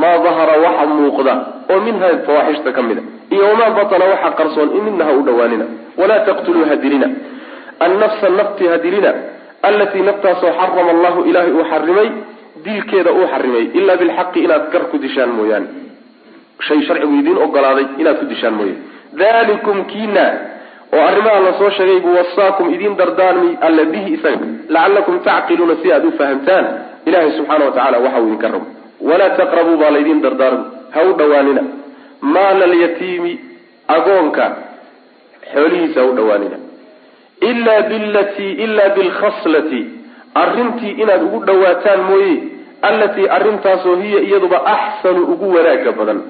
maa 0.02 0.16
dahara 0.24 0.54
waxa 0.64 0.86
muuqda 0.86 1.34
oo 1.72 1.80
minha 1.86 2.08
fawaaxishta 2.26 2.72
ka 2.76 2.82
mida 2.88 3.02
iyo 3.34 3.44
wamaa 3.50 3.70
batana 3.78 4.04
waxa 4.12 4.30
qarsoon 4.38 4.68
midna 4.86 5.04
ha 5.08 5.12
u 5.12 5.22
dhawaanina 5.28 5.64
walaa 6.00 6.20
taqtuluu 6.28 6.64
ha 6.70 6.76
dilina 6.84 7.08
annafsa 7.86 8.28
nafti 8.38 8.64
ha 8.72 8.76
dilina 8.84 9.10
allatii 9.68 10.02
naftaasoo 10.08 10.52
xarama 10.60 10.90
allahu 10.96 11.20
ilaahay 11.30 11.52
uu 11.58 11.64
xarimay 11.72 12.08
dilkeeda 12.64 13.10
uu 13.18 13.26
xarimay 13.32 13.64
ilaa 13.78 13.96
bilxaqi 14.02 14.38
inaad 14.46 14.64
gar 14.72 14.84
ku 14.90 14.96
dishaan 15.04 15.30
mooyaane. 15.38 15.66
Shay 16.66 16.80
sharcigu 16.86 17.14
idiin 17.20 17.38
ogolaaday 17.46 17.86
inaad 18.00 18.16
ku 18.20 18.26
dishaan 18.32 18.54
mooye 18.58 18.74
dalikum 19.20 19.78
kiina 19.92 20.24
oo 20.96 21.02
arrimaha 21.10 21.40
la 21.46 21.52
soo 21.58 21.70
sheegay 21.76 22.00
wasaakum 22.16 22.66
idiin 22.74 22.94
dardaarmi 23.00 23.50
alla 23.66 23.84
bihi 23.92 24.10
isaga. 24.16 24.46
Lacalakum 24.74 25.16
tacqiluuna 25.28 25.74
si 25.82 25.92
aad 25.92 26.04
u 26.04 26.12
fahamtaan 26.18 26.64
ilahay 27.12 27.30
subxaana 27.38 27.64
wa 27.68 27.72
tacala 27.76 27.98
waxa 28.04 28.20
uu 28.22 28.26
idinka 28.28 28.48
rabo. 28.54 28.66
Walaa 29.08 29.30
taqrabuu 29.40 29.76
baa 29.82 29.90
laydiin 29.96 30.20
dardaarmi. 30.24 30.64
Ha 30.94 31.00
u 31.10 31.12
dhawaanina. 31.20 31.62
Maala 32.34 32.64
alyatiimi 32.70 33.32
agoonka 33.96 34.44
xoolihiisa 35.54 36.00
ha 36.00 36.06
u 36.06 36.12
dhawaanina. 36.18 36.56
Ila 37.50 37.74
bilatii 37.90 38.52
ila 38.64 38.84
bilkhaslati 38.96 39.80
arrintii 40.42 40.90
inaad 41.02 41.22
ugu 41.26 41.38
dhawaataan 41.48 42.00
mooye 42.10 42.34
allatii 42.88 43.26
arrintaasoo 43.36 43.96
hiya 44.02 44.20
iyaduba 44.28 44.58
axsanu 44.74 45.22
ugu 45.32 45.46
wanaaga 45.56 45.92
badan. 45.98 46.20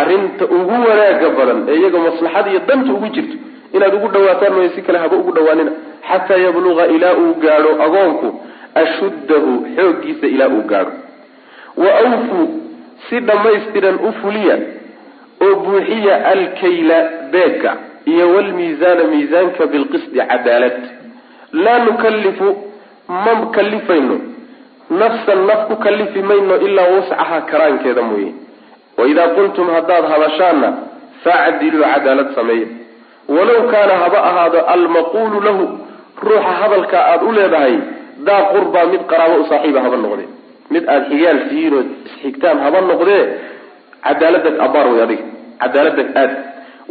Arrinta 0.00 0.44
ugu 0.58 0.74
wanaaga 0.88 1.28
badan 1.38 1.58
ee 1.68 1.76
iyaga 1.80 1.98
maslaxada 2.06 2.48
iyo 2.50 2.60
danta 2.68 2.92
ugu 2.96 3.06
jirto 3.14 3.36
inaad 3.76 3.94
ugu 3.98 4.08
dhawaataan 4.14 4.52
mooye 4.56 4.68
si 4.74 4.80
kale 4.86 4.98
haba 4.98 5.16
ugu 5.16 5.32
dhawaanina. 5.36 5.72
Xataa 6.08 6.36
yabluqa 6.46 6.84
ilaa 6.94 7.14
uu 7.22 7.34
gaadho 7.44 7.70
agoonku 7.86 8.28
ashuddahu 8.82 9.52
xooggiisa 9.76 10.26
ilaa 10.26 10.48
uu 10.48 10.62
gaadho. 10.72 10.92
Wa 11.76 11.90
awfuu 12.04 12.46
si 13.08 13.20
dhammaystiran 13.20 13.94
u 14.08 14.12
fuliya 14.20 14.56
oo 15.46 15.54
buuxiya 15.64 16.14
alkayla 16.32 16.98
beegka 17.32 17.72
iyo 18.12 18.24
walmiisaana 18.34 19.04
miisaanka 19.12 19.66
bilqisdi 19.72 20.18
cadaalad. 20.30 20.78
Laa 21.52 21.78
nukallifu 21.86 22.48
ma 23.08 23.32
kalifayno 23.56 24.16
nafsan 25.00 25.40
naf 25.48 25.60
ku 25.68 25.76
kalifi 25.76 26.22
mayno 26.22 26.56
ilaa 26.66 26.88
wascaha 26.96 27.40
karaankeeda 27.50 28.02
mooye. 28.02 28.32
Waidaa 28.98 29.28
qultum 29.36 29.68
haddaad 29.74 30.04
hadashaanna 30.12 30.68
facdiluu 31.24 31.84
cadaalad 31.94 32.34
sameeya 32.34 32.66
walow 33.28 33.62
kaana 33.72 33.94
haba 34.02 34.18
ahaado 34.30 34.60
almaquulu 34.74 35.40
lahu 35.40 35.64
ruuxa 36.22 36.52
hadalka 36.60 36.98
aada 37.10 37.24
u 37.24 37.32
leedahay 37.32 37.76
daa 38.26 38.42
qurbaa 38.52 38.86
mid 38.92 39.02
qaraabo 39.10 39.36
u 39.42 39.46
saaxiiba 39.50 39.80
haba 39.80 39.96
noqdee. 39.96 40.28
Mid 40.70 40.84
aada 40.88 41.06
xigaal 41.10 41.38
oo 41.76 41.82
isxigtaan 42.06 42.58
haba 42.64 42.80
noqdee 42.80 43.22
cadaaladdag 44.06 44.54
abaar 44.66 44.86
way 44.92 45.02
adiga 45.06 45.24
cadaaladdag 45.62 46.08
aad. 46.22 46.32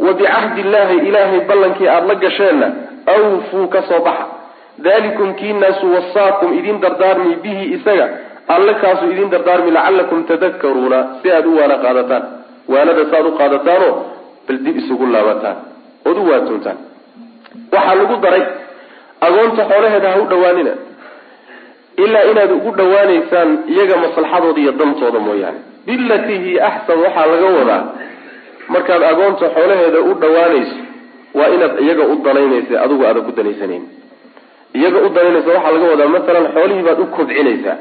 Wa 0.04 0.12
bicahdi 0.18 0.60
illaahi 0.60 0.96
ilaahay 1.08 1.40
ballankii 1.48 1.88
aada 1.88 2.06
la 2.06 2.14
gasheenna 2.14 2.68
awfuu 3.14 3.66
ka 3.74 3.82
soo 3.88 4.00
baxa. 4.06 4.26
Dalikum 4.78 5.34
kiinaasu 5.40 5.86
wasaakum 5.94 6.58
idin 6.58 6.80
dardaarmi 6.84 7.36
bihi 7.44 7.64
isaga 7.76 8.06
alle 8.54 8.74
kaasuu 8.82 9.10
idin 9.14 9.30
dardaarmi 9.34 9.70
lacalakum 9.76 10.24
tadakaruuna 10.30 10.98
si 11.22 11.30
aada 11.30 11.48
u 11.48 11.56
waana 11.58 11.76
qaadataan. 11.84 12.24
Waanada 12.72 13.04
saaad 13.10 13.26
u 13.26 13.38
qaadataanoo 13.40 13.92
bal 14.46 14.58
dib 14.64 14.76
isugu 14.76 15.06
laabataan. 15.06 15.56
Ood 16.08 16.18
u 16.18 16.30
waantoontaan 16.30 16.78
waxaa 17.72 17.94
lagu 18.00 18.16
daray 18.24 18.44
agoonta 19.26 19.62
xoolaheeda 19.70 20.08
ha 20.12 20.18
u 20.22 20.26
dhawaanina 20.32 20.72
ilaa 21.96 22.22
inaad 22.30 22.50
ugu 22.52 22.70
dhawaanaysaan 22.78 23.50
iyaga 23.72 23.96
maslaxadooda 24.04 24.60
iyo 24.60 24.72
dantooda 24.72 25.18
mooyaane. 25.26 25.58
Bilatii 25.86 26.38
hiya 26.44 26.66
axsan 26.68 26.98
waxaa 27.04 27.26
laga 27.32 27.46
wadaa 27.58 27.82
markaad 28.68 29.02
agoonta 29.10 29.46
xoolaheeda 29.54 30.00
u 30.00 30.14
dhawaanayso 30.22 30.76
waa 31.38 31.48
inaad 31.54 31.74
iyaga 31.84 32.04
u 32.12 32.14
danaynaysa 32.24 32.74
adigu 32.84 33.02
aadan 33.06 33.22
ku 33.28 33.32
danaysanayn 33.38 33.84
iyaga 34.78 34.98
u 35.06 35.08
danaynaysa 35.16 35.48
waxaa 35.56 35.72
laga 35.76 35.86
wadaa 35.92 36.08
masalan 36.16 36.46
xoolihii 36.54 36.82
baad 36.88 37.00
u 37.00 37.06
kobcinaysaa 37.16 37.76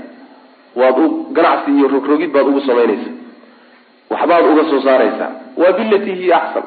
waad 0.81 0.97
u 1.03 1.07
ganacsi 1.37 1.69
iyo 1.77 1.87
rogrogid 1.95 2.31
baad 2.35 2.47
ugu 2.51 2.61
samaynaysaa 2.67 3.15
waxbaad 4.13 4.45
uga 4.51 4.63
soo 4.69 4.81
saaraysaa 4.87 5.31
waa 5.61 5.71
bilatii 5.79 6.15
hiya 6.21 6.35
axsan 6.43 6.63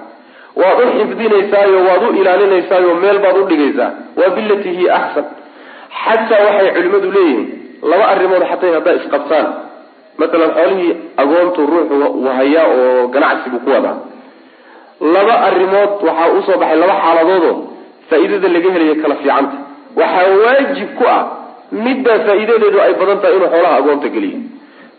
waad 0.61 0.79
u 0.85 0.93
xifdinaysaayo 0.99 1.79
waad 1.89 2.03
u 2.09 2.15
ilaalinaysaayo 2.21 2.95
meel 3.03 3.19
baad 3.25 3.37
u 3.37 3.45
dhigaysaa. 3.51 3.91
Waa 4.19 4.29
bilatii 4.37 4.75
hiya 4.79 4.95
axsan 5.01 5.25
xataa 6.05 6.43
waxay 6.47 6.69
culimadu 6.77 7.09
leeyihiin 7.17 7.45
laba 7.91 8.05
arrimood 8.13 8.43
xataa 8.51 8.73
haddaa 8.79 8.95
isqabtaan. 9.01 9.47
Masalan 10.21 10.51
xoolihii 10.59 10.93
agoontu 11.23 11.61
ruuxu 11.73 12.29
hayaa 12.39 12.67
oo 12.77 13.09
ganacsi 13.15 13.47
buu 13.53 13.61
ku 13.65 13.71
wadaa. 13.77 13.97
Laba 15.15 15.35
arrimood 15.49 15.93
waxaa 16.09 16.29
u 16.37 16.43
soo 16.47 16.57
baxay 16.61 16.79
laba 16.83 16.95
xaaladoodoo 17.05 17.55
faa-iidada 18.09 18.49
laga 18.57 18.69
helayo 18.75 18.95
kala 19.03 19.15
fiicanta. 19.23 19.57
Waxaa 20.01 20.29
waajib 20.45 20.91
ku 20.99 21.05
ah 21.17 21.21
middaa 21.87 22.19
faa-iidadeedu 22.27 22.79
ay 22.87 22.93
badan 23.01 23.19
tahay 23.23 23.35
inuu 23.39 23.51
xoolaha 23.55 23.75
agoonta 23.81 24.09
geliyo. 24.15 24.39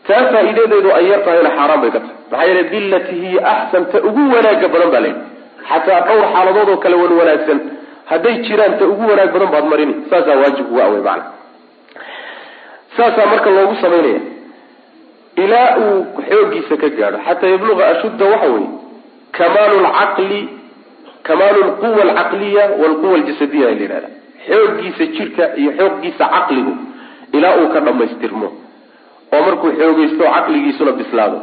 Taa 0.07 0.21
faa-iidadeedu 0.33 0.89
ay 0.97 1.05
yar 1.11 1.21
tahayna 1.25 1.51
xaaraan 1.57 1.79
bay 1.83 1.91
ka 1.95 1.99
tahay. 2.03 2.15
Maxaa 2.31 2.45
yeele 2.49 2.63
billati 2.71 3.13
hiya 3.23 3.41
axsan 3.53 3.83
ta 3.91 3.97
ugu 4.09 4.23
wanaaga 4.35 4.67
badan 4.73 4.89
baa 4.93 5.01
leeyihi 5.05 5.21
xataa 5.69 5.99
dhowr 6.07 6.25
xaaladood 6.33 6.69
oo 6.73 6.77
kale 6.83 6.95
wan 7.01 7.13
wanaagsan 7.21 7.59
hadday 8.09 8.35
jiraan 8.47 8.77
ta 8.79 8.85
ugu 8.91 9.03
wanaag 9.11 9.31
badan 9.33 9.49
baad 9.53 9.65
marini. 9.71 9.93
Saasaa 10.09 10.35
waajib 10.41 10.71
uga 10.71 10.83
awey 10.87 11.01
macana 11.07 11.25
saasaa 12.97 13.25
marka 13.31 13.49
loogu 13.55 13.75
samaynaya 13.81 14.21
ilaa 15.43 15.69
uu 15.85 15.97
xoogiisa 16.29 16.75
ka 16.81 16.89
gaadho. 16.97 17.17
Xataa 17.27 17.49
yabluqa 17.53 17.83
ashudda 17.93 18.25
waxa 18.33 18.47
weye 18.53 18.69
kamaalu 19.37 19.75
lcaqli 19.85 20.39
kamaalu 21.27 21.59
lquwa 21.69 22.01
alcaqliya 22.07 22.63
walquwa 22.81 23.13
aljasadiya 23.19 23.65
la 23.69 23.75
yihahda 23.81 24.09
xooggiisa 24.47 25.03
jirka 25.15 25.43
iyo 25.61 25.71
xooggiisa 25.79 26.25
caqligu 26.35 26.73
ilaa 27.37 27.55
uu 27.61 27.67
ka 27.73 27.79
dhammaystirmo. 27.85 28.47
Oo 29.33 29.41
markuu 29.47 29.71
xoogaysto 29.79 30.23
caqligiisuna 30.35 30.91
bislaado. 30.99 31.39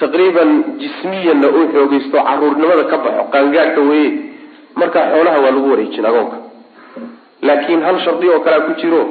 Taqriiban 0.00 0.50
jismiyanna 0.82 1.48
uu 1.56 1.64
xoogaysto 1.74 2.16
caruurnimada 2.28 2.84
ka 2.90 2.96
baxo 3.04 3.22
qaangaadhka 3.32 3.80
weye 3.90 4.10
markaa 4.80 5.04
xoolaha 5.12 5.38
waa 5.44 5.50
lagu 5.56 5.70
wareejin 5.70 6.06
agoonka. 6.10 6.36
Laakiin 7.42 7.82
hal 7.86 7.96
shardi 8.04 8.28
oo 8.28 8.40
kalea 8.40 8.60
ku 8.66 8.72
jiro 8.80 9.02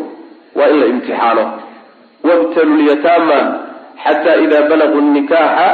waa 0.56 0.67
in 0.74 0.80
la 0.80 0.86
imtixaano. 0.93 1.43
Wabtalu 2.24 2.74
lyataama 2.82 3.38
xata 4.04 4.32
ida 4.43 4.60
balaguu 4.69 5.02
nikaxa 5.15 5.67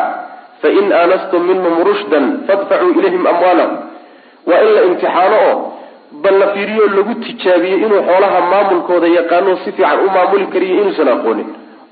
fain 0.61 0.91
aanastum 0.99 1.43
minhum 1.49 1.75
rushdan 1.87 2.25
fadfacuu 2.47 2.91
ilayhim 2.99 3.27
amwaalahum 3.31 3.77
waa 4.49 4.61
in 4.65 4.71
la 4.75 4.81
imtixaano 4.89 5.37
oo 5.49 5.55
bal 6.23 6.35
la 6.41 6.47
fiiriyo 6.53 6.85
lagu 6.97 7.13
tijaabiyey 7.25 7.77
inuu 7.85 8.01
xoolaha 8.09 8.39
maamulkooda 8.51 9.07
yaqaano 9.17 9.57
si 9.63 9.71
fiican 9.71 9.99
u 10.05 10.09
maamuli 10.15 10.47
kariyo 10.53 10.73
inuusan 10.81 11.07
aqoonin 11.15 11.49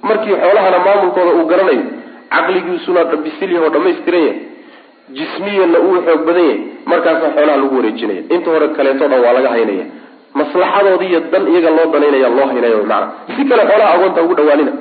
markii 0.08 0.36
xoolahana 0.44 0.80
maamulkooda 0.88 1.32
uu 1.40 1.46
garanayo 1.52 1.84
caqligiisuna 2.34 3.02
bisil 3.26 3.52
yaho 3.56 3.70
dhamaystiran 3.76 4.22
yahay 4.28 4.40
jismiyanna 5.18 5.80
uu 5.88 6.02
xoog 6.08 6.22
badan 6.28 6.46
yahay 6.46 6.60
markaasaa 6.92 7.32
xoolaha 7.36 7.58
lagu 7.62 7.76
wareejinaya. 7.78 8.22
Inta 8.36 8.50
hore 8.52 8.68
kaleeto 8.78 9.08
dhan 9.12 9.20
waa 9.26 9.34
laga 9.38 9.50
haynaya. 9.56 9.86
Maslaxadoodii 10.40 11.10
iyo 11.12 11.20
dan 11.32 11.44
iyaga 11.52 11.70
loo 11.78 11.88
danaynaya 11.94 12.30
loo 12.38 12.48
haynaya 12.52 12.78
maana 12.92 13.08
si 13.36 13.42
kale 13.50 13.64
xoolaha 13.70 13.92
agoonta 13.96 14.22
ugu 14.26 14.34
dhawaanina. 14.40 14.72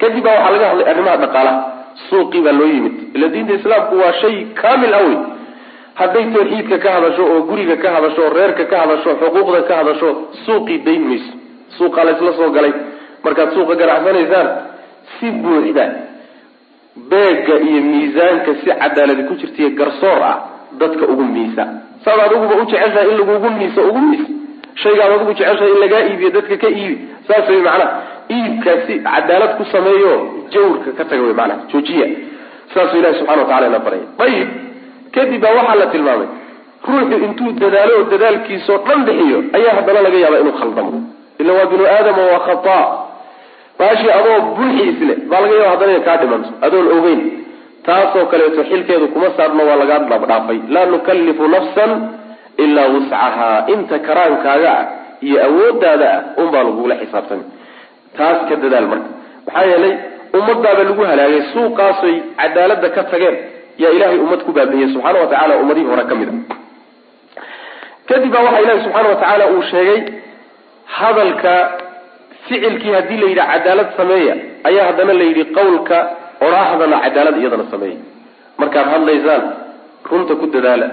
Kadib 0.00 0.24
baa 0.24 0.34
waxaa 0.36 0.52
laga 0.54 0.66
hadlay 0.70 0.86
arrimaha 0.92 1.16
dhaqaalaha. 1.24 1.58
Suuqii 2.08 2.42
baa 2.46 2.52
loo 2.58 2.66
yimid. 2.74 2.94
Ila 3.16 3.26
diinta 3.34 3.52
islaamku 3.58 3.94
waa 4.02 4.12
shay 4.20 4.36
kaamil 4.62 4.94
awey 5.00 5.16
hadday 6.00 6.24
tawxiidka 6.34 6.76
ka 6.84 6.90
hadasho 6.96 7.22
oo 7.32 7.40
guriga 7.48 7.76
ka 7.82 7.88
hadasho 7.96 8.20
oo 8.26 8.30
reerka 8.38 8.64
ka 8.70 8.76
hadasho 8.82 9.10
xuquuqda 9.20 9.60
ka 9.68 9.74
hadasho 9.80 10.08
suuqii 10.46 10.78
dayn 10.86 11.02
mayso. 11.10 11.32
Suuqaa 11.78 12.04
laysla 12.08 12.32
soo 12.38 12.50
galay. 12.56 12.72
Markaad 13.24 13.50
suuqa 13.54 13.74
ganacsanaysaan 13.80 14.48
si 15.20 15.26
buuxda 15.42 15.84
beega 16.96 17.54
iyo 17.68 17.80
miisaanka 17.90 18.50
si 18.60 18.66
cadaaladi 18.70 19.22
ku 19.28 19.34
jirtaiyo 19.40 19.70
garsoor 19.78 20.22
ah 20.22 20.36
dadka 20.80 21.04
ugu 21.12 21.24
miisa. 21.24 21.64
Saad 22.04 22.20
adiguba 22.26 22.54
u 22.62 22.64
jeceshahay 22.70 23.08
in 23.10 23.16
lagugu 23.18 23.50
miiso 23.58 23.80
ugu 23.88 23.98
miis. 23.98 24.24
Shaygaad 24.82 25.12
adigu 25.12 25.32
jeceshahay 25.38 25.70
in 25.74 25.80
lagaa 25.84 26.02
iibiyo 26.08 26.30
dadka 26.36 26.56
ka 26.62 26.68
iibi. 26.68 26.96
Saas 27.28 27.48
way 27.48 27.60
macnaha 27.66 28.02
iibkaasi 28.36 28.94
cadaalad 29.06 29.52
ku 29.58 29.64
sameeyo 29.72 30.12
jawrka 30.52 30.90
ka 30.98 31.04
taga 31.04 31.22
wey 31.22 31.34
macnaha 31.40 31.60
joojiya. 31.72 32.06
Saasuu 32.74 32.98
ilahi 32.98 33.14
subxana 33.18 33.42
wa 33.42 33.48
tacala 33.48 33.66
ina 33.66 33.78
baraya 33.78 34.06
ayib 34.24 34.48
kadib 35.14 35.40
baa 35.42 35.54
waxaa 35.58 35.74
la 35.80 35.86
tilmaamay 35.92 36.28
ruuxu 36.88 37.16
intuu 37.26 37.52
dadaalo 37.60 37.92
oo 37.98 38.04
dadaalkiisao 38.12 38.78
dhan 38.86 39.00
bixiyo 39.08 39.38
ayaa 39.56 39.74
haddana 39.78 40.00
laga 40.06 40.18
yaabaa 40.24 40.40
inuu 40.44 40.56
khaldamo. 40.60 40.92
Ila 41.40 41.52
waa 41.58 41.66
binu 41.70 41.84
aadama 41.86 42.22
waa 42.32 42.40
khata 42.48 42.76
baashii 43.78 44.10
adoo 44.18 44.36
bulxi 44.56 44.82
isle 44.90 45.14
baa 45.30 45.40
laga 45.44 45.54
yaaba 45.62 45.70
haddana 45.72 45.92
ina 45.96 46.04
kaa 46.08 46.16
dhimanto 46.22 46.50
adoon 46.66 46.86
ogeyn 46.96 47.20
taasoo 47.86 48.24
kaleeto 48.32 48.62
xilkeedu 48.70 49.06
kuma 49.14 49.28
saarno 49.36 49.62
waa 49.68 49.76
lagaa 49.82 49.98
dhaafdhaafay. 50.10 50.58
Laa 50.74 50.86
nukallifu 50.92 51.44
nafsan 51.54 51.90
ilaa 52.64 52.88
wuscahaa 52.94 53.56
inta 53.74 53.96
karaankaaga 54.06 54.70
ah 54.78 54.84
iyo 55.26 55.38
awoodaada 55.48 56.08
ah 56.16 56.20
unbaa 56.42 56.62
lagugula 56.66 56.94
xisaabtami. 57.02 57.44
Taas 58.16 58.38
ka 58.48 58.54
dadaal 58.62 58.86
marka. 58.92 59.08
Maxaa 59.46 59.64
yeelay 59.70 59.94
ummadaaba 60.38 60.82
lagu 60.88 61.02
halaagay 61.10 61.42
suuqaasoy 61.52 62.14
cadaalada 62.40 62.88
ka 62.96 63.02
tageen 63.12 63.36
yaa 63.82 63.92
ilahay 63.96 64.18
ummad 64.24 64.40
ku 64.46 64.50
baabiiyey 64.56 64.88
subxaana 64.94 65.18
wa 65.24 65.28
tacala 65.32 65.54
ummadihii 65.62 65.88
hore 65.92 66.04
ka 66.10 66.14
mid 66.20 66.28
a 66.32 66.34
kadib 68.08 68.30
baa 68.34 68.42
waxaa 68.46 68.62
ilahi 68.64 68.80
subxaana 68.84 69.08
wa 69.12 69.16
tacaala 69.20 69.44
uu 69.54 69.62
sheegay 69.72 70.00
hadalka 70.98 71.54
ficilkii 72.48 72.92
haddii 72.96 73.18
la 73.22 73.26
yidhi 73.30 73.44
cadaalad 73.52 73.88
sameeya 73.98 74.34
ayaa 74.68 74.86
haddana 74.90 75.12
la 75.20 75.24
yidhi 75.30 75.44
qawlka 75.58 75.96
odhaahdana 76.46 76.96
cadaalad 77.04 77.36
iyadana 77.42 77.64
sameeya. 77.74 77.98
Markaad 78.60 78.86
hadlaysaan 78.94 79.42
runta 80.10 80.34
ku 80.40 80.46
dadaala. 80.54 80.86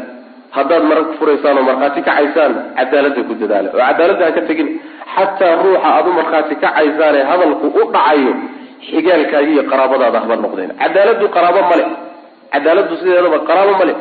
Haddaad 0.58 0.84
marag 0.90 1.08
furaysaan 1.20 1.58
oo 1.60 1.64
markhaati 1.70 2.02
kacaysaan 2.08 2.52
cadaalada 2.80 3.22
ku 3.30 3.34
dadaala. 3.42 3.68
Oo 3.76 3.82
cadaaladda 3.90 4.26
ha 4.28 4.32
ka 4.38 4.42
tegin 4.50 4.70
xataa 5.16 5.54
ruuxa 5.64 5.88
aad 5.96 6.08
u 6.08 6.14
markhaati 6.20 6.56
kacaysaan 6.64 7.14
ee 7.20 7.26
hadalku 7.32 7.66
u 7.80 7.84
dhacayo 7.96 8.34
xigaalkaaga 8.88 9.48
iyo 9.54 9.64
qaraabadaada 9.72 10.18
haba 10.24 10.36
noqdeen. 10.46 10.72
Cadaaladu 10.82 11.26
qaraabo 11.36 11.62
male 11.72 11.86
cadaaladu 12.54 12.94
sideedaba 13.02 13.40
qaraabo 13.50 13.74
male 13.82 13.94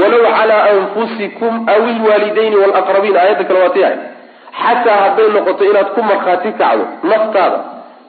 walow 0.00 0.22
calaa 0.38 0.62
anfusikum 0.74 1.52
aw 1.72 1.80
ilwaalidayni 1.92 2.56
walaqrabiin 2.62 3.16
aayadda 3.22 3.44
kale 3.48 3.58
waati 3.64 3.80
ahay 3.86 3.96
xataa 4.62 4.98
hadday 5.04 5.28
noqoto 5.36 5.64
inaad 5.70 5.88
ku 5.96 6.02
markhaati 6.10 6.50
kacdo 6.60 6.84
naftaada 7.10 7.58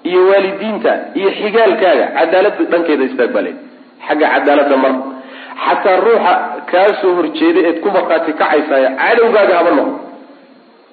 iyo 0.10 0.21
waalidiinta 0.29 0.91
iyo 1.19 1.29
xigaalkaaga 1.39 2.05
cadaalada 2.17 2.63
dhankeeda 2.71 3.03
istaag 3.10 3.36
xagga 4.08 4.25
cadaalada 4.34 4.77
mar. 4.84 4.93
Xataa 5.65 5.97
ruuxa 6.05 6.34
kaa 6.71 6.89
soo 7.01 7.13
horjeeda 7.17 7.60
eed 7.67 7.77
ku 7.84 7.89
markhaati 7.95 8.34
kacaysaayo 8.39 8.89
cadowgaaga 9.01 9.53
haba 9.60 9.71
noqdo 9.77 9.99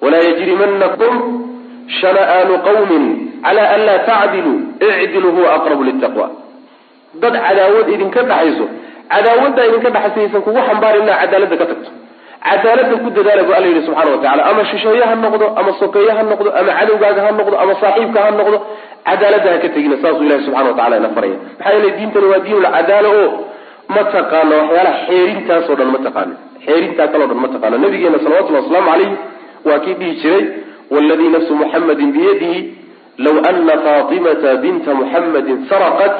walaa 0.03 0.23
yajrimanakum 0.29 1.15
shana'aanu 2.01 2.55
qawmin 2.69 3.05
cala 3.45 3.63
an 3.75 3.81
laa 3.89 3.99
tacdiluu 4.11 4.59
icdiluu 5.05 5.33
huwa 5.37 5.55
aqrabu 5.57 5.85
litaqwa 5.89 6.27
dad 7.23 7.35
cadaawad 7.47 7.89
idinka 7.95 8.23
dhaxayso 8.31 8.67
cadaawaddaa 9.13 9.67
idinka 9.71 9.91
dhaxaysaysan 9.97 10.43
kugu 10.47 10.61
xambaarin 10.69 11.03
inaa 11.07 11.21
cadaalada 11.23 11.57
ka 11.61 11.67
tagto 11.73 11.91
cadaalada 12.47 12.95
ku 13.03 13.09
dadaala 13.17 13.43
bu 13.49 13.53
alla 13.59 13.67
yidhi 13.71 13.83
subxana 13.87 14.11
wa 14.15 14.19
tacala 14.23 14.43
ama 14.51 14.63
shisheeye 14.71 15.05
ha 15.11 15.15
noqdo 15.25 15.47
ama 15.61 15.71
sokeeye 15.81 16.11
ha 16.17 16.23
noqdo 16.31 16.49
ama 16.61 16.71
cadowgaaga 16.79 17.21
ha 17.27 17.31
noqdo 17.41 17.57
ama 17.63 17.75
saaxiibka 17.83 18.21
ha 18.27 18.31
noqdo 18.41 18.59
cadaalada 19.09 19.49
ha 19.53 19.59
ka 19.65 19.69
tegina 19.75 19.97
saasuu 20.03 20.25
ilahi 20.29 20.45
subxana 20.47 20.69
wa 20.71 20.77
tacala 20.79 20.95
ina 21.03 21.09
faraya 21.17 21.37
maxaa 21.59 21.73
yeele 21.77 21.91
diintani 21.99 22.27
waa 22.33 22.41
diinul 22.47 22.67
cadaala 22.77 23.09
o 23.21 23.25
ma 23.95 24.03
taqaano 24.17 24.55
waxyaalaha 24.61 24.99
xeerintaasoo 25.09 25.77
dhan 25.81 25.89
ma 25.95 25.99
taqaano. 26.07 26.35
Xeerintaa 26.67 27.09
kaleo 27.13 27.27
dhan 27.31 27.41
ma 27.45 27.49
taqaano. 27.55 27.77
Nabigeena 27.85 28.19
salawatullhi 28.25 28.61
wasalaamu 28.63 28.89
calayh 28.93 29.11
waa 29.69 29.79
kii 29.85 29.95
dhihi 30.01 30.13
jiray 30.23 30.45
waladii 30.95 31.31
nafsu 31.35 31.53
muxamadin 31.63 32.09
biyadihi 32.17 32.59
law 33.27 33.37
ana 33.51 33.75
faatimata 33.87 34.51
binta 34.65 34.91
muxamadin 35.01 35.59
saraqat 35.71 36.15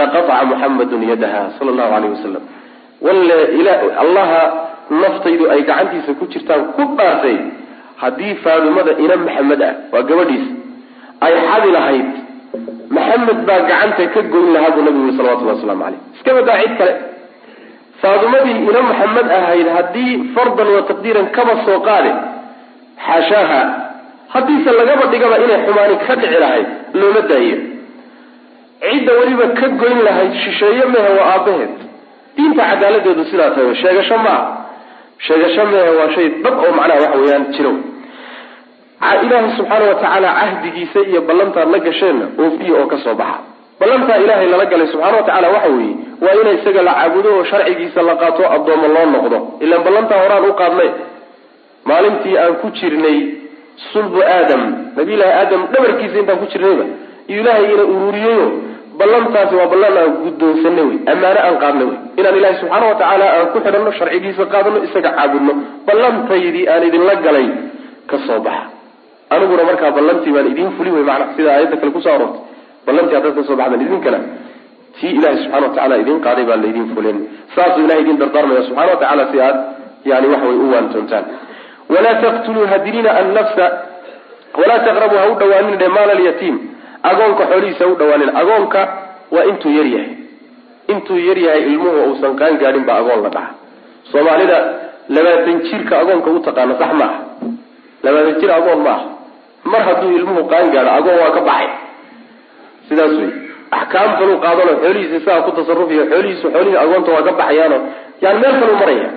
laqaطca 0.00 0.36
muxamadun 0.52 1.02
yadaha 1.10 1.42
sala 1.58 1.70
allahu 1.74 1.92
alayh 1.98 2.10
wasalam 2.16 2.42
walle 3.06 3.38
allaha 4.04 4.42
naftaydu 4.90 5.44
ay 5.54 5.60
gacantiisa 5.68 6.12
ku 6.20 6.24
jirtaan 6.32 6.62
ku 6.76 6.82
dhaartay 6.98 7.36
haddii 8.02 8.34
faadimada 8.44 8.92
ina 9.04 9.16
maxamed 9.24 9.62
ah 9.68 9.74
waa 9.92 10.02
gabadhiisa 10.10 10.50
ay 11.26 11.34
xadi 11.50 11.70
lahayd. 11.76 12.08
Maxamed 12.96 13.38
baa 13.48 13.60
gacanta 13.70 14.04
ka 14.14 14.20
goyn 14.32 14.48
lahaa 14.54 14.70
buu 14.74 14.82
nabigu 14.86 15.06
yii 15.08 15.16
salawatulli 15.18 15.50
waslamu 15.54 15.82
caleyh 15.84 16.00
iska 16.16 16.30
badaa 16.38 16.58
cid 16.62 16.74
kale. 16.80 16.94
Faadimadii 18.02 18.58
ina 18.70 18.80
maxamed 18.90 19.28
ahayd 19.38 19.68
haddii 19.76 20.12
fardan 20.34 20.68
wa 20.76 20.82
taqdiiran 20.90 21.26
kaba 21.36 21.54
soo 21.66 21.78
qaade 21.88 22.12
xaashaaha 23.06 23.60
haddiise 24.34 24.70
lagaba 24.80 25.04
dhigaba 25.12 25.36
inay 25.44 25.58
xumaani 25.66 25.96
ka 26.06 26.14
dhici 26.20 26.38
lahayd 26.44 26.66
looma 27.00 27.20
daayo. 27.30 27.58
Cidda 28.86 29.12
weliba 29.20 29.46
ka 29.58 29.66
goyn 29.82 29.98
lahayd 30.08 30.32
shisheeye 30.44 30.84
mehe 30.94 31.10
waa 31.18 31.28
aabaheed 31.34 31.74
diinta 32.36 32.62
cadaaladeedu 32.70 33.22
sidaa 33.30 33.50
tahay 33.56 33.74
sheegasho 33.82 34.18
ma 34.26 34.34
sheegasho 35.18 35.64
mehe 35.72 35.90
waa 35.98 36.10
shay 36.14 36.28
dhab 36.44 36.54
oo 36.64 36.72
macnaha 36.78 37.00
waxa 37.04 37.18
weeyaan 37.22 37.44
jiro. 37.56 37.72
Ilaahay 39.24 39.50
subxaana 39.56 39.84
wa 39.88 39.94
tacaala 39.94 40.28
cahdigiisa 40.40 41.00
iyo 41.10 41.20
ballantaad 41.28 41.68
la 41.74 41.78
gasheenna 41.78 42.26
oofiya 42.42 42.74
oo 42.80 42.86
ka 42.92 42.96
soo 43.04 43.14
baxa. 43.14 43.38
Ballantaa 43.80 44.16
ilaahay 44.24 44.48
lala 44.52 44.64
galay 44.72 44.86
subxana 44.92 45.16
wa 45.16 45.22
tacala 45.28 45.48
waxa 45.54 45.68
weeye 45.76 45.94
waa 46.22 46.34
ina 46.40 46.50
isaga 46.58 46.82
la 46.82 46.92
caabudo 46.94 47.28
oo 47.36 47.44
sharcigiisa 47.50 48.02
la 48.02 48.14
qaato 48.22 48.42
addoommo 48.54 48.88
loo 48.94 49.06
noqdo. 49.14 49.38
Ilaan 49.64 49.82
ballantaa 49.86 50.18
horaan 50.22 50.44
u 50.50 50.52
qaadnay. 50.60 50.90
Maalintii 51.88 52.36
aan 52.38 52.54
ku 52.62 52.68
jirnay 52.78 53.18
sulbu 53.92 54.20
aadam. 54.22 54.62
Nabiyullaahi 54.96 55.32
aadam 55.40 55.60
dhabarkiisa 55.72 56.16
intaan 56.22 56.38
ku 56.42 56.46
jirnayba. 56.52 56.84
Iyo 57.30 57.40
ilaahay 57.42 57.64
ina 57.74 57.84
ururiyeyo 57.94 58.46
ballantaasi 59.00 59.54
waa 59.60 59.68
ballan 59.72 59.96
aan 60.02 60.12
guddoonsanay 60.24 60.84
wey 60.90 60.98
ammaano 61.12 61.40
aan 61.46 61.56
qaadnay 61.64 61.86
wey 61.90 61.98
inaan 62.20 62.36
ilaahay 62.40 62.58
subxaana 62.62 62.86
wa 62.92 62.96
tacaala 63.00 63.26
aan 63.36 63.46
ku 63.52 63.58
xidhanno 63.66 63.92
sharcigiisa 63.98 64.44
qaadano 64.54 64.78
isaga 64.86 65.10
caabudno 65.18 65.52
ballantaydii 65.88 66.64
aan 66.72 66.82
idinla 66.88 67.14
galay 67.26 67.46
ka 68.10 68.16
soo 68.26 68.40
baxa. 68.46 68.66
Aniguna 69.34 69.62
markaa 69.70 69.90
ballantii 69.98 70.32
baan 70.36 70.46
idiin 70.52 70.70
fuli 70.76 70.90
wey 70.96 71.04
macna 71.10 71.26
sida 71.36 71.50
aayadda 71.54 71.76
kale 71.80 71.92
ku 71.96 72.00
soo 72.04 72.12
aroortay. 72.16 72.42
Ballantii 72.86 73.16
haddaad 73.18 73.34
ka 73.38 73.42
soo 73.48 73.56
baxdaan 73.60 73.82
idinkana 73.86 74.18
tii 74.98 75.12
ilahay 75.18 75.36
subxana 75.42 75.66
wa 75.66 75.72
tacala 75.76 75.94
idiin 76.02 76.20
qaaday 76.26 76.44
baan 76.50 76.60
laydin 76.66 76.86
fulen 76.94 77.16
saasuu 77.54 77.82
ilahay 77.86 78.02
idin 78.04 78.16
dardaarmaya 78.22 78.62
subxana 78.68 78.90
wa 78.94 79.00
tacala 79.02 79.24
si 79.32 79.36
aad 79.46 79.56
yani 80.10 80.26
waxa 80.32 80.46
way 80.50 80.58
u 80.64 80.70
waantoontaan 80.74 81.24
walaa 81.94 82.14
taqtuluu 82.24 82.66
hadilina 82.72 83.10
annafsa 83.20 83.66
walaa 84.60 84.80
taqrabuu 84.88 85.18
ha 85.22 85.26
u 85.32 85.34
dhawaanin 85.42 85.76
dhe 85.82 85.88
maal 85.96 86.10
alyatiim 86.16 86.56
agoonka 87.10 87.44
xoolihiisa 87.50 87.84
u 87.86 87.94
dhawaanin 88.00 88.30
agoonka 88.42 88.80
waa 89.34 89.44
intuu 89.50 89.72
yar 89.78 89.86
yahay. 89.94 90.10
Intuu 90.92 91.18
yar 91.28 91.38
yahay 91.46 91.62
ilmuhu 91.72 91.98
uusan 92.10 92.32
qaan 92.40 92.54
gaadhin 92.62 92.84
baa 92.88 92.98
agoon 93.02 93.20
la 93.26 93.30
dhaha 93.36 93.50
soomaalida 94.12 94.58
labaatan 95.16 95.58
jirka 95.68 95.94
agoonka 96.02 96.28
u 96.30 96.40
taqaano 96.46 96.74
sax 96.80 96.92
ma 97.00 97.04
aha. 97.10 97.18
Labaatan 98.04 98.40
jir 98.40 98.50
agoon 98.58 98.80
ma 98.86 98.90
aha. 98.96 99.04
Mar 99.72 99.82
hadduu 99.88 100.10
ilmuhu 100.18 100.42
qaan 100.52 100.66
gaadho 100.74 100.90
agoon 100.98 101.18
waa 101.22 101.30
ka 101.36 101.40
baxay. 101.48 101.68
Sidaas 102.88 103.14
wey 103.20 103.30
axkaam 103.78 104.10
kaluu 104.18 104.38
qaadano 104.44 104.72
xoolihiisa 104.82 105.18
sidaa 105.22 105.40
ku 105.46 105.50
tasarufiyo 105.58 106.02
xoolihiisu 106.12 106.46
xoolihii 106.54 106.78
agoonta 106.84 107.10
waa 107.16 107.22
ka 107.28 107.32
baxayaano. 107.40 107.78
Yani 108.24 108.38
meel 108.42 108.54
kaluu 108.60 108.76
maraya. 108.82 109.08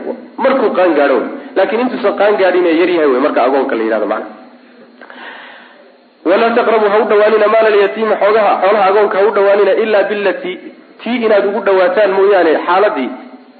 Markuu 0.43 0.69
qaan 0.77 0.91
gaadho 0.99 1.17
laakiin 1.55 1.81
intuusan 1.85 2.13
qaan 2.21 2.33
gaadhin 2.41 2.65
ee 2.71 2.75
yar 2.81 2.89
yahay 2.95 3.09
wey 3.13 3.21
marka 3.25 3.39
agoonka 3.47 3.73
la 3.79 3.83
yihahdo 3.87 4.07
macana 4.13 4.37
walaa 6.29 6.49
taqrabuu 6.59 6.89
ha 6.93 6.97
u 7.03 7.07
dhawaanina 7.11 7.47
maal 7.53 7.65
alyatiima 7.71 8.15
xoogaha 8.23 8.51
xoolaha 8.63 8.85
agoonka 8.91 9.17
ha 9.19 9.25
u 9.27 9.31
dhawaanina 9.37 9.73
ilaa 9.83 10.03
bilatii 10.11 10.55
tii 11.03 11.17
inaad 11.25 11.45
ugu 11.49 11.59
dhawaataan 11.67 12.11
mooyaane 12.17 12.53
xaaladii 12.67 13.09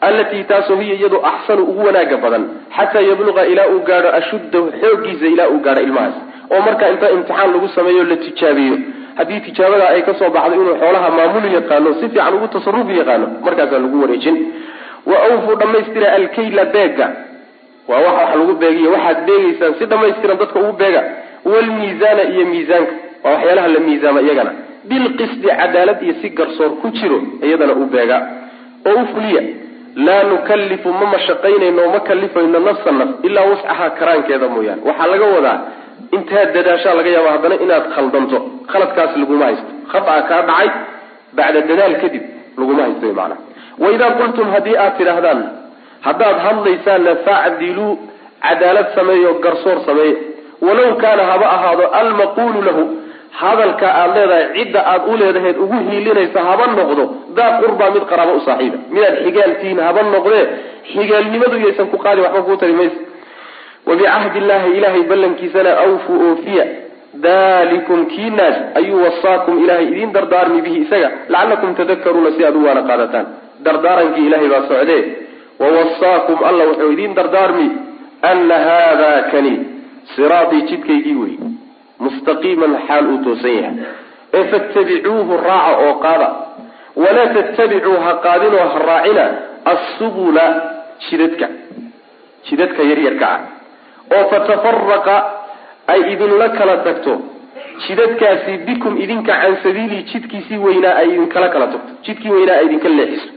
allatii 0.08 0.44
taasoo 0.52 0.76
hiya 0.82 0.96
iyadu 1.00 1.18
axsanu 1.32 1.64
ugu 1.72 1.82
wanaaga 1.88 2.18
badan 2.24 2.44
xataa 2.78 3.04
yabluqa 3.10 3.44
ilaa 3.54 3.68
uu 3.74 3.80
gaadho 3.90 4.10
ashuddahu 4.20 4.66
xoogiisa 4.82 5.26
ilaa 5.34 5.48
uu 5.54 5.60
gaadho 5.66 5.82
ilmahaas. 5.88 6.18
Oo 6.54 6.62
marka 6.68 6.86
inta 6.94 7.08
imtixaan 7.16 7.50
lagu 7.54 7.68
sameeyo 7.78 8.04
la 8.12 8.16
tijaabiyo. 8.26 8.76
Haddii 9.18 9.40
tijaabada 9.48 9.86
ay 9.94 10.02
ka 10.08 10.14
soo 10.20 10.30
baxdo 10.36 10.56
inuu 10.62 10.76
xoolaha 10.82 11.10
maamuli 11.18 11.50
yaqaano 11.58 11.90
si 12.00 12.06
fiican 12.14 12.34
ugu 12.38 12.48
tasarufi 12.54 12.94
yaqaano 13.02 13.28
markaasaa 13.46 13.80
lagu 13.86 13.98
wareejin. 14.04 14.38
Wa 15.10 15.18
awfuu 15.28 15.56
dhammaystira 15.62 16.08
alkayla 16.18 16.66
beega. 16.76 17.08
Waa 17.90 18.00
wax 18.06 18.16
wax 18.22 18.32
lagu 18.40 18.54
beegiyo 18.62 18.90
waxaad 18.96 19.20
beegaysaan 19.28 19.74
si 19.80 19.86
dhammaystiran 19.92 20.38
dadka 20.42 20.58
ugu 20.64 20.74
beega 20.82 21.02
wlmiisaana 21.46 22.24
iyo 22.34 22.46
miisaanka. 22.46 22.92
Waa 23.24 23.32
waxyaalaha 23.34 23.68
la 23.68 23.80
miisaama 23.80 24.22
iyagana. 24.22 24.52
Bilqisdi 24.90 25.48
cadaalad 25.60 26.00
iyo 26.06 26.14
si 26.22 26.30
garsoor 26.30 26.72
ku 26.82 26.88
jiro 26.98 27.20
iyadana 27.48 27.74
u 27.74 27.86
beega. 27.94 28.18
Oo 28.90 29.02
u 29.04 29.06
fuliya 29.14 29.42
laa 30.06 30.24
nukallifu 30.32 30.90
ma 31.00 31.06
mashaqaynayno 31.14 31.84
ma 31.94 32.00
kalifayno 32.00 32.60
nafsa 32.68 32.92
naf 33.00 33.10
ilaa 33.28 33.46
wascahaa 33.52 33.90
karaankeeda 34.00 34.48
mooyaane. 34.56 34.82
Waxaa 34.88 35.08
laga 35.14 35.26
wadaa 35.36 35.58
intaad 36.16 36.50
dadaashaa 36.56 36.94
laga 37.00 37.10
yaaba 37.16 37.30
haddana 37.36 37.56
inaad 37.66 37.86
khaldanto. 37.96 38.38
Khaladkaas 38.72 39.12
laguma 39.22 39.46
haysto. 39.48 39.72
Khata 39.92 40.14
kaa 40.30 40.42
dhacay 40.50 40.70
bacda 41.38 41.62
dadaal 41.70 41.96
kadib 42.02 42.24
laguma 42.60 42.82
haysto 42.86 43.06
wy 43.10 43.14
macnaha 43.20 43.42
waidaa 43.84 44.12
qultum 44.20 44.48
haddii 44.54 44.78
aad 44.84 44.94
tidhaahdaan 45.00 45.40
haddaad 46.08 46.38
hadlaysaanna 46.46 47.14
facdiluu 47.26 47.92
cadaalad 48.46 48.88
sameeyo 48.98 49.32
garsoor 49.44 49.78
sameeye 49.88 50.14
walow 50.68 50.90
kaana 51.04 51.24
haba 51.32 51.46
ahaado 51.56 51.86
almaquulu 52.02 52.62
lahu 52.68 52.84
hadalka 53.42 53.88
aad 54.02 54.12
leedahay 54.18 54.46
cidda 54.58 54.80
aad 54.94 55.02
u 55.12 55.18
leedaheed 55.22 55.58
ugu 55.66 55.78
hiilinaysa 55.90 56.40
haba 56.50 56.66
noqdo 56.80 57.04
daa 57.38 57.52
qurbaa 57.62 57.92
mid 57.96 58.04
qaraabo 58.12 58.34
u 58.40 58.42
saaxiiba 58.48 58.78
midaad 58.96 59.16
xigaaltihiin 59.26 59.80
haba 59.88 60.02
noqdee 60.16 60.44
xigaalnimadu 60.94 61.58
yaysan 61.66 61.88
ku 61.94 61.98
qaadin 62.06 62.24
waxba 62.26 62.42
kuu 62.48 62.58
tari 62.62 62.74
maysa 62.82 63.00
wabicahdi 63.90 64.38
illahi 64.44 64.70
ilahay 64.78 65.04
ballankiisana 65.12 65.72
awfuu 65.86 66.18
oofiya. 66.30 66.66
Dalikum 67.26 68.06
kiinaas 68.06 68.58
ayuu 68.80 69.00
wasaakum 69.06 69.56
ilahay 69.64 69.86
idiin 69.92 70.12
dardaarmi 70.14 70.60
bihi 70.66 70.78
isaga. 70.86 71.10
Lacalakum 71.34 71.72
tadakaruuna 71.80 72.32
si 72.36 72.46
aad 72.46 72.56
u 72.56 72.66
waana 72.66 72.82
qaadataan. 72.90 73.26
Dardaarankii 73.66 74.26
ilahay 74.30 74.50
baa 74.54 74.62
socdee. 74.72 75.02
Wawasaakum 75.62 76.38
alla 76.50 76.64
wuxuu 76.70 76.92
idiin 76.96 77.16
dardaarmi. 77.20 77.68
Ana 78.32 78.58
haada 78.68 79.12
kani 79.32 79.54
siraatii 80.16 80.62
jidkaygii 80.70 81.16
wey 81.22 81.36
mustaqiiman 82.06 82.74
xaal 82.88 83.06
uu 83.14 83.18
toosan 83.26 83.56
yahay. 83.60 83.76
Ee 84.38 84.44
fattabicuuhu 84.52 85.38
raaca 85.48 85.78
oo 85.86 85.94
qaada. 86.06 86.28
Walaa 87.04 87.28
tattabicuu 87.38 87.98
ha 88.06 88.12
qaadinoo 88.26 88.66
ha 88.74 88.80
raacina 88.90 89.26
assubula 89.74 90.46
jidadka 91.10 91.48
jidadka 92.50 92.82
yaryarka 92.92 93.28
ah. 93.36 93.42
Oo 94.16 94.24
fatafaraqa 94.32 95.16
ay 95.94 96.00
idinla 96.14 96.48
kala 96.58 96.76
tagto. 96.88 97.14
Jidadkaasi 97.88 98.52
bikum 98.68 98.94
idinka 99.04 99.34
can 99.42 99.56
sabiilii 99.64 100.04
jidkiisii 100.12 100.58
weynaa 100.66 100.96
ay 101.02 101.08
idinkala 101.14 101.48
kala 101.54 101.68
tagto. 101.74 101.92
Jidkii 102.06 102.32
weynaa 102.36 102.58
ay 102.62 102.66
idinka 102.66 102.90
leexiso 102.98 103.30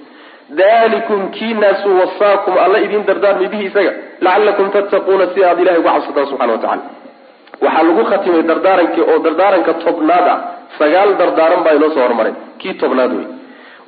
dalikum 0.61 1.21
kiinaasu 1.37 1.89
wasaakum 2.01 2.55
alla 2.65 2.79
idin 2.87 3.03
dardaarmi 3.09 3.47
bihi 3.53 3.65
isaga. 3.71 3.93
Lacalakum 4.25 4.67
tattaquuna 4.75 5.27
si 5.35 5.41
aad 5.49 5.59
ilahay 5.63 5.79
uga 5.83 5.91
cabsataan 5.97 6.27
subxana 6.31 6.53
watacala 6.57 6.83
waxaa 7.65 7.83
lagu 7.89 8.03
khatimay 8.11 8.43
dardaarankii 8.51 9.05
oo 9.11 9.19
dardaaranka 9.27 9.73
tobnaad 9.85 10.27
ah. 10.35 10.39
Sagaal 10.79 11.11
dardaaran 11.21 11.61
baa 11.65 11.75
inoo 11.79 11.91
soo 11.95 12.03
hormaray. 12.07 12.35
Kii 12.61 12.75
tobnaad 12.83 13.13
wey 13.19 13.27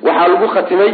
waxaa 0.07 0.27
lagu 0.33 0.47
khatimay 0.55 0.91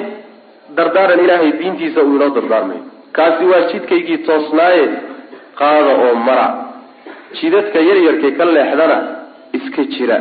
dardaaran 0.78 1.20
ilaahay 1.26 1.52
diintiisa 1.60 2.00
uu 2.08 2.16
inoo 2.18 2.30
dardaarmayo 2.38 2.82
kaasi 3.18 3.44
waa 3.52 3.62
jidkaygii 3.72 4.18
toosnaaye 4.28 4.84
qaada 5.60 5.92
oo 6.06 6.16
mara. 6.28 6.48
Jidadka 7.40 7.80
yaryarkay 7.90 8.32
ka 8.38 8.46
leexdana 8.56 8.98
iska 9.58 9.84
jira. 9.94 10.18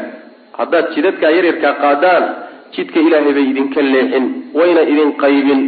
Haddaad 0.59 0.87
jidadkaa 0.95 1.31
yaryarkaa 1.37 1.75
qaadaan 1.85 2.25
jidka 2.75 2.99
ilaahay 3.07 3.33
bay 3.37 3.47
idinka 3.53 3.81
leexin 3.95 4.27
wayna 4.59 4.83
idin 4.93 5.11
qaybin. 5.23 5.61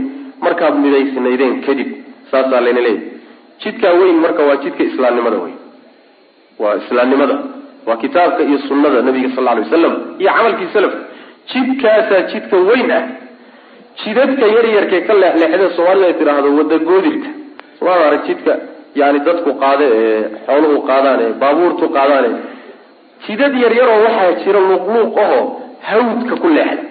Markaad 0.44 0.74
midaysnaydeen 0.84 1.54
kadib 1.66 1.88
saasaa 2.30 2.60
layna 2.66 2.80
leeyahy 2.86 3.06
jidkaa 3.62 3.92
weyn 4.00 4.16
marka 4.24 4.42
waa 4.48 4.56
jidka 4.64 4.82
islaamnimada 4.90 5.36
wey 5.44 5.54
waa 6.62 6.74
islaamnimada 6.82 7.36
waa 7.86 7.96
kitaabka 8.02 8.42
iyo 8.48 8.58
sunnada 8.68 8.98
nabiga 9.08 9.28
sal 9.34 9.44
lla 9.44 9.54
lay 9.56 9.64
wasalam 9.66 9.94
iyo 10.20 10.30
camalkii 10.36 10.68
salaf. 10.76 10.94
Jidkaasaa 11.52 12.20
jidka 12.32 12.56
weyn 12.70 12.90
ah. 12.98 13.02
Jidadka 14.04 14.44
yaryarkay 14.56 15.00
ka 15.08 15.14
leexleexdee 15.22 15.70
soomaalida 15.76 16.06
ay 16.10 16.14
tidhaahdo 16.20 16.48
wadagoodirka 16.58 17.30
somaal 17.78 18.02
arag 18.08 18.22
jidka 18.28 18.52
yani 19.00 19.18
dadku 19.26 19.50
qaade 19.62 19.84
ee 20.00 20.20
xooluhu 20.46 20.78
qaadaan 20.90 21.20
ee 21.26 21.30
baabuurtu 21.42 21.84
qaadaan 21.96 22.34
jidad 23.26 23.54
yaryaroo 23.64 23.98
waxaa 24.06 24.32
jira 24.44 24.60
luuqluuq 24.68 25.16
ahoo 25.24 25.42
hawdka 25.90 26.34
ku 26.42 26.48
leexda 26.56 26.84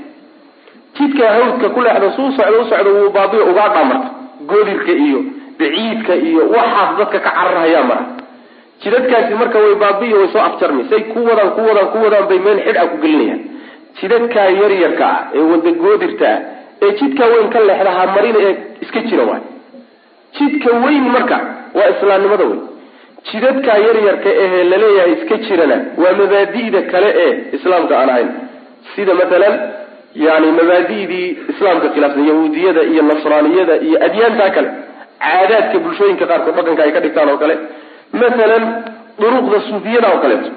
jidkaa 1.01 1.31
hawdka 1.37 1.69
ku 1.75 1.79
leexda 1.85 2.09
suu 2.17 2.29
socdo 2.37 2.89
u 2.91 2.95
wuu 2.97 3.09
baabiyo 3.17 3.43
ugaa 3.51 3.69
dhamarta 3.75 4.09
goodirka 4.49 4.91
iyo 5.05 5.19
baciidka 5.59 6.13
iyo 6.29 6.41
waxaas 6.55 6.91
dadka 6.99 7.19
ka 7.25 7.29
cararhayaa 7.37 7.83
mara 7.89 8.03
jidadkaasi 8.83 9.33
marka 9.41 9.57
way 9.63 9.75
baabiyo 9.83 10.15
way 10.21 10.27
soo 10.33 10.41
afjarmi 10.49 10.83
say 10.89 11.01
ku 11.13 11.19
wadaan 11.29 11.51
ku 11.57 11.61
wadaan 11.69 11.87
ku 11.93 11.97
wadaan 12.05 12.25
bay 12.29 12.39
meel 12.45 12.59
xidh 12.65 12.79
a 12.83 12.85
ku 12.91 12.97
gelinayaan. 13.03 13.41
Jidadkaa 13.99 14.47
yaryarka 14.61 15.05
ah 15.15 15.19
ee 15.37 15.43
wadagoodirta 15.51 16.27
ah 16.33 16.39
ee 16.85 16.91
jidkaa 16.99 17.27
weyn 17.33 17.49
ka 17.53 17.59
leexda 17.69 17.91
ha 17.97 18.03
marina 18.15 18.39
ee 18.47 18.53
iska 18.83 18.99
jira 19.09 19.23
waay. 19.29 19.43
Jidka 20.37 20.69
weyn 20.85 21.05
marka 21.15 21.37
waa 21.77 21.89
islaamnimada 21.93 22.45
wey 22.51 22.59
jidadkaa 23.31 23.77
yaryarka 23.87 24.29
ahee 24.45 24.63
la 24.71 24.77
leeyahay 24.83 25.13
iska 25.17 25.35
jirana 25.47 25.77
waa 26.01 26.13
mabaadi'da 26.21 26.81
kale 26.91 27.09
ee 27.25 27.31
islaamka 27.57 27.93
aan 27.99 28.09
ahayn. 28.13 28.29
Sida 28.95 29.13
matalan 29.21 29.55
yani 30.25 30.47
mabaadi'dii 30.59 31.27
islaamka 31.51 31.87
khilaafsan 31.93 32.25
yahuudiyada 32.31 32.81
iyo 32.91 33.01
nasraaniyada 33.09 33.75
iyo 33.87 33.97
adyaantaa 34.07 34.49
kale 34.55 34.69
caadaadka 35.23 35.77
bulshooyinka 35.83 36.25
qaarkood 36.31 36.55
dhaqanka 36.57 36.81
ay 36.85 36.91
ka 36.95 36.99
dhigtaan 37.05 37.29
oo 37.33 37.37
kale. 37.43 37.55
Matalan 38.21 38.63
duruqda 39.21 39.57
suufiyada 39.69 40.07
oo 40.13 40.19
kaleeto 40.23 40.49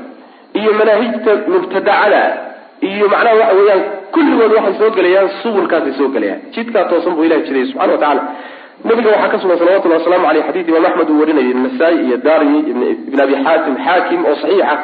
iyo 0.60 0.70
manaahijta 0.78 1.32
mubtadacada 1.52 2.22
iyo 2.88 3.06
macnaha 3.12 3.36
waxa 3.40 3.54
weeyaan 3.58 3.82
kulligood 4.14 4.52
waxay 4.56 4.74
soo 4.80 4.90
gelayaan 4.96 5.28
subulkaasay 5.42 5.92
soo 5.98 6.08
gelayaan 6.14 6.40
jidkaa 6.54 6.84
toosan 6.90 7.14
buu 7.16 7.24
ilahi 7.28 7.42
jiray 7.48 7.64
subxana 7.70 7.92
wa 7.92 7.98
tacala 8.02 8.22
nabiga 8.88 9.10
waxaa 9.14 9.28
ka 9.32 9.38
sugan 9.42 9.58
salawatullahi 9.60 10.00
waslamu 10.02 10.26
aleyh 10.30 10.44
xadiis 10.48 10.68
imaam 10.70 10.86
axmed 10.90 11.08
uu 11.12 11.20
warinayay 11.22 11.54
nasaa-i 11.66 11.96
iyo 12.06 12.16
darimi 12.26 12.58
ibn 13.08 13.18
abi 13.24 13.34
xaatim 13.44 13.74
xaakim 13.86 14.20
oo 14.30 14.34
saxiixa 14.42 14.74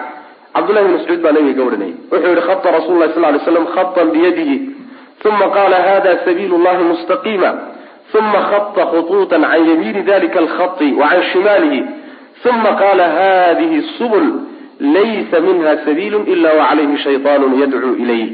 cabdullahi 0.55 0.85
bn 0.85 0.93
mascuud 0.93 1.21
baa 1.23 1.33
nabiga 1.33 1.55
ga 1.59 1.65
warinayay 1.65 1.95
wuxuu 2.11 2.31
yihi 2.31 2.43
khata 2.49 2.73
rasulla 2.79 3.09
sl 3.15 3.21
lay 3.21 3.41
slam 3.45 3.67
khatan 3.75 4.07
biyadihi 4.15 4.57
uma 5.31 5.47
qaala 5.57 5.77
hada 5.89 6.19
sabiil 6.25 6.53
llahi 6.65 6.85
mustaqiima 6.93 7.51
uma 8.19 8.41
khata 8.51 8.87
khutuuta 8.93 9.39
can 9.39 9.65
yamiini 9.71 10.03
dalika 10.03 10.39
alkhati 10.39 10.93
wa 11.01 11.09
can 11.09 11.23
shimaalihi 11.33 11.81
uma 12.51 12.71
qaala 12.83 13.07
hadihi 13.19 13.83
subul 13.99 14.27
laysa 14.81 15.41
minha 15.41 15.77
sabiilu 15.87 16.25
ila 16.27 16.49
wacalayhi 16.61 16.99
shayطaanu 17.07 17.61
yadcuu 17.63 17.95
ilayh 18.03 18.29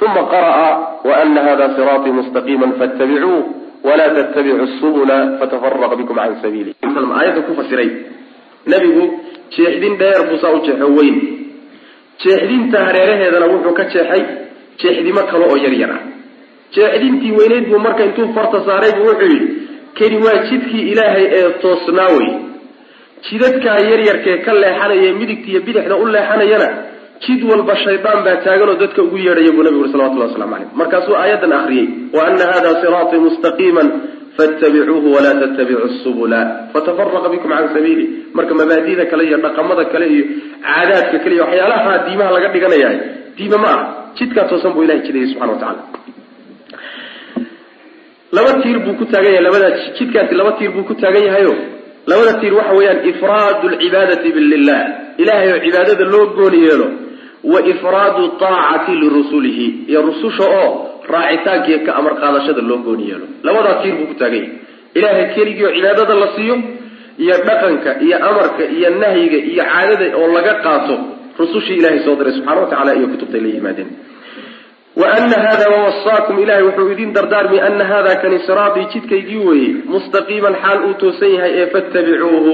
uma 0.00 0.22
qara'a 0.32 0.68
waana 1.04 1.40
hada 1.48 1.74
siraatii 1.76 2.16
mustaqiima 2.20 2.72
faاtabicuuh 2.78 3.60
wla 3.84 4.06
ttabicu 4.10 4.66
subula 4.80 5.38
fatafrq 5.38 5.92
bikum 5.96 6.16
can 6.16 6.36
sabiili 6.42 6.74
ayada 7.20 7.40
ku 7.46 7.54
fasiray 7.54 7.90
nabigu 8.66 9.04
jeexdin 9.50 9.96
dheer 9.98 10.28
buusaa 10.28 10.52
ujeexo 10.58 10.88
weyn 10.98 11.16
jeexdinta 12.24 12.78
hareeraheedana 12.86 13.46
wuxuu 13.52 13.74
ka 13.78 13.84
jeexay 13.94 14.22
jeexdimo 14.82 15.22
kale 15.30 15.44
oo 15.50 15.56
yar 15.64 15.74
yar 15.82 15.90
ah 15.96 16.02
jeexdintii 16.76 17.32
weyneyd 17.38 17.66
buu 17.70 17.80
marka 17.86 18.02
intuu 18.08 18.28
farta 18.36 18.58
saaray 18.68 18.92
buu 18.98 19.06
wuxuu 19.10 19.30
yidhi 19.34 19.48
kani 19.98 20.16
waa 20.26 20.38
jidkii 20.50 20.84
ilaahay 20.92 21.24
ee 21.38 21.48
toosnaa 21.62 22.10
wey. 22.16 22.28
Jidadkaa 23.30 23.78
yaryarkee 23.90 24.36
ka 24.44 24.52
leexanaya 24.62 25.12
midigta 25.20 25.48
iyo 25.52 25.60
bidixda 25.66 25.96
u 25.96 26.06
leexanayana 26.14 26.68
jid 27.24 27.40
walba 27.50 27.74
shaydaan 27.84 28.20
baa 28.26 28.36
taaganoo 28.44 28.76
dadka 28.82 29.00
ugu 29.06 29.16
yeedhaya 29.26 29.52
buu 29.56 29.62
nabigu 29.66 29.82
uri 29.84 29.92
salawatullahi 29.92 30.30
waslamu 30.32 30.52
caleyh 30.54 30.70
markaasuu 30.80 31.16
aayadan 31.22 31.52
akriyey 31.58 31.86
wa 32.16 32.20
ana 32.28 32.44
hada 32.52 32.70
siraatii 32.82 33.20
mustaqiima 33.26 33.82
fattabicuuhu 34.36 35.08
walaa 35.16 35.34
tattabicu 35.42 35.88
subula 36.04 36.40
fatafaraqa 36.72 37.28
bikum 37.34 37.50
can 37.56 37.68
sabiili 37.76 38.04
marka 38.36 38.54
mabaadida 38.60 39.04
kale 39.10 39.22
iyo 39.28 39.38
dhaqamada 39.44 39.84
kale 39.92 40.06
iyo 40.14 40.24
caadaadka 40.66 41.16
kale 41.22 41.34
iyo 41.36 41.44
waxyaalaha 41.46 41.92
diimaha 42.06 42.30
laga 42.36 42.48
dhiganaya 42.54 42.90
diima 43.36 43.58
ma 43.64 43.70
ah 43.78 43.82
jidkaa 44.18 44.44
toosan 44.50 44.72
buu 44.74 44.84
ilahay 44.86 45.02
jidayay 45.06 45.28
subxana 45.32 45.52
wa 45.52 45.58
tacala 45.62 45.82
laba 48.36 48.52
tiir 48.62 48.78
buu 48.84 48.94
ku 49.00 49.04
taagan 49.12 49.32
yahay 49.34 49.44
labadaa 49.48 49.70
jidkaasi 49.98 50.34
laba 50.40 50.52
tiir 50.58 50.70
buu 50.76 50.84
ku 50.90 50.94
taagan 51.02 51.24
yahayo 51.28 51.54
labada 52.10 52.32
tiir 52.40 52.54
waxa 52.58 52.72
weeyaan 52.78 53.00
ifraadu 53.12 53.66
lcibaadati 53.74 54.28
lilah 54.52 54.82
ilahay 55.22 55.48
oo 55.54 55.60
cibaadada 55.64 56.04
loo 56.14 56.26
gooni 56.38 56.60
yeelo 56.66 56.88
wa 57.52 57.58
ifraadu 57.72 58.22
taacati 58.42 58.92
lirusulihi 59.02 59.66
iyo 59.90 60.00
rususha 60.08 60.46
oo 60.62 60.70
raacitaankiiyo 61.16 61.78
ka 61.86 61.92
amar 61.98 62.14
qaadashada 62.22 62.62
loo 62.70 62.78
gooni 62.86 63.04
yeelo. 63.10 63.26
Labadaa 63.46 63.76
tiir 63.82 63.94
buu 63.98 64.06
ku 64.10 64.14
taagan 64.20 64.44
yahay 64.44 64.50
ilaahay 64.98 65.26
keligii 65.34 65.64
oo 65.68 65.72
cibaadada 65.76 66.14
la 66.22 66.28
siiyo 66.36 66.56
iyo 67.24 67.34
dhaqanka 67.48 67.90
iyo 68.06 68.16
amarka 68.28 68.62
iyo 68.76 68.88
nahyiga 69.02 69.38
iyo 69.52 69.64
caadada 69.72 70.06
oo 70.20 70.26
laga 70.36 70.54
qaato 70.64 70.94
rusushii 71.40 71.76
ilahay 71.80 72.00
soo 72.06 72.14
diray 72.18 72.32
subxana 72.36 72.60
wa 72.62 72.66
tacala 72.72 72.90
iyo 72.98 73.06
kutubtay 73.12 73.40
la 73.44 73.48
yimaadeen. 73.56 73.90
Wa 75.00 75.06
ana 75.16 75.36
hada 75.46 75.66
wawasaakum 75.74 76.36
ilahay 76.44 76.62
wuxuu 76.68 76.88
idin 76.94 77.10
dardaarmi 77.16 77.58
ana 77.68 77.84
hada 77.92 78.12
kani 78.22 78.38
siraatii 78.46 78.86
jidkaygii 78.92 79.40
weeye 79.48 79.70
mustaqiiman 79.92 80.54
xaal 80.62 80.78
uu 80.88 80.94
toosan 81.02 81.30
yahay 81.36 81.52
ee 81.60 81.66
fattabicuuhu 81.74 82.52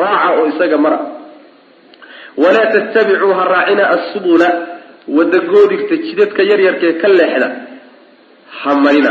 raaca 0.00 0.28
oo 0.38 0.44
isaga 0.52 0.76
mara. 0.84 0.98
Walaa 2.42 2.66
tattabicuu 2.74 3.32
ha 3.38 3.44
raacina 3.54 3.84
assubula 3.96 4.48
wadagoodigta 5.16 5.96
jidadka 6.06 6.42
yaryarkee 6.50 6.92
ka 7.02 7.08
leexda 7.18 7.48
ha 8.62 8.70
marina 8.84 9.10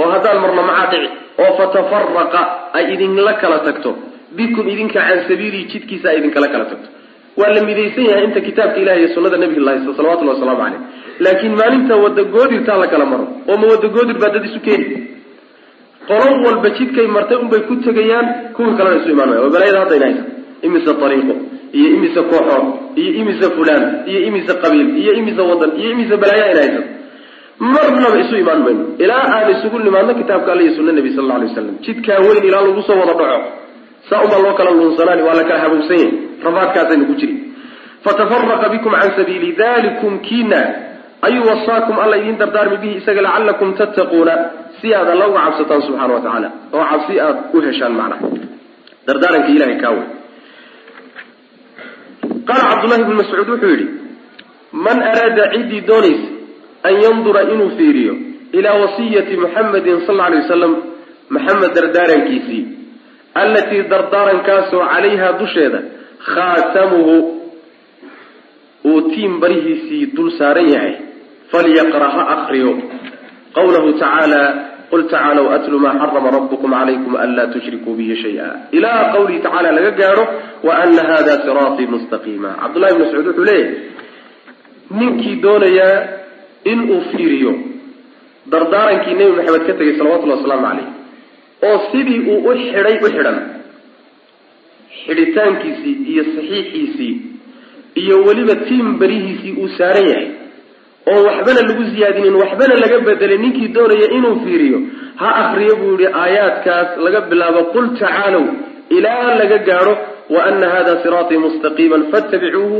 oo 0.00 0.08
haddaan 0.14 0.38
marno 0.44 0.62
maxaa 0.70 0.90
dhici 0.92 1.08
oo 1.42 1.50
fatafaraqa 1.58 2.40
ay 2.76 2.84
idinla 2.94 3.32
kala 3.42 3.58
tagto. 3.66 3.90
Bikum 4.36 4.66
idinka 4.72 5.00
can 5.06 5.18
sabiilihi 5.28 5.64
jidkiisa 5.72 6.06
ay 6.10 6.16
idinkala 6.20 6.48
kala 6.54 6.64
tagto. 6.72 6.88
Waa 7.38 7.52
la 7.56 7.60
midaysan 7.68 8.04
yahay 8.10 8.24
inta 8.28 8.40
kitaabka 8.46 8.78
ilahi 8.82 8.98
iyo 9.00 9.08
sunada 9.14 9.36
nabiga 9.42 9.60
la 9.66 9.70
haysta 9.72 9.92
salawatullahi 9.98 10.36
waslamu 10.36 10.58
caleyh 10.62 10.80
laakiin 11.24 11.54
maalinta 11.60 11.94
wadagoodirtaa 12.04 12.76
la 12.82 12.86
kala 12.92 13.04
maro 13.12 13.24
oo 13.50 13.56
ma 13.60 13.66
wadagoodir 13.72 14.16
baa 14.22 14.30
dad 14.34 14.44
isu 14.48 14.60
keeni. 14.66 14.86
Qolo 16.08 16.28
walba 16.44 16.68
jidkay 16.78 17.06
martay 17.16 17.36
unbay 17.42 17.60
ku 17.68 17.74
tegayaan 17.84 18.26
kuwii 18.56 18.76
kalena 18.78 18.96
isu 19.00 19.10
imaan 19.14 19.28
maya 19.30 19.40
waa 19.44 19.52
balaayada 19.54 19.80
haddayna 19.84 20.06
haysa 20.08 20.24
imise 20.66 20.90
ariiqo 21.06 21.34
iyo 21.78 21.88
imise 21.96 22.20
kooxood 22.30 22.66
iyo 23.00 23.10
imise 23.20 23.46
fulaan 23.56 23.84
iyo 24.10 24.20
imise 24.28 24.52
qabiil 24.62 24.88
iyo 25.02 25.12
imise 25.20 25.42
wadan 25.50 25.70
iyo 25.80 25.88
imise 25.94 26.14
balaayo 26.22 26.44
ayna 26.48 26.60
haysa 26.64 26.80
marnaba 27.74 28.16
isu 28.22 28.34
imaan 28.42 28.60
mayno 28.66 28.84
ilaa 29.04 29.24
aan 29.34 29.50
isugu 29.54 29.78
nimaadno 29.86 30.14
kitaabka 30.20 30.50
alla 30.52 30.62
iyo 30.66 30.72
sunna 30.78 30.92
nebi 30.98 31.10
sal 31.16 31.30
alay 31.36 31.46
waslam 31.48 31.76
jidkaa 31.86 32.18
weyn 32.26 32.44
ilaa 32.48 32.62
lagu 32.66 32.82
soo 32.88 32.98
wada 33.02 33.14
dhaco. 33.20 33.48
Saa 34.08 34.20
unbaa 34.24 34.42
loo 34.44 34.54
kala 34.58 34.70
luunsanaani 34.78 35.22
waa 35.26 35.34
la 35.40 35.44
kala 35.48 35.60
habowsan 35.64 35.98
yahay. 35.98 36.12
Rafaadkaasaynu 36.46 37.04
ku 37.10 37.14
jiri. 37.20 37.34
Fatafaraqa 38.04 38.66
bikum 38.74 38.92
can 39.00 39.10
sabiili 39.18 39.50
dalikum 39.60 40.12
kiina. 40.26 40.60
Ayuu 41.26 41.44
wasaakum 41.50 41.96
alla 42.04 42.16
idiin 42.20 42.38
dardaarmi 42.42 42.76
bihi 42.82 42.94
isaga 43.00 43.22
lacalakum 43.26 43.68
tattaquuna. 43.78 44.34
Si 44.80 44.88
aad 44.98 45.08
alla 45.14 45.24
uga 45.30 45.40
cabsataan 45.46 45.82
subxana 45.86 46.12
wa 46.14 46.20
tacaala 46.24 46.48
oo 46.76 46.84
cabsi 46.90 47.14
aad 47.26 47.36
u 47.54 47.60
heshaan 47.66 47.94
macnaha 48.00 48.26
dardaaranka 49.06 49.48
ilahay 49.54 49.76
kaawe 49.82 50.02
qaala 52.48 52.64
cabdullahi 52.70 53.04
bnu 53.06 53.14
mascuud 53.20 53.48
wuxuu 53.52 53.70
yidhi 53.74 53.86
man 54.84 54.98
araada 55.10 55.44
ciddii 55.54 55.80
doonaysa 55.90 56.26
an 56.88 56.94
yandura 57.04 57.42
inuu 57.52 57.70
fiiriyo 57.78 58.14
ilaa 58.52 58.74
wasiyati 58.84 59.36
muxamedin 59.36 60.00
sal 60.06 60.16
lla 60.16 60.24
alay 60.28 60.40
wasalam 60.44 60.72
maxamed 61.34 61.74
dardaarankiisii 61.78 62.64
allatii 63.42 63.82
dardaarankaasoo 63.92 64.82
calayha 64.92 65.28
dusheeda 65.40 65.80
khaatamuhu 66.34 67.14
uu 68.90 69.00
tiim 69.14 69.40
barihiisii 69.40 70.06
dul 70.16 70.30
saaran 70.38 70.68
yahay. 70.74 70.94
Falyaqra 71.52 72.08
ha 72.14 72.22
akriyo 72.34 72.72
qawlahu 73.56 73.88
tacaala 74.00 74.42
qul 74.90 75.02
tacaalow 75.12 75.46
atlu 75.56 75.78
maa 75.84 75.94
xarama 76.00 76.30
rabbukum 76.36 76.70
calaykum 76.76 77.14
anlaa 77.24 77.46
tushrikuu 77.54 77.94
bihi 77.98 78.16
shaya 78.22 78.46
ilaa 78.78 79.12
qawlihi 79.14 79.40
tacala 79.46 79.68
laga 79.76 79.90
gaadho 80.00 80.24
wa 80.66 80.72
ana 80.84 81.02
hada 81.10 81.34
siraatii 81.44 81.86
mustaqiima. 81.94 82.50
Cabdullahi 82.62 82.94
bn 82.94 83.02
mascuud 83.04 83.26
wuxuu 83.28 83.44
leeyahy 83.44 83.76
ninkii 84.98 85.36
doonayaa 85.44 85.96
inuu 86.72 87.00
fiiriyo. 87.10 87.52
Dardaarankii 88.52 89.14
nebi 89.18 89.32
maxamed 89.38 89.64
ka 89.68 89.72
tegay 89.78 89.94
salawatullhi 89.98 90.36
wasalaamu 90.36 90.66
calayh. 90.68 90.86
Oo 91.66 91.78
sidii 91.92 92.20
uu 92.32 92.38
u 92.50 92.52
xidhay 92.60 92.96
u 93.04 93.08
xidhan. 93.14 93.38
Xidhitaankiisii 95.06 95.94
iyo 96.12 96.24
saxiixiisii 96.34 97.14
iyo 98.02 98.16
weliba 98.26 98.54
tiim 98.68 98.88
berihiisii 99.00 99.52
uu 99.62 99.68
saaran 99.78 100.06
yahay. 100.12 100.28
Oo 101.10 101.20
waxbana 101.28 101.60
lagu 101.68 101.84
ziyaadinin 101.92 102.34
waxbana 102.42 102.74
laga 102.82 102.98
bedelay 103.06 103.38
ninkii 103.44 103.68
doonaya 103.76 104.08
inuu 104.18 104.36
fiiriyo 104.44 104.78
ha 105.20 105.28
akriyo 105.42 105.74
buu 105.80 105.94
yihi 106.00 106.12
aayaadkaas 106.22 106.88
laga 107.04 107.20
bilaabo 107.30 107.60
qul 107.74 107.86
tacaalow 108.00 108.44
ilaa 108.96 109.34
laga 109.40 109.58
gaadho 109.68 109.94
wa 110.34 110.40
ana 110.48 110.66
hada 110.74 110.92
siraatii 111.02 111.38
mustaqiiman 111.46 112.02
fattabicuuhu. 112.12 112.78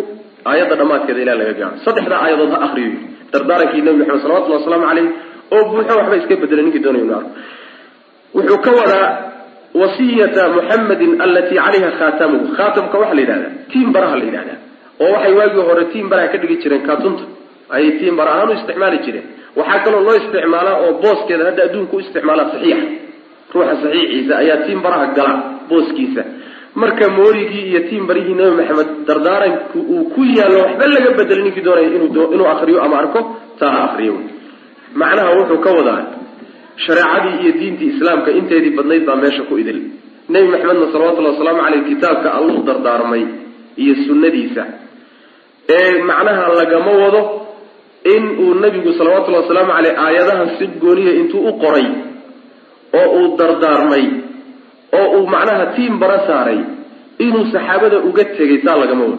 Aayadda 0.50 0.74
dhammaadkeeda 0.80 1.20
ilaa 1.24 1.38
laga 1.42 1.52
gaadho. 1.60 1.76
Saddexdaa 1.84 2.20
aayadood 2.24 2.50
ha 2.54 2.60
akriyo 2.66 2.92
dardaarankii 3.32 3.82
nabi 3.86 3.98
maxamed 4.00 4.22
salawatulli 4.24 4.56
wasalaamu 4.58 4.86
caleyh 4.90 5.06
oo 5.54 5.62
buuxo 5.70 5.92
waxba 6.00 6.16
iska 6.20 6.34
bedelay 6.42 6.64
ninkii 6.66 6.82
doonaya 6.84 7.04
inu 7.06 7.14
arko 7.18 7.30
wuxuu 8.36 8.58
ka 8.64 8.70
wadaa 8.80 9.06
wasiyata 9.80 10.42
muxamedin 10.56 11.12
allatii 11.24 11.58
calayha 11.64 11.90
khaatamuhu. 12.00 12.44
Khaatamka 12.56 12.96
waxaa 13.02 13.14
la 13.18 13.20
yidhahdaa 13.24 13.50
tiim 13.72 13.88
baraha 13.94 14.16
la 14.20 14.24
yidhahdaa 14.28 14.58
oo 15.02 15.10
waxay 15.14 15.32
waagii 15.38 15.64
hore 15.68 15.84
tiim 15.92 16.06
baraha 16.10 16.28
ka 16.32 16.38
dhigi 16.42 16.56
jireen 16.62 16.82
kaatunta. 16.88 17.24
Ayay 17.74 17.90
tiim 18.00 18.14
bara 18.18 18.30
ahaan 18.34 18.48
u 18.50 18.52
isticmaali 18.58 18.98
jireen. 19.06 19.26
Waxaa 19.58 19.78
kaloo 19.84 20.02
loo 20.06 20.14
isticmaalaa 20.20 20.76
oo 20.84 20.90
booskeeda 21.02 21.44
hadda 21.48 21.62
adduunka 21.66 21.94
u 21.96 22.00
isticmaalaa 22.04 22.46
saxiixa. 22.52 22.86
Ruuxa 23.54 23.74
saxiixiisa 23.82 24.34
ayaa 24.42 24.56
tiim 24.66 24.80
baraha 24.86 25.06
gala 25.16 25.34
booskiisa 25.70 26.22
marka 26.74 27.08
moorigii 27.18 27.64
iyo 27.70 27.80
tiim 27.88 28.06
barihii 28.06 28.34
nabi 28.34 28.56
maxamed 28.56 28.90
dardaaranku 29.08 29.78
uu 29.94 30.04
ku 30.14 30.20
yaallo 30.38 30.58
waxba 30.64 30.86
laga 30.94 31.10
bedelay 31.18 31.44
ninkii 31.46 31.64
doonaya 31.66 31.88
inuu 31.96 32.46
akriyo 32.54 32.78
ama 32.86 32.96
arko 33.02 33.20
taa 33.58 33.70
ha 33.74 33.80
akriyo 33.88 34.14
macnaha 35.00 35.30
wuxuu 35.38 35.58
ka 35.64 35.70
wadaa 35.78 36.00
shareecadii 36.84 37.34
iyo 37.42 37.52
diintii 37.60 37.88
islaamka 37.94 38.30
inteedii 38.40 38.70
badnayd 38.78 39.04
baa 39.08 39.16
meesha 39.22 39.42
ku 39.48 39.54
idil. 39.62 39.78
Nebi 40.32 40.48
maxamedna 40.54 40.86
salawatullahi 40.92 41.34
wasalaamu 41.34 41.62
caleyh 41.64 41.82
kitaabka 41.88 42.28
alluu 42.38 42.62
dardaarmay 42.68 43.22
iyo 43.82 43.94
sunnadiisa. 44.06 44.62
Ee 45.76 46.02
macnaha 46.10 46.44
lagama 46.60 46.90
wado 47.02 47.20
in 48.14 48.22
uu 48.44 48.54
nebigu 48.62 48.90
salawatullahi 48.98 49.42
wasalaamu 49.44 49.72
caleyh 49.76 49.94
aayadaha 50.04 50.44
si 50.58 50.66
gooniya 50.82 51.12
intuu 51.20 51.42
u 51.48 51.52
qoray 51.62 51.86
oo 53.00 53.08
uu 53.18 53.36
dardaarmay 53.40 54.04
oo 54.98 55.06
uu 55.18 55.26
macnaha 55.34 55.66
tiim 55.76 55.98
bara 56.02 56.18
saaray 56.28 56.60
inuu 57.18 57.44
saxaabada 57.52 57.98
uga 58.08 58.24
tegay 58.36 58.58
saa 58.64 58.76
lagama 58.82 59.04
wado. 59.10 59.18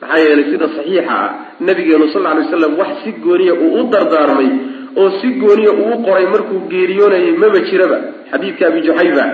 Maxaa 0.00 0.18
yeelay 0.24 0.46
sida 0.50 0.66
saxiixa 0.76 1.14
ah 1.18 1.30
nabigeenu 1.66 2.06
sal 2.12 2.22
lla 2.22 2.34
lay 2.34 2.44
waslam 2.46 2.72
wax 2.80 2.90
si 3.04 3.10
gooniya 3.24 3.54
uu 3.64 3.70
u 3.80 3.82
dardaarmay 3.92 4.50
oo 5.00 5.10
si 5.20 5.28
gooniya 5.42 5.72
uu 5.80 5.88
u 5.94 6.02
qoray 6.06 6.26
markuu 6.34 6.60
geeriyoonayay 6.72 7.32
maba 7.42 7.58
jiraba. 7.68 7.98
Xadiidka 8.30 8.62
abi 8.70 8.80
juxayba 8.86 9.24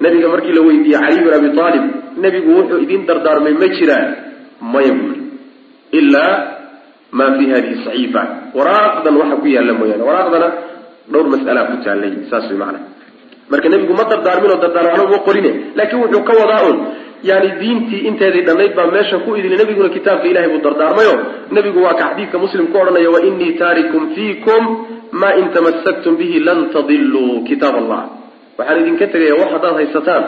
nabiga 0.00 0.28
markii 0.34 0.52
la 0.56 0.62
weydiiyey 0.66 1.00
caliy 1.00 1.20
bin 1.24 1.34
abi 1.38 1.48
aalib 1.64 1.84
nebigu 2.22 2.50
wuxuu 2.58 2.78
idin 2.84 3.02
dardaarmay 3.08 3.54
ma 3.62 3.68
jiraan 3.76 4.08
maya 4.72 4.92
buuri 4.98 5.20
ilaa 5.98 6.34
maa 7.18 7.30
fi 7.38 7.44
hadihi 7.54 7.76
saxiifa. 7.84 8.22
Waraaqdan 8.56 9.14
waxa 9.20 9.36
ku 9.42 9.46
yaalla 9.54 9.72
mooyaane. 9.80 10.04
Waraaqdana 10.08 10.48
dhowr 11.12 11.26
mas'alaa 11.34 11.64
ku 11.70 11.76
taallay 11.84 12.12
saas 12.30 12.46
way 12.50 12.58
macana 12.62 12.80
marka 13.52 13.68
nebigu 13.72 13.94
ma 14.00 14.04
dardaarminoo 14.12 14.58
dardaarano 14.64 15.04
uma 15.10 15.18
qorine 15.28 15.50
laakiin 15.78 16.00
wuxuu 16.04 16.22
ka 16.28 16.32
wadaa 16.40 16.62
un 16.70 16.78
yani 17.30 17.48
diintii 17.60 18.00
inteedii 18.08 18.44
dhammayd 18.48 18.72
baa 18.78 18.86
meesha 18.94 19.18
ku 19.24 19.30
idili 19.38 19.56
nebiguna 19.60 19.88
kitaabka 19.96 20.26
ilahay 20.30 20.48
buu 20.52 20.62
dardaarmayo. 20.66 21.14
Nebigu 21.56 21.78
waa 21.86 21.94
ka 22.00 22.04
xadiidka 22.10 22.36
muslim 22.44 22.66
ku 22.72 22.76
odhanaya 22.82 23.10
wa 23.14 23.20
inii 23.28 23.52
taarikum 23.60 24.02
fiikum 24.16 24.62
ma 25.20 25.28
in 25.40 25.46
tamassaktum 25.54 26.16
bihi 26.20 26.38
lan 26.46 26.58
tadiluu 26.74 27.44
kitaab 27.48 27.74
allah. 27.82 28.00
Waxaan 28.58 28.80
idinka 28.82 29.06
tegaya 29.14 29.34
wax 29.40 29.48
haddaad 29.56 29.74
haysataan 29.80 30.24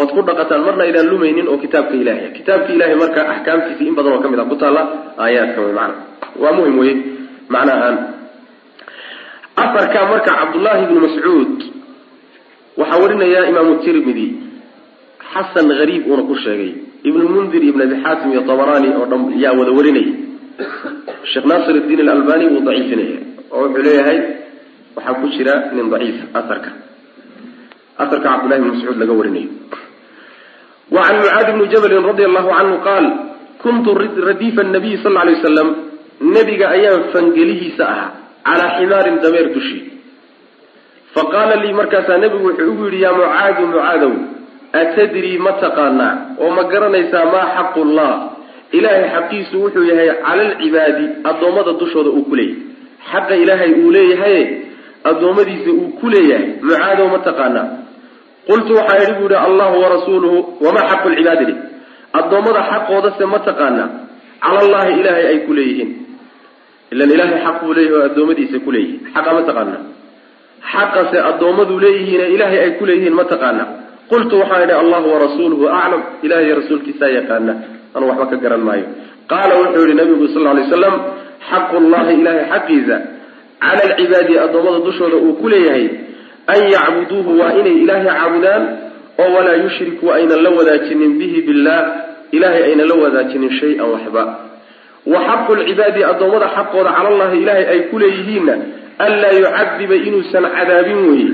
ood 0.00 0.10
ku 0.16 0.20
dhaqataan 0.28 0.62
marna 0.66 0.82
aydaan 0.86 1.08
lumaynin 1.12 1.46
oo 1.52 1.56
kitaabka 1.64 1.94
ilahay 2.02 2.28
kitaabka 2.38 2.70
ilahay 2.76 2.96
marka 3.02 3.20
axkaamtiisi 3.34 3.82
in 3.88 3.94
badan 3.98 4.12
oo 4.16 4.20
ka 4.24 4.28
mid 4.32 4.40
a 4.40 4.44
ku 4.52 4.56
taalla 4.62 4.82
aayaadka 5.24 5.60
wey 5.64 5.72
mana 5.80 5.94
waa 6.42 6.52
muhiim 6.58 6.76
wey 6.82 6.92
macnahaan 7.54 7.96
afarka 9.64 10.00
marka 10.12 10.30
cabdullaahi 10.40 10.82
ibnu 10.86 11.00
mascuud 11.06 11.52
waxaa 12.80 12.98
warinaya 13.02 13.40
imaamu 13.50 13.72
tirmidi 13.84 14.26
xasan 15.32 15.68
hariib 15.78 16.02
uuna 16.10 16.22
ku 16.30 16.34
sheegay 16.44 16.70
ibnulmundir 17.08 17.62
ibn 17.70 17.80
abi 17.86 17.96
xaatim 18.04 18.28
iyo 18.34 18.42
tabarani 18.50 18.88
oo 18.98 19.06
dhan 19.10 19.22
yaa 19.44 19.54
wada 19.60 19.72
warinaya 19.78 20.12
sheekh 21.32 21.46
naasir 21.50 21.74
iddiin 21.80 22.00
alalbani 22.06 22.44
wuu 22.52 22.62
daciifinaya 22.68 23.18
oo 23.54 23.60
wuxuu 23.64 23.82
leeyahay 23.86 24.18
waxaa 24.96 25.14
ku 25.20 25.26
jira 25.36 25.54
nin 25.76 25.86
daciif 25.92 26.18
aarka 26.38 26.70
aarka 28.02 28.16
cabdullahi 28.26 28.58
ibn 28.62 28.70
mascuud 28.74 28.98
laga 29.02 29.14
warinayo 29.20 29.50
wa 30.94 31.00
can 31.06 31.16
mucaadi 31.20 31.50
bni 31.56 31.66
jabalin 31.74 32.02
radi 32.10 32.22
allahu 32.30 32.48
canhu 32.58 32.76
qaal 32.88 33.06
kuntu 33.62 33.90
radiifa 34.30 34.62
nabiyi 34.74 34.96
sal 35.02 35.12
lla 35.14 35.20
alay 35.24 35.34
wasalam 35.38 35.68
nebiga 36.34 36.66
ayaan 36.76 37.02
fangelihiisa 37.14 37.84
ahaa 37.92 38.10
calaa 38.48 38.70
ximaarin 38.78 39.16
dameer 39.24 39.46
dushi 39.56 39.78
faqaala 41.14 41.54
lii 41.62 41.72
markaasaa 41.80 42.18
nebigu 42.22 42.46
wuxuu 42.48 42.70
ugu 42.72 42.84
yidhi 42.86 43.02
yaa 43.04 43.12
mucaadu 43.18 43.62
mucaadow 43.72 44.12
atadrii 44.80 45.38
ma 45.46 45.52
taqaanaa? 45.62 46.12
Oo 46.42 46.50
ma 46.56 46.62
garanaysaa 46.72 47.24
maa 47.34 47.46
xaqu 47.56 47.80
llah 47.96 48.14
ilaahay 48.78 49.06
xaqiisu 49.16 49.54
wuxuu 49.64 49.84
yahay 49.90 50.08
cala 50.26 50.42
alcibaadi 50.48 51.04
addoommada 51.30 51.72
dushooda 51.80 52.10
uu 52.18 52.24
ku 52.28 52.34
leeyahay. 52.36 52.62
Xaqa 53.12 53.34
ilaahay 53.42 53.70
uu 53.82 53.90
leeyahaye 53.96 54.42
addoommadiisa 55.10 55.70
uu 55.80 55.88
ku 56.00 56.06
leeyahay. 56.14 56.46
Mucaadow 56.66 57.06
ma 57.14 57.18
taqaanaa? 57.28 57.66
Qultu 58.48 58.72
waxaa 58.78 58.98
idhi 59.04 59.14
bu 59.20 59.24
yihi 59.32 59.40
allahu 59.48 59.74
warasuuluhu 59.84 60.38
wamaa 60.64 60.86
xaqu 60.90 61.06
lcibaadi 61.14 61.44
li? 61.50 61.54
Addoommada 62.20 62.60
xaqoodase 62.70 63.24
ma 63.32 63.38
taqaanaa? 63.48 63.88
Cala 64.44 64.58
allahi 64.64 64.90
ilaahay 65.00 65.26
ay 65.32 65.38
ku 65.46 65.52
leeyihiin. 65.58 65.90
Ilan 66.92 67.10
ilaahay 67.14 67.40
xaq 67.46 67.56
buu 67.64 67.72
leeyahay 67.78 67.98
oo 68.00 68.04
addoommadiisa 68.10 68.56
ku 68.64 68.70
leeyihiin 68.74 69.00
xaqa 69.14 69.30
ma 69.36 69.42
taqaanaa 69.48 69.80
xaqase 70.72 71.18
addoommadu 71.30 71.74
leeyihiine 71.84 72.26
ilaahay 72.34 72.60
ay 72.64 72.70
ku 72.78 72.84
leeyihiin 72.90 73.14
ma 73.18 73.24
taqaanaa 73.32 73.66
qultu 74.10 74.34
waxaan 74.40 74.62
idhi 74.66 74.74
allahu 74.82 75.06
warasuuluhu 75.14 75.64
aclam 75.80 76.02
ilahay 76.26 76.50
rasuulkiisaa 76.60 77.10
yaqaana 77.18 77.52
anuu 77.94 78.08
waxba 78.10 78.26
ka 78.32 78.36
garan 78.44 78.62
maayo. 78.68 78.86
Qaala 79.32 79.52
wuxuu 79.60 79.84
yihi 79.86 79.94
nabigu 80.00 80.26
sal 80.34 80.46
ly 80.58 80.64
slam 80.72 80.94
xaqu 81.50 81.76
llahi 81.92 82.12
ilahay 82.20 82.44
xaqiisa 82.52 82.96
cala 83.62 83.80
alcibaadi 83.88 84.34
addoommada 84.44 84.78
dushooda 84.86 85.16
uu 85.26 85.34
ku 85.40 85.46
leeyahay 85.52 85.86
an 86.54 86.60
yacbuduuhu 86.74 87.30
waa 87.40 87.52
inay 87.60 87.76
ilaahay 87.84 88.06
caabudaan 88.18 88.62
oo 89.22 89.28
walaa 89.36 89.56
yushriku 89.64 90.04
aynan 90.16 90.40
la 90.46 90.50
wadaajinin 90.58 91.12
bihi 91.20 91.38
billah 91.48 91.80
ilahay 92.36 92.62
aynan 92.70 92.86
la 92.92 92.96
wadaajinin 93.04 93.50
shay-an 93.60 93.88
waxba. 93.94 94.22
Wa 95.12 95.18
xaqu 95.28 95.50
lcibaadi 95.60 96.00
addoommada 96.10 96.48
xaqooda 96.56 96.90
calallahi 96.96 97.36
ilaahay 97.42 97.66
ay 97.74 97.80
ku 97.90 97.96
leeyihiinna 98.02 98.54
anlaa 99.06 99.32
yucadiba 99.40 99.94
inuusan 100.08 100.44
cadaabin 100.56 100.98
weeye 101.10 101.28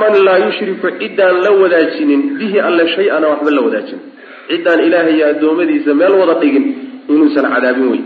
man 0.00 0.12
laa 0.26 0.38
yushriku 0.46 0.88
ciddaan 1.00 1.36
la 1.44 1.50
wadaajinin 1.62 2.20
bihi 2.38 2.58
alle 2.68 2.84
shay-ana 2.96 3.26
waxba 3.32 3.50
la 3.56 3.60
wadaajinin 3.66 4.02
ciddaan 4.50 4.80
ilaahay 4.86 5.14
iyo 5.16 5.26
addoommadiisa 5.32 5.92
meel 6.00 6.14
wada 6.20 6.34
dhigin 6.42 6.64
inuusan 7.12 7.46
cadaabin 7.54 7.86
wey 7.92 8.00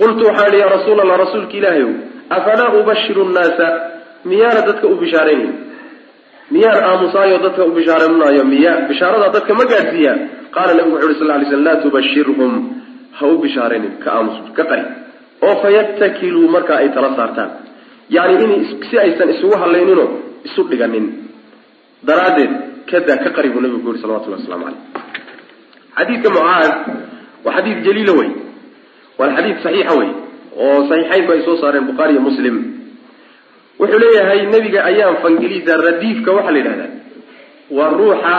qultu 0.00 0.22
waxaan 0.28 0.48
idhi 0.50 0.58
yaa 0.62 0.70
rasuul 0.76 1.00
allah 1.04 1.16
rasuulka 1.24 1.54
ilaahayow 1.60 1.90
afalaa 2.36 2.70
ubashiru 2.80 3.22
nnaasa 3.30 3.66
miyaana 4.30 4.60
dadka 4.68 4.86
u 4.92 4.96
bishaaraynayn 5.02 5.52
miyaan 6.54 6.80
aamusaayo 6.90 7.36
dadka 7.46 7.62
u 7.64 7.72
bishaaranaayo 7.78 8.42
miya 8.52 8.72
bishaarada 8.88 9.28
dadka 9.36 9.52
ma 9.60 9.64
gaadhsiiyaa 9.72 10.16
qaala 10.56 10.72
nabigu 10.78 10.96
wuxu 10.96 11.08
uhi 11.10 11.18
sal 11.20 11.38
ly 11.40 11.46
slm 11.50 11.64
laa 11.68 11.76
tubashirhum 11.84 12.52
ha 13.18 13.24
u 13.26 13.36
bishaaraynin 13.44 13.92
ka 14.04 14.08
aamus 14.16 14.36
ka 14.56 14.64
qari 14.70 14.84
oo 15.46 15.54
fayatakiluu 15.64 16.46
markaa 16.56 16.78
ay 16.82 16.88
tala 16.96 17.10
saartaan 17.18 17.50
yani 18.10 18.34
in 18.44 18.52
si 18.90 18.94
aysan 18.98 19.28
isugu 19.34 19.56
hadlayninoo 19.62 20.08
isu 20.44 20.62
dhiganin. 20.70 21.06
Daraaddeed 22.04 22.52
kada 22.90 23.16
ka 23.24 23.30
qari 23.36 23.48
buu 23.52 23.60
nabigu 23.64 23.80
ku 23.84 23.88
yihi 23.92 24.02
salawatullah 24.04 24.38
waslamu 24.44 24.64
caleyh 24.64 24.82
xadiidka 25.96 26.28
mucaad 26.36 26.72
waa 27.44 27.54
xadiid 27.56 27.78
jaliila 27.86 28.12
wey 28.20 28.30
waana 29.18 29.32
xadiid 29.38 29.56
saxiixa 29.64 29.94
wey 30.00 30.10
oo 30.64 30.78
saxiixaynku 30.90 31.30
ay 31.32 31.40
soo 31.46 31.56
saareen 31.62 31.86
bukhaari 31.90 32.12
iyo 32.14 32.22
muslim. 32.28 32.56
Wuxuu 33.80 33.98
leeyahay 34.04 34.40
nebiga 34.54 34.80
ayaan 34.90 35.16
fangeliisa 35.24 35.76
radiifka 35.86 36.30
waxaa 36.36 36.52
la 36.54 36.58
yidhahdaa. 36.60 36.90
Waa 37.76 37.90
ruuxa 37.98 38.34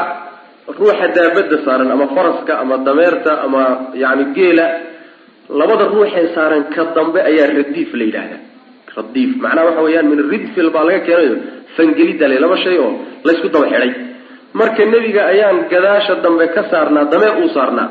ruuxa 0.80 1.08
daabadda 1.18 1.58
saaran 1.66 1.90
ama 1.92 2.08
faraska 2.16 2.54
ama 2.62 2.76
dameerta 2.88 3.32
ama 3.46 3.62
yani 4.04 4.24
geela. 4.38 4.66
Labada 5.50 5.86
ruuxee 5.94 6.28
saaran 6.36 6.64
ka 6.74 6.82
dambe 6.96 7.20
ayaa 7.30 7.48
radiif 7.60 7.90
la 8.00 8.04
yidhaahdaa 8.10 8.42
radiif 8.98 9.32
macnaha 9.44 9.66
waxa 9.70 9.82
weeyaan 9.88 10.08
min 10.12 10.20
ridfil 10.34 10.70
baa 10.76 10.84
laga 10.88 11.00
keenayo 11.08 11.36
fangelidda 11.78 12.28
le 12.32 12.38
laba 12.44 12.58
shay 12.64 12.78
oo 12.86 12.92
laysku 13.28 13.48
daba 13.56 13.68
xidhay. 13.72 13.92
Marka 14.60 14.84
nebiga 14.94 15.22
ayaan 15.34 15.58
gadaasha 15.72 16.14
dambe 16.24 16.46
ka 16.56 16.62
saarnaa 16.72 17.06
dameer 17.14 17.34
uu 17.44 17.50
saarnaa. 17.58 17.90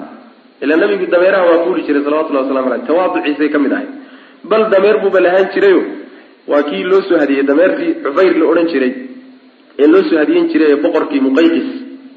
Ila 0.63 0.77
nabigu 0.83 1.07
dameeraha 1.15 1.45
waa 1.51 1.65
fuuli 1.65 1.83
jiray 1.87 2.03
salawatullahi 2.07 2.45
waslamu 2.47 2.69
aleyh 2.73 2.87
tawaaduciisay 2.89 3.49
ka 3.55 3.59
mid 3.65 3.73
ahay. 3.77 3.87
Bal 4.51 4.63
dameer 4.75 4.97
buuba 5.03 5.21
lahaan 5.27 5.47
jirayo. 5.55 5.81
Waa 6.51 6.63
kii 6.69 6.85
loo 6.91 7.03
soo 7.09 7.19
hadiyey 7.23 7.43
dameertii 7.51 7.91
cufayr 8.05 8.35
la 8.41 8.45
odhan 8.53 8.67
jiray. 8.73 8.93
Ee 9.83 9.87
loo 9.93 10.03
soo 10.09 10.19
hadiyen 10.23 10.47
jiray 10.53 10.77
boqorkii 10.85 11.21
muqayqis 11.27 11.69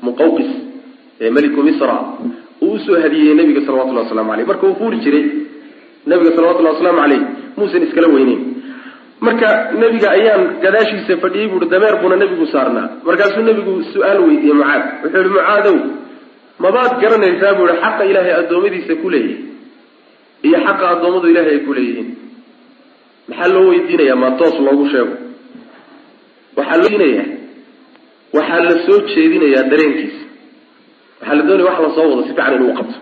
muqawqis 0.08 0.50
ee 1.22 1.30
meliku 1.36 1.62
misra. 1.68 1.98
Uu 2.62 2.72
u 2.76 2.80
soo 2.86 2.98
hadiyeyey 3.04 3.36
nabiga 3.40 3.62
salawatullahi 3.68 4.06
waslamu 4.08 4.32
aleyh 4.34 4.48
marka 4.52 4.64
uu 4.70 4.76
fuuli 4.80 4.98
jiray 5.06 5.26
nabiga 6.12 6.32
salawatullahi 6.38 6.76
waslamu 6.76 7.00
caleyh 7.04 7.22
muusan 7.58 7.84
iskala 7.88 8.08
weyneyn 8.16 8.42
marka 9.26 9.48
nebiga 9.82 10.08
ayaan 10.18 10.44
gadaashiisa 10.64 11.14
fadhiyey 11.24 11.48
buui 11.52 11.68
dameer 11.74 11.96
buuna 12.02 12.16
nebigu 12.22 12.46
saarnaa. 12.54 12.88
Markaasuu 13.08 13.44
nebigu 13.50 13.74
su'aal 13.94 14.20
weydiiyey 14.28 14.54
mucaad. 14.60 14.84
Wuxuu 15.04 15.20
yihi 15.24 15.30
mucaadow 15.36 15.76
mabaad 16.64 16.92
garanaysaa 17.02 17.54
buu 17.58 17.66
ihi 17.70 17.78
xaqa 17.84 18.04
ilaahay 18.10 18.34
addoommadiisa 18.42 18.94
ku 19.02 19.08
leeyahay 19.14 19.42
iyo 20.48 20.58
xaqa 20.68 20.86
addoommadu 20.94 21.28
ilaahay 21.32 21.54
ay 21.56 21.60
ku 21.68 21.72
leeyihiin. 21.78 22.10
Maxaa 23.30 23.48
loo 23.54 23.66
weydiinayaa? 23.72 24.16
Maa 24.22 24.32
toos 24.40 24.56
loogu 24.66 24.86
sheego. 24.92 25.14
Waxaa 26.58 26.78
loo 26.82 26.90
weydiinayaa? 26.90 27.26
Waxaa 28.36 28.62
la 28.68 28.74
soo 28.86 29.00
jeedinayaa 29.14 29.64
dareenkiisa. 29.72 30.22
Waxaa 31.20 31.36
la 31.38 31.44
doonaya 31.48 31.66
wax 31.70 31.80
la 31.86 31.90
soo 31.96 32.06
wado 32.12 32.22
si 32.24 32.30
fiican 32.34 32.54
inuu 32.58 32.74
qabto. 32.80 32.98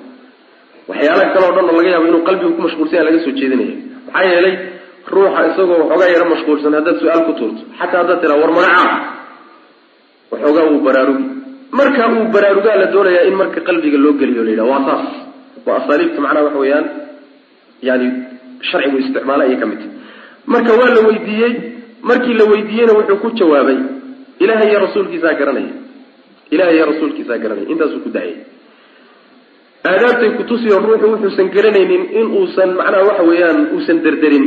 Waxyaalaha 0.90 1.30
kale 1.34 1.46
o 1.50 1.52
dhan 1.56 1.66
oo 1.70 1.76
laga 1.78 1.90
yaabo 1.94 2.08
inuu 2.12 2.24
qalbigu 2.28 2.52
ku 2.58 2.62
mashquulsan 2.66 2.96
yaha 2.98 3.06
laga 3.10 3.20
soo 3.26 3.34
jeedinaya. 3.40 3.76
Maxaa 4.08 4.30
yeelay 4.32 4.56
ruuxa 5.14 5.42
isagoo 5.52 5.78
waxoogaa 5.82 6.10
yaro 6.16 6.26
mashquulsan 6.34 6.74
haddaad 6.78 6.98
su'aal 7.02 7.22
ku 7.28 7.34
tuurto 7.40 7.62
xataa 7.80 8.00
haddaad 8.02 8.20
tiraa 8.24 8.40
war 8.42 8.52
magacaa 8.58 8.98
waxoogaa 10.32 10.66
uu 10.72 10.80
baraarugi. 10.88 11.26
Marka 11.80 12.04
uu 12.16 12.26
baraarugaa 12.36 12.76
la 12.82 12.88
doonayaa 12.94 13.24
in 13.30 13.36
marka 13.42 13.60
qalbiga 13.68 13.98
loo 14.04 14.14
geliyo 14.20 14.42
la 14.48 14.52
yidhaha 14.52 14.70
waa 14.74 14.84
saas. 14.88 15.06
Waa 15.66 15.78
asaaliibta 15.82 16.20
macnaha 16.26 16.46
waxa 16.48 16.60
weeyaan 16.64 16.86
yani 17.88 18.08
sharcigu 18.70 18.98
isticmaalo 19.04 19.44
ayay 19.46 19.58
ka 19.62 19.66
mid. 19.72 19.80
Tahay 19.80 19.94
marka 20.54 20.72
waa 20.80 20.90
la 20.96 21.02
weydiiyey 21.08 21.52
markii 22.10 22.34
la 22.40 22.46
weydiiyeyna 22.52 22.94
wuxuu 22.98 23.18
ku 23.24 23.30
jawaabay 23.40 23.78
ilahay 24.44 24.68
iyo 24.72 24.80
rasuulkiisaa 24.86 25.34
garanaya. 25.40 25.74
Ilahay 26.54 26.76
iyo 26.78 26.86
rasuulkiisaa 26.92 27.38
garanaya. 27.44 27.68
Intaasuu 27.74 28.02
ku 28.06 28.10
daayay 28.16 28.38
aadaabtay 29.90 30.30
kutusiyo 30.40 30.80
ruuxu 30.86 31.08
wuxuusan 31.14 31.48
garanaynin 31.56 32.04
in 32.20 32.28
uusan 32.38 32.70
macnaha 32.80 33.04
waxa 33.10 33.24
weeyaan 33.30 33.60
uusan 33.76 33.98
derderin 34.06 34.46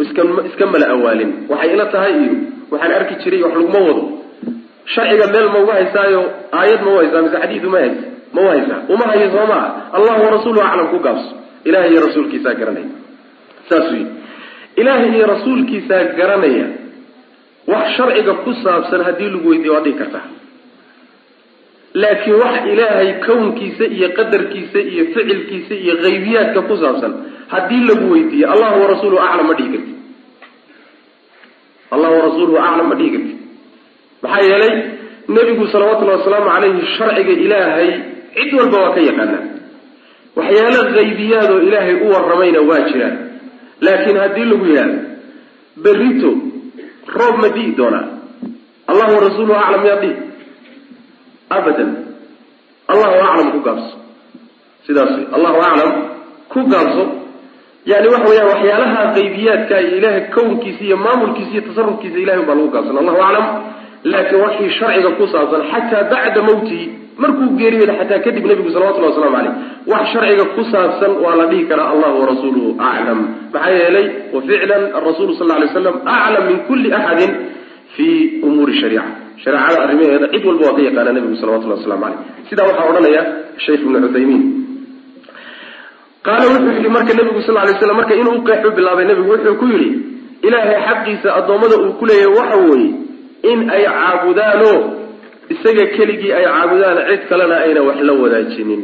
iska 0.00 0.66
mala 0.72 0.86
awaalin. 0.94 1.30
Waxay 1.50 1.70
ila 1.74 1.86
tahay 1.94 2.12
iyo 2.22 2.32
waxaan 2.72 2.92
arki 2.98 3.14
jiray 3.22 3.42
wax 3.44 3.52
laguma 3.58 3.80
wado. 3.88 4.02
Sharciga 4.94 5.26
meel 5.32 5.48
ma 5.52 5.58
uga 5.64 5.72
haysaayo 5.78 6.20
aayad 6.58 6.80
ma 6.84 6.90
u 6.92 6.96
haysaa 7.00 7.22
mise 7.24 7.36
xadiid 7.42 7.64
uma 7.68 7.78
haysa? 7.82 8.02
Ma 8.34 8.40
u 8.42 8.48
haysaa? 8.52 8.80
Uma 8.94 9.04
hayo 9.10 9.26
soo 9.34 9.46
maa 9.52 9.66
allahu 9.96 10.20
warasuuluhu 10.26 10.66
aclam 10.68 10.88
ku 10.92 10.98
gaabso. 11.06 11.30
Ilahay 11.68 11.90
iyo 11.92 12.00
rasuulkiisaa 12.06 12.54
garanaya. 12.60 12.90
Saas 13.68 13.86
wy 13.92 14.02
ilaahay 14.80 15.10
iyo 15.16 15.26
rasuulkiisaa 15.34 16.02
garanaya. 16.18 16.66
Wax 17.72 17.84
sharciga 17.96 18.32
ku 18.44 18.50
saabsan 18.64 19.00
haddii 19.06 19.30
lagu 19.34 19.48
weydiiyo 19.50 19.72
waad 19.74 19.84
dhihi 19.86 19.98
kartaa 20.02 20.26
laakiin 21.94 22.36
wax 22.42 22.54
ilaahay 22.72 23.10
kownkiisa 23.26 23.84
iyo 23.96 24.08
qadarkiisa 24.18 24.78
iyo 24.92 25.04
ficilkiisa 25.14 25.74
iyo 25.84 25.94
haybiyaadka 26.02 26.60
ku 26.68 26.74
saabsan 26.82 27.12
haddii 27.52 27.82
lagu 27.88 28.06
weydiiyo 28.12 28.46
allahu 28.54 28.76
warasuuluhu 28.82 29.22
aclam 29.28 29.46
ma 29.50 29.54
dhihi 29.58 29.68
karti 29.74 29.83
allahu 31.94 32.14
warasuuluhu 32.18 32.58
aclam 32.68 32.86
ma 32.90 32.94
dhihi 33.00 33.10
karti 33.14 33.34
maxaa 34.22 34.42
yeelay 34.50 34.74
nebigu 35.36 35.64
salawatullahi 35.72 36.18
wasalaamu 36.20 36.48
calayhi 36.54 36.86
sharciga 36.98 37.32
ilaahay 37.44 37.88
cid 38.36 38.50
walba 38.58 38.76
waa 38.84 38.94
ka 38.96 39.00
yaqaanaa. 39.08 39.42
Waxyaalo 40.38 40.80
haybiyaadoo 40.96 41.60
ilaahay 41.66 41.94
u 42.04 42.06
waramayna 42.14 42.60
waa 42.70 42.82
jiraan 42.90 43.14
laakiin 43.86 44.16
haddii 44.22 44.46
lagu 44.50 44.64
yidhahdo 44.70 44.98
berrito 45.84 46.30
roob 47.18 47.36
ma 47.42 47.48
di'i 47.56 47.70
doonaa. 47.78 48.06
Allahu 48.90 49.12
warasuuluhu 49.16 49.58
aclam 49.64 49.82
yaa 49.90 49.98
dhihi 50.02 50.14
abadan. 51.56 51.90
Allahu 52.92 53.16
aclam 53.28 53.46
ku 53.54 53.60
gaabso. 53.66 53.96
Sidaas 54.86 55.12
allahu 55.36 55.58
aclam 55.68 55.90
ku 56.52 56.60
gaabso 56.72 57.04
yani 57.90 58.08
waxa 58.08 58.28
weeyaan 58.30 58.48
waxyaalaha 58.52 59.00
qaybiyaadka 59.16 59.76
iyo 59.80 60.10
kownkiisa 60.34 60.82
iyo 60.88 60.96
maamulkiisa 60.96 61.52
iyo 61.52 61.62
tasarufkiisa 61.68 62.18
ilahay 62.24 62.44
baa 62.48 62.54
lagu 62.58 62.70
gaabsan 62.74 62.96
allahu 63.02 63.20
aclam. 63.28 63.46
Laakiin 64.04 64.40
waxii 64.44 64.70
sharciga 64.78 65.10
ku 65.18 65.24
saabsan 65.32 65.62
xataa 65.72 66.04
bacda 66.12 66.40
mawtihi 66.48 66.84
markuu 67.22 67.48
geeriyooda 67.60 67.94
xataa 68.00 68.18
kadib 68.26 68.44
nebigu 68.50 68.70
salawatullahi 68.74 69.12
waslamu 69.12 69.36
caleyh 69.36 69.54
wax 69.92 70.04
sharciga 70.12 70.44
ku 70.56 70.62
saabsan 70.72 71.12
waa 71.24 71.34
la 71.40 71.46
dhihi 71.50 71.64
karaa 71.70 71.88
allahu 71.94 72.16
warasuuluhu 72.22 72.70
aclam. 72.90 73.18
Maxaa 73.52 73.74
yeelay 73.80 74.06
wa 74.34 74.40
ficlan 74.48 74.82
sal 75.38 75.50
alay 75.56 75.68
slam 75.76 75.96
aclam 76.16 76.42
min 76.48 76.56
kulli 76.68 76.88
axadin 76.98 77.30
fi 77.96 78.06
umuuri 78.46 78.74
shariica. 78.80 79.04
Shareecada 79.44 79.78
arrimaheeda 79.84 80.26
cid 80.32 80.44
walba 80.48 80.64
waa 80.68 80.76
ka 80.76 80.82
yaqaana 80.88 81.12
nebigu 81.16 81.36
salawatullahi 81.42 81.80
waslamu 81.80 82.02
caleyh 82.04 82.18
sidaa 82.48 82.66
waxaa 82.70 82.88
odhanaya 82.90 83.22
sheikh 83.64 83.80
ibnu 83.84 83.98
cuthaymiin 84.04 84.42
qaala 86.26 86.44
wuxuu 86.52 86.72
yidhi 86.76 86.88
marka 86.96 87.12
nebigu 87.18 87.40
sal 87.46 87.54
lay 87.66 87.74
slam 87.80 87.96
marka 88.00 88.14
inuu 88.20 88.42
qeexu 88.48 88.70
bilaabay 88.76 89.04
nebigu 89.10 89.30
wuxuu 89.34 89.56
ku 89.60 89.66
yidhi 89.72 89.88
ilaahay 90.46 90.78
xaqiisa 90.88 91.28
addoommada 91.38 91.76
uu 91.84 91.92
ku 92.00 92.04
leeyahay 92.10 92.34
waxa 92.38 92.56
weeye 92.68 92.90
in 93.50 93.60
ay 93.76 93.84
caabudaanoo 93.94 94.78
isaga 95.54 95.84
keligii 95.96 96.32
ay 96.38 96.44
caabudaan 96.48 96.98
cid 97.10 97.22
kalena 97.30 97.56
ayna 97.64 97.80
wax 97.88 97.98
la 98.08 98.12
wadaajinin. 98.22 98.82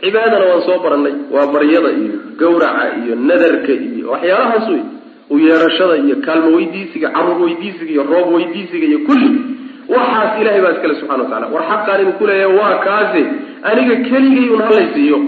Cibaadana 0.00 0.44
waan 0.50 0.62
soo 0.66 0.78
barannay 0.84 1.14
waa 1.34 1.46
baryada 1.54 1.90
iyo 2.00 2.14
gawraca 2.40 2.84
iyo 3.04 3.14
nadarka 3.28 3.72
iyo 3.88 4.04
waxyaalahaas 4.12 4.66
wey 4.72 4.82
u 5.30 5.38
yeerashada 5.46 5.96
iyo 6.04 6.16
kaalmo 6.26 6.48
weydiisiga 6.56 7.08
carruur 7.16 7.38
weydiisiga 7.44 7.90
iyo 7.94 8.02
roob 8.12 8.28
weydiisiga 8.36 8.86
iyo 8.90 8.98
kulli. 9.06 9.30
Waxaas 9.94 10.32
ilahay 10.40 10.60
baa 10.64 10.72
iskale 10.76 10.94
subxana 11.00 11.22
watacala 11.24 11.46
war 11.54 11.64
xaqaan 11.70 12.00
idinku 12.04 12.24
leeyahay 12.30 12.56
waa 12.60 12.74
kaase 12.86 13.22
aniga 13.70 13.94
keligay 14.08 14.48
un 14.54 14.62
halaysiiyo 14.68 15.18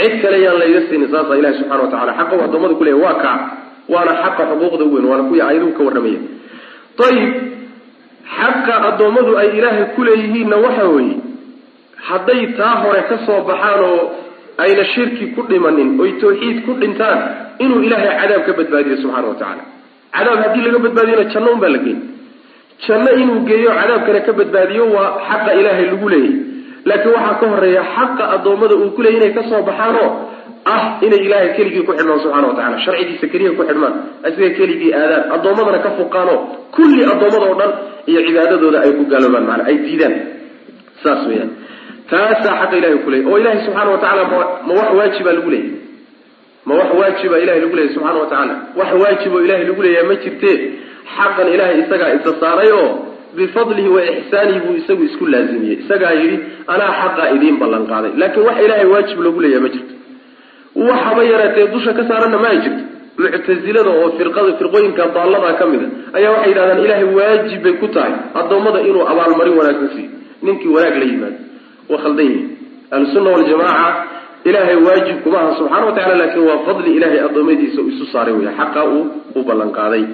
cid 0.00 0.14
kale 0.22 0.38
yaan 0.44 0.58
layga 0.62 0.80
siinin 0.88 1.08
saasa 1.14 1.32
ilahi 1.40 1.54
subxana 1.60 1.82
wa 1.84 1.90
tacala 1.92 2.12
xaqa 2.18 2.34
u 2.36 2.42
addoommada 2.46 2.74
ku 2.80 2.84
leeyahay 2.88 3.04
waa 3.06 3.16
kaa 3.24 3.36
waana 3.92 4.12
xaqa 4.22 4.42
xuquuqda 4.50 4.84
weyn 4.94 5.04
waana 5.10 5.24
kuwii 5.28 5.42
ayaduhu 5.50 5.72
ka 5.78 5.82
warramaya 5.86 6.20
ayib 7.08 7.32
xaqa 8.38 8.74
addoommadu 8.88 9.32
ay 9.42 9.48
ilaahay 9.58 9.84
ku 9.96 10.00
leeyihiinna 10.08 10.56
waxa 10.66 10.84
weeye 10.96 11.16
hadday 12.08 12.42
taa 12.58 12.74
hore 12.84 13.02
ka 13.10 13.16
soo 13.26 13.40
baxaan 13.50 13.80
oo 13.90 14.02
ayna 14.64 14.84
shirki 14.94 15.24
ku 15.34 15.40
dhimanin 15.50 15.90
oy 16.02 16.10
tawxiid 16.22 16.58
ku 16.66 16.72
dhintaan 16.80 17.18
inuu 17.64 17.80
ilaahay 17.86 18.12
cadaab 18.20 18.42
ka 18.48 18.52
badbaadiyo 18.58 18.96
subxana 19.02 19.26
wa 19.32 19.36
tacaala 19.40 19.64
cadaab 20.16 20.38
haddii 20.44 20.64
laga 20.66 20.78
badbaadiyona 20.86 21.24
janno 21.34 21.50
un 21.56 21.60
baa 21.64 21.72
la 21.76 21.80
geey 21.86 21.98
janno 22.86 23.10
inuu 23.22 23.40
geeyo 23.48 23.70
cadaabkana 23.80 24.20
ka 24.28 24.32
badbaadiyo 24.40 24.84
waa 24.96 25.08
xaqa 25.28 25.50
ilaahay 25.60 25.86
lagu 25.92 26.08
leeyahy 26.14 26.34
laakiin 26.88 27.12
waxaa 27.16 27.34
ka 27.40 27.46
horreeya 27.52 27.82
xaqa 27.96 28.24
addoommada 28.36 28.74
uu 28.82 28.90
ku 28.96 29.00
leeyay 29.02 29.18
inay 29.20 29.32
ka 29.38 29.42
soo 29.50 29.62
baxaanoo 29.68 30.08
ah 30.74 30.82
inay 31.06 31.20
ilaahay 31.26 31.50
keligii 31.58 31.82
ku 31.88 31.92
xidhmaan 31.98 32.20
subxana 32.24 32.46
wa 32.50 32.54
tacala 32.58 32.76
sharcigiisa 32.86 33.26
keliya 33.32 33.50
ku 33.58 33.62
xidhmaan 33.68 33.94
isaga 34.28 34.50
keligii 34.58 34.92
aadaan 35.00 35.24
addoommadana 35.36 35.78
ka 35.86 35.90
fuqaanoo 35.98 36.38
kulli 36.76 37.02
addoommada 37.12 37.46
oo 37.50 37.56
dhan 37.60 37.72
iyo 38.10 38.20
cibaadadooda 38.26 38.78
ay 38.84 38.92
ku 38.98 39.02
gaaloobaan 39.12 39.44
maana 39.50 39.62
ay 39.70 39.76
diidaan. 39.86 40.14
Saas 41.02 41.20
weyaan 41.30 41.50
taasaa 42.10 42.54
xaqa 42.60 42.74
ilahay 42.80 42.98
ku 43.04 43.10
leeyay 43.12 43.26
oo 43.30 43.36
ilahay 43.42 43.60
subxaana 43.66 43.90
wa 43.94 44.00
tacala 44.04 44.22
ma 44.66 44.72
wax 44.78 44.88
waajibaa 44.98 45.34
lagu 45.38 45.50
leeyay 45.54 45.72
ma 46.68 46.72
wax 46.80 46.90
waajiba 47.00 47.36
ilahay 47.44 47.60
lagu 47.64 47.74
leeyahy 47.78 47.94
subxana 47.96 48.18
wa 48.22 48.26
tacaala 48.32 48.54
wax 48.80 48.90
waajiboo 49.02 49.40
ilahay 49.46 49.64
lagu 49.70 49.82
leeyahay 49.86 50.06
ma 50.10 50.16
jirtee 50.24 50.56
xaqan 51.16 51.48
ilahay 51.54 51.76
isagaa 51.82 52.10
isa 52.18 52.30
saaray 52.42 52.70
oo 52.80 52.88
bifadlihi 53.36 53.88
wa 53.94 54.00
ixsaanihi 54.12 54.60
buu 54.64 54.74
isagu 54.80 55.02
isku 55.08 55.24
laazimiyey. 55.32 55.76
Isagaa 55.84 56.12
yidhi 56.20 56.38
anaa 56.72 56.92
xaqaa 57.00 57.28
idiin 57.36 57.56
ballan 57.62 57.84
qaaday. 57.90 58.12
Laakiin 58.20 58.44
wax 58.48 58.56
ilaahay 58.64 58.86
waajib 58.92 59.18
loogu 59.24 59.40
leeyahay 59.44 59.62
ma 59.64 59.68
jirto. 59.74 59.94
Waxaba 60.88 61.22
yaraatee 61.32 61.66
dusha 61.74 61.92
ka 61.98 62.02
saaranna 62.10 62.38
ma 62.44 62.48
ay 62.54 62.58
jirto. 62.64 62.82
Muctasilada 63.18 63.90
oo 64.00 64.08
firqada 64.18 64.50
firqooyinka 64.60 65.02
daallada 65.16 65.50
ka 65.58 65.64
mid 65.72 65.82
a 65.82 66.18
ayaa 66.18 66.30
waxay 66.34 66.50
yidhahdaan 66.50 66.80
ilaahay 66.86 67.04
waajib 67.18 67.60
bay 67.64 67.72
ku 67.82 67.86
tahay. 67.94 68.12
Addoommada 68.40 68.80
inuu 68.88 69.04
abaalmarin 69.12 69.54
wanaagsan 69.60 69.88
siiyo. 69.94 70.10
Ninkii 70.44 70.68
wanaag 70.76 70.96
la 71.00 71.04
yimaado. 71.10 71.38
Waa 71.90 71.98
khaldan 72.04 72.32
ahlusunna 72.94 73.30
waljamaaca 73.34 73.90
ilaahay 74.48 74.76
waajib 74.86 75.16
kuma 75.24 75.38
aha 75.42 75.50
subxana 75.58 75.84
wa 75.88 75.92
tacala 75.96 76.14
laakiin 76.20 76.44
waa 76.50 76.58
fadli 76.66 76.90
ilahay 76.98 77.20
addoommadiisa 77.26 77.80
isu 77.92 78.04
saaray 78.12 78.34
wey 78.38 78.48
xaqa 78.60 78.80
uu 78.92 79.02
u 79.34 79.40
ballan 79.48 79.70
qaaday 79.78 80.04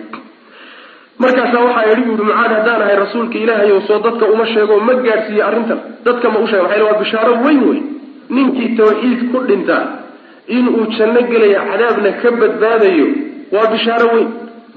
markaasaa 1.22 1.64
waxaa 1.66 1.86
yidhi 1.90 2.02
buuhi 2.08 2.22
mucaad 2.28 2.50
haddaan 2.56 2.82
ahay 2.84 2.96
rasuulka 3.04 3.36
ilaahayo 3.44 3.80
soo 3.88 3.98
dadka 4.06 4.24
uma 4.34 4.46
sheego 4.52 4.74
ma 4.86 4.94
gaadhsiiye 5.06 5.42
arrintan. 5.48 5.78
Dadka 6.06 6.26
ma 6.32 6.38
u 6.38 6.46
sheega 6.50 6.62
maxaa 6.68 6.84
waa 6.88 6.98
bishaaro 7.02 7.32
weyn 7.44 7.60
wey 7.68 7.80
ninkii 8.36 8.70
tawxiid 8.78 9.20
ku 9.32 9.38
dhinta 9.48 9.76
inuu 10.56 10.82
janno 10.96 11.20
gelayo 11.30 11.60
cadaabna 11.70 12.10
ka 12.22 12.28
badbaadayo 12.40 13.06
waa 13.54 13.66
bishaaro 13.74 14.06
weyn. 14.14 14.28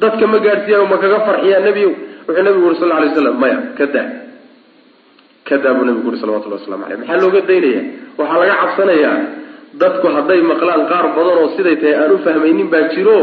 Dadka 0.01 0.23
ma 0.31 0.37
gaadhsiiyayo 0.45 0.85
ma 0.91 0.97
kaga 1.03 1.19
farxiyaa 1.27 1.59
nebiyow. 1.67 1.93
Wuxuu 2.27 2.43
nabigu 2.45 2.65
uri 2.69 2.75
sal 2.79 2.89
lay 3.01 3.09
slam 3.15 3.35
maya 3.41 3.57
kadaa 3.79 4.07
kadaa 5.47 5.73
buu 5.77 5.85
nabigu 5.89 6.07
uri 6.11 6.19
salawatullah 6.21 6.59
waslamu 6.59 6.83
aleyh 6.85 6.97
maxaa 7.01 7.21
looga 7.23 7.41
daynaya 7.49 7.81
waxaa 8.19 8.39
laga 8.41 8.55
cabsanayaa 8.61 9.15
dadku 9.81 10.07
hadday 10.15 10.41
maqlaan 10.51 10.81
qaar 10.91 11.05
badan 11.15 11.37
oo 11.41 11.47
siday 11.55 11.75
tahay 11.81 11.95
aan 12.01 12.11
u 12.11 12.17
fahmaynin 12.25 12.67
baa 12.73 12.83
jiro 12.93 13.17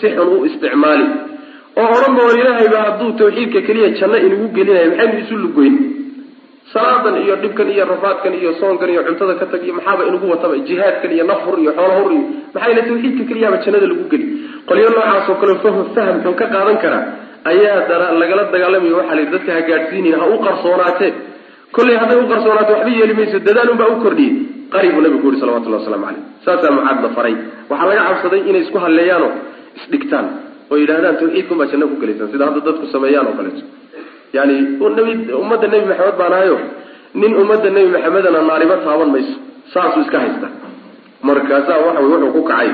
si 0.00 0.06
xun 0.16 0.28
u 0.34 0.44
isticmaali 0.48 1.06
oo 1.80 1.88
odhan 1.96 2.12
ba 2.18 2.22
war 2.28 2.36
ilaahayba 2.42 2.78
hadduu 2.86 3.10
tawxiidka 3.20 3.60
keliya 3.68 3.88
janno 4.00 4.16
inagu 4.26 4.46
gelinayo 4.56 4.88
maxaynu 4.92 5.18
isu 5.24 5.34
lugoyn 5.44 5.74
salaadan 6.72 7.16
iyo 7.24 7.34
dhibkan 7.42 7.68
iyo 7.74 7.84
rafaadkan 7.92 8.32
iyo 8.40 8.50
soonkan 8.60 8.88
iyo 8.92 9.00
cuntada 9.06 9.34
ka 9.40 9.46
tag 9.52 9.62
iyo 9.66 9.74
maxaaba 9.78 10.02
inagu 10.10 10.26
wataba 10.32 10.54
jihaadkan 10.68 11.10
iyo 11.16 11.24
nafhur 11.30 11.56
iyo 11.62 11.70
xoolahur 11.78 12.10
iyo 12.16 12.24
maxaa 12.54 12.68
yila 12.72 12.82
tawxiidka 12.88 13.22
keliyaaba 13.30 13.56
jannada 13.64 13.86
lagu 13.92 14.04
geli 14.12 14.26
qolyo 14.68 14.86
noocaas 14.94 15.26
oo 15.32 15.36
kale 15.40 15.54
fahm 15.62 16.16
xun 16.24 16.34
ka 16.40 16.46
qaadan 16.54 16.78
kara 16.84 16.98
ayaa 17.50 17.78
dara 17.90 18.06
lagala 18.20 18.42
dagaalamayo 18.54 18.94
waxaa 19.00 19.16
layihi 19.18 19.32
dadka 19.34 19.50
ha 19.56 19.60
gaadhsiinin 19.70 20.14
ha 20.20 20.24
u 20.34 20.36
qarsoonaatee. 20.46 21.12
Kollay 21.76 21.96
hadday 22.02 22.18
u 22.18 22.26
qarsoonaato 22.32 22.72
waxba 22.76 22.90
yeeli 22.98 23.14
mayso 23.18 23.38
dadaalun 23.48 23.76
baa 23.80 23.88
u 23.94 23.96
kordhiyey. 24.04 24.32
Qari 24.74 24.88
buu 24.94 25.02
nabigu 25.04 25.26
uri 25.28 25.38
salawatullahi 25.42 25.82
waslamu 25.82 26.04
caleyh 26.06 26.22
saasaa 26.46 26.70
mucaad 26.76 26.98
la 27.04 27.08
faray. 27.16 27.34
Waxaa 27.70 27.86
laga 27.90 28.02
cabsaday 28.08 28.40
inay 28.50 28.62
isku 28.66 28.78
halleeyaanoo 28.84 29.30
isdhigtaan 29.78 30.26
oo 30.70 30.76
yidhahdaan 30.82 31.16
tawxiidkun 31.20 31.56
baa 31.60 31.68
janno 31.72 31.86
ku 31.92 31.96
gelaysaan 32.02 32.28
sida 32.32 32.44
hadda 32.48 32.60
dadku 32.68 32.86
sameeyaan 32.94 33.26
oo 33.30 33.34
kaleeto. 33.38 33.62
Yani 34.36 34.54
nbi 34.92 35.32
ummadda 35.42 35.66
nebi 35.72 35.86
maxamed 35.90 36.16
baan 36.20 36.32
ahayo 36.38 36.56
nin 37.20 37.32
ummadda 37.42 37.68
nebi 37.76 37.88
maxamedana 37.96 38.40
naariba 38.48 38.76
taaban 38.86 39.10
mayso 39.14 39.34
saasuu 39.72 40.02
iska 40.04 40.18
haysta 40.22 40.48
markaasaa 41.28 41.78
waxa 41.86 42.00
wey 42.02 42.10
wuxuu 42.12 42.32
ku 42.36 42.42
kacay 42.50 42.70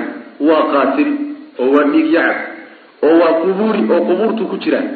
waa 0.48 0.62
qaatil 0.72 1.10
oo 1.62 1.68
waa 1.74 1.84
dhiig 1.92 2.08
yacab 2.16 2.38
oo 3.06 3.14
waa 3.22 3.32
qubuuri 3.42 3.82
oo 3.94 4.00
qubuurtu 4.08 4.42
ku 4.50 4.56
jiraan 4.64 4.88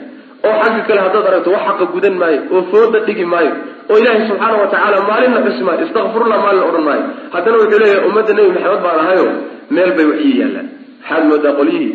oo 0.48 0.54
xagga 0.62 0.82
kale 0.88 1.00
haddaad 1.06 1.26
aragto 1.30 1.50
wax 1.54 1.62
xaqa 1.68 1.84
gudan 1.94 2.14
maayo 2.22 2.40
oo 2.54 2.62
fooda 2.72 2.98
dhigi 3.06 3.24
maayo 3.32 3.52
oo 3.90 3.96
ilaahay 4.00 4.22
subxaana 4.30 4.56
wa 4.62 4.66
tacaala 4.72 4.98
maalinna 5.10 5.40
xusi 5.46 5.62
maayo 5.68 5.80
istakfirullah 5.86 6.38
maalin 6.44 6.62
odhan 6.68 6.84
maayo. 6.88 7.04
Haddana 7.34 7.56
wuxuu 7.62 7.78
leeyahay 7.82 8.02
ummadda 8.08 8.32
nebi 8.38 8.50
maxamed 8.56 8.82
baan 8.86 8.98
ahayo 9.04 9.24
meel 9.74 9.90
bay 9.96 10.06
waxii 10.12 10.34
yaallaan. 10.40 10.68
Maxaad 11.00 11.24
moodaa 11.30 11.52
qolyihii 11.60 11.90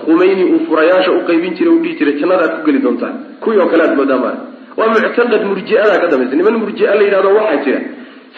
khumayni 0.00 0.44
uu 0.52 0.60
furayaasha 0.68 1.10
u 1.18 1.20
qaybin 1.28 1.52
jiray 1.58 1.74
u 1.76 1.78
dhihi 1.82 1.94
jiray 1.98 2.14
jannadaad 2.20 2.52
ku 2.56 2.60
geli 2.66 2.78
doontaan. 2.84 3.14
Kuwii 3.42 3.58
oo 3.62 3.68
kale 3.72 3.82
aad 3.86 3.94
moodaa 3.98 4.18
maala 4.24 4.38
waa 4.78 4.88
muctaqad 4.92 5.42
murji'adaa 5.50 5.98
ka 6.02 6.06
dambaysa 6.12 6.34
niman 6.40 6.56
murji'a 6.62 6.94
la 6.98 7.02
yidhahdo 7.06 7.30
waxaa 7.38 7.62
jira. 7.64 7.80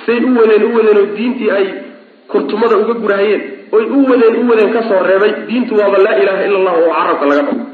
Say 0.04 0.18
u 0.28 0.30
wadeen 0.38 0.62
u 0.68 0.74
wadeen 0.76 0.98
oo 1.02 1.06
diintii 1.16 1.50
ay 1.58 1.66
kurtumada 2.30 2.76
uga 2.82 2.94
gurahayeen 3.02 3.42
oy 3.76 3.84
u 3.96 3.98
wadeen 4.10 4.34
u 4.42 4.48
wadeen 4.50 4.70
ka 4.74 4.80
soo 4.88 5.00
reebay 5.08 5.32
diintu 5.48 5.72
waaba 5.80 5.98
laa 6.06 6.16
ilaaha 6.22 6.42
ila 6.48 6.56
allah 6.60 6.74
oo 6.82 6.90
carabka 6.98 7.24
laga 7.30 7.42
dhaco 7.48 7.64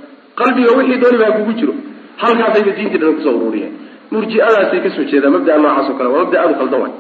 qalbiga 0.41 0.71
wixii 0.79 0.99
dooniba 1.03 1.25
ha 1.29 1.33
kugu 1.39 1.53
jiro. 1.59 1.75
Halkaasayba 2.23 2.71
diintii 2.79 2.99
dhan 3.03 3.15
ku 3.17 3.21
soo 3.27 3.35
ururiyeen. 3.41 3.73
Murji'adaasay 4.13 4.81
ka 4.85 4.91
soo 4.97 5.05
jeedaan 5.11 5.33
mabdaa 5.37 5.59
noocaas 5.65 5.89
o 5.91 5.95
kale 5.99 6.09
waa 6.15 6.23
mabda 6.25 6.37
aadu 6.43 6.55
khaldan 6.61 6.81
waay 6.83 6.93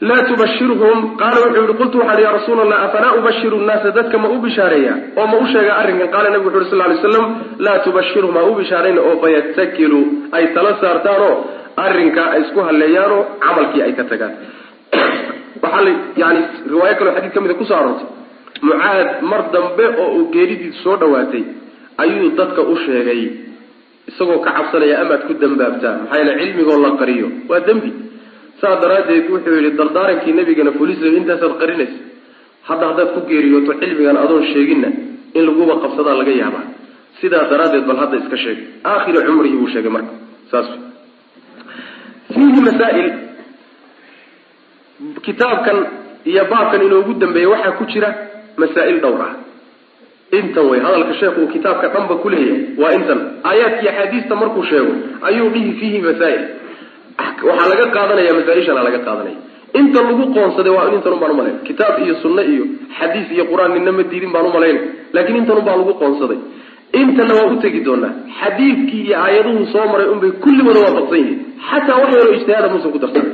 laa 0.00 0.22
tubashirhum 0.22 1.16
qaala 1.18 1.40
wuxuu 1.42 1.62
yihi 1.62 1.74
qultu 1.78 1.98
waxaan 1.98 2.22
ya 2.22 2.32
rasuul 2.32 2.60
allah 2.60 2.82
afanaa 2.86 3.14
ubashiru 3.18 3.58
nnaasa 3.58 3.90
dadka 3.90 4.18
ma 4.18 4.28
u 4.28 4.38
bishaareeya? 4.38 4.94
Oo 5.16 5.26
ma 5.26 5.38
u 5.42 5.46
sheega 5.52 5.74
arrinkan? 5.74 6.08
Qaala 6.14 6.30
nabigu 6.30 6.50
wuxu 6.50 6.58
uri 6.60 6.70
sal 6.70 6.78
lay 6.78 6.98
slam 7.02 7.26
laa 7.58 7.78
tubashirhum 7.86 8.36
ha 8.36 8.44
u 8.50 8.54
bishaarayna 8.54 9.00
oo 9.00 9.16
fayatakiluu 9.22 10.06
ay 10.32 10.46
tala 10.54 10.76
saartaanoo 10.80 11.34
arrinkaa 11.76 12.30
ay 12.30 12.40
isku 12.42 12.60
halleeyaanoo 12.60 13.24
camalkii 13.42 13.82
ay 13.82 13.92
ka 13.98 14.04
tagaan. 14.04 14.34
Waxaa 15.62 15.94
yani 16.16 16.40
riwaayo 16.70 16.96
kaleo 16.98 17.14
xadiid 17.18 17.34
ka 17.34 17.40
mida 17.40 17.54
ku 17.54 17.64
soo 17.64 17.78
aroortay. 17.82 18.08
Mucaad 18.62 19.22
mar 19.22 19.42
dambe 19.52 19.84
oo 19.98 20.10
uu 20.18 20.30
geeridii 20.30 20.72
soo 20.82 20.96
dhawaatay 20.96 21.44
ayuu 21.98 22.36
dadka 22.38 22.62
u 22.62 22.76
sheegay 22.86 23.22
isagoo 24.06 24.38
ka 24.46 24.50
cabsanaya 24.58 25.02
amaad 25.02 25.26
ku 25.26 25.34
dambaabtaa 25.34 25.94
maxaa 26.02 26.18
yeele 26.18 26.38
cilmigoo 26.38 26.78
la 26.86 26.90
qariyo? 27.02 27.28
Waa 27.50 27.66
dembi 27.66 28.07
saas 28.60 28.80
daraaddeed 28.82 29.30
wuxuu 29.32 29.54
yidhi 29.58 29.76
dardaarankii 29.80 30.32
nabigana 30.38 30.72
fulis 30.78 30.98
intaasaad 31.20 31.54
qarinaysa 31.60 31.98
hadda 32.68 32.84
haddaad 32.90 33.08
ku 33.14 33.20
geeriyooto 33.30 33.72
cilmigan 33.80 34.16
adoon 34.24 34.44
sheeginna 34.52 34.88
in 35.36 35.42
laguba 35.48 35.74
qabsadaa 35.84 36.14
laga 36.20 36.32
yaabaa. 36.42 36.66
Sidaa 37.20 37.44
daraaddeed 37.50 37.84
bal 37.88 37.98
hadda 38.02 38.16
iska 38.22 38.36
sheeg. 38.44 38.58
Aakhiri 38.84 39.18
cumrihi 39.26 39.56
buu 39.60 39.68
sheegay 39.74 39.90
marka. 39.96 40.12
Saas. 40.50 40.68
Fiihi 42.34 42.60
masaa'il. 42.68 43.08
Kitaabkan 45.26 45.76
iyo 46.30 46.44
baabkan 46.50 46.82
inoogu 46.82 47.14
dambeeya 47.22 47.48
waxaa 47.48 47.72
ku 47.78 47.84
jira 47.92 48.08
masaa'il 48.56 49.00
dhowr 49.00 49.22
ah. 49.22 49.34
Intan 50.38 50.64
wey 50.70 50.80
hadalka 50.80 51.14
sheekhu 51.20 51.40
uu 51.42 51.50
kitaabka 51.54 51.88
dhanba 51.94 52.14
ku 52.22 52.28
leeyahay 52.28 52.74
waa 52.80 52.92
intan. 52.98 53.20
Aayaadkiiyo 53.44 53.90
axaadiista 53.92 54.34
markuu 54.36 54.64
sheego 54.70 54.92
ayuu 55.28 55.48
dhihi 55.54 55.72
fiihi 55.80 55.98
masaa'il 56.08 56.42
waxaa 57.18 57.68
laga 57.72 57.86
qaadanaya 57.96 58.32
masaaishana 58.38 58.82
laga 58.88 59.00
qaadanaya 59.06 59.38
inta 59.80 59.98
lagu 60.08 60.24
qoonsaday 60.36 60.72
waa 60.76 60.86
intan 60.96 61.12
un 61.16 61.20
baan 61.22 61.32
umalayn 61.36 61.56
kitaab 61.68 61.94
iyo 62.04 62.14
sunne 62.22 62.42
iyo 62.52 62.64
xadiis 62.98 63.28
iyo 63.34 63.44
qur'aan 63.50 63.72
nina 63.76 63.92
ma 63.98 64.02
diidin 64.10 64.32
baan 64.34 64.46
umalayn 64.50 64.78
laakiin 65.14 65.36
intan 65.42 65.56
un 65.60 65.64
baa 65.68 65.76
lagu 65.80 65.94
qoonsaday. 66.02 66.38
Intana 67.00 67.34
waa 67.38 67.48
u 67.52 67.56
tegi 67.62 67.80
doonaa. 67.86 68.12
Xadiidkii 68.40 69.02
iyo 69.08 69.16
aayaduhu 69.24 69.62
soo 69.72 69.84
maray 69.92 70.06
unbay 70.14 70.30
kulligooda 70.44 70.80
waafaqsan 70.84 71.18
yihiin. 71.20 71.38
Xataa 71.70 71.96
wax 72.00 72.10
yaroo 72.16 72.34
ijtihaada 72.38 72.68
muusan 72.72 72.92
ku 72.94 72.98
darsan 73.02 73.26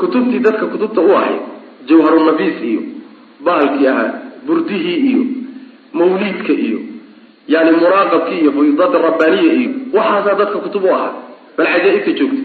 kutubtii 0.00 0.40
dadka 0.46 0.66
kutubta 0.72 1.00
u 1.00 1.10
ahayd 1.18 1.40
jawharunabiis 1.88 2.58
iyo 2.70 2.82
bahalkii 3.46 3.86
ahaa 3.92 4.10
burdihii 4.46 4.98
iyo 5.10 5.22
mawliidka 5.98 6.52
iyo 6.66 6.78
yani 7.54 7.70
muraaqabkii 7.82 8.38
iyo 8.42 8.50
fuyudaat 8.56 8.94
rabbaaniya 9.06 9.52
iyo 9.60 9.70
waxaasaa 9.96 10.34
dadka 10.40 10.58
kutub 10.64 10.84
u 10.84 10.90
ahaa. 10.96 11.12
Bal 11.56 11.66
cajaa-ibta 11.72 12.12
joogta 12.18 12.42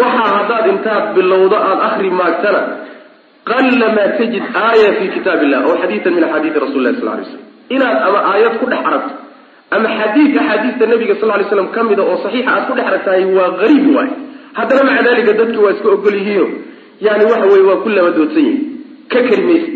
waxaa 0.00 0.30
haddaad 0.38 0.66
intaad 0.74 1.04
bilowdo 1.16 1.56
aada 1.68 1.82
akri 1.88 2.10
maagtana 2.20 2.60
qalla 3.50 3.86
maa 3.96 4.08
tajid 4.18 4.44
aaya 4.64 4.90
fi 4.98 5.04
kitaab 5.16 5.42
illah 5.46 5.60
oo 5.68 5.76
xadiidan 5.82 6.14
min 6.16 6.24
axaadiidi 6.28 6.58
rasuli 6.64 6.84
lah 6.86 6.94
sal 7.00 7.08
lay 7.18 7.24
slam 7.30 7.42
inaad 7.76 7.98
ama 8.08 8.18
aayad 8.32 8.54
ku 8.60 8.66
dhex 8.72 8.82
aragto 8.90 9.14
ama 9.76 9.88
xadiid 10.00 10.32
axaadiista 10.42 10.84
nabiga 10.92 11.14
sal 11.20 11.28
lay 11.40 11.46
slam 11.52 11.68
ka 11.76 11.80
mida 11.90 12.02
oo 12.10 12.16
saxiixa 12.24 12.50
aad 12.56 12.64
ku 12.68 12.72
dhex 12.78 12.86
aragtahay 12.90 13.24
waa 13.38 13.50
qariib 13.60 13.86
waay 13.96 14.10
haddana 14.58 14.82
maca 14.88 15.02
dalika 15.08 15.32
dadki 15.40 15.58
waa 15.64 15.72
iska 15.76 15.88
ogol 15.96 16.14
yihiino 16.20 16.46
yani 17.06 17.24
waxa 17.32 17.46
weye 17.52 17.64
waa 17.70 17.80
ku 17.84 17.88
lama 17.96 18.10
doodsan 18.18 18.44
yihiin 18.48 18.62
ka 19.12 19.18
kari 19.28 19.42
maysa 19.50 19.70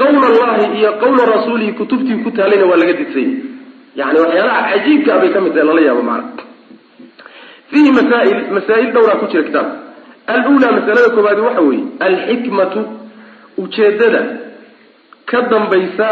qawla 0.00 0.26
allahi 0.32 0.64
iyo 0.78 0.90
qawla 1.02 1.22
rasuulihi 1.34 1.72
kutubtii 1.80 2.18
ku 2.24 2.30
taalayna 2.38 2.66
waa 2.70 2.78
laga 2.82 2.94
didsan 3.00 3.28
yahi 3.28 3.36
yani 4.00 4.18
waxyaalaha 4.24 4.60
cajiibka 4.70 5.10
abay 5.16 5.30
ka 5.34 5.40
mid 5.44 5.52
tahay 5.56 5.66
lala 5.70 5.82
yaabo 5.88 6.02
macna 6.10 6.42
fiihi 7.72 7.90
masaail 7.98 8.38
masaa'il 8.56 8.90
dhowraa 8.94 9.18
ku 9.20 9.26
jira 9.32 9.42
kitaabka 9.48 9.76
alulaa 10.34 10.72
masalada 10.78 11.08
koowaadi 11.16 11.40
waxa 11.46 11.62
weeye 11.68 11.84
alxikmatu 12.06 12.80
ujeedada 13.62 14.20
ka 15.30 15.38
dambaysa 15.50 16.08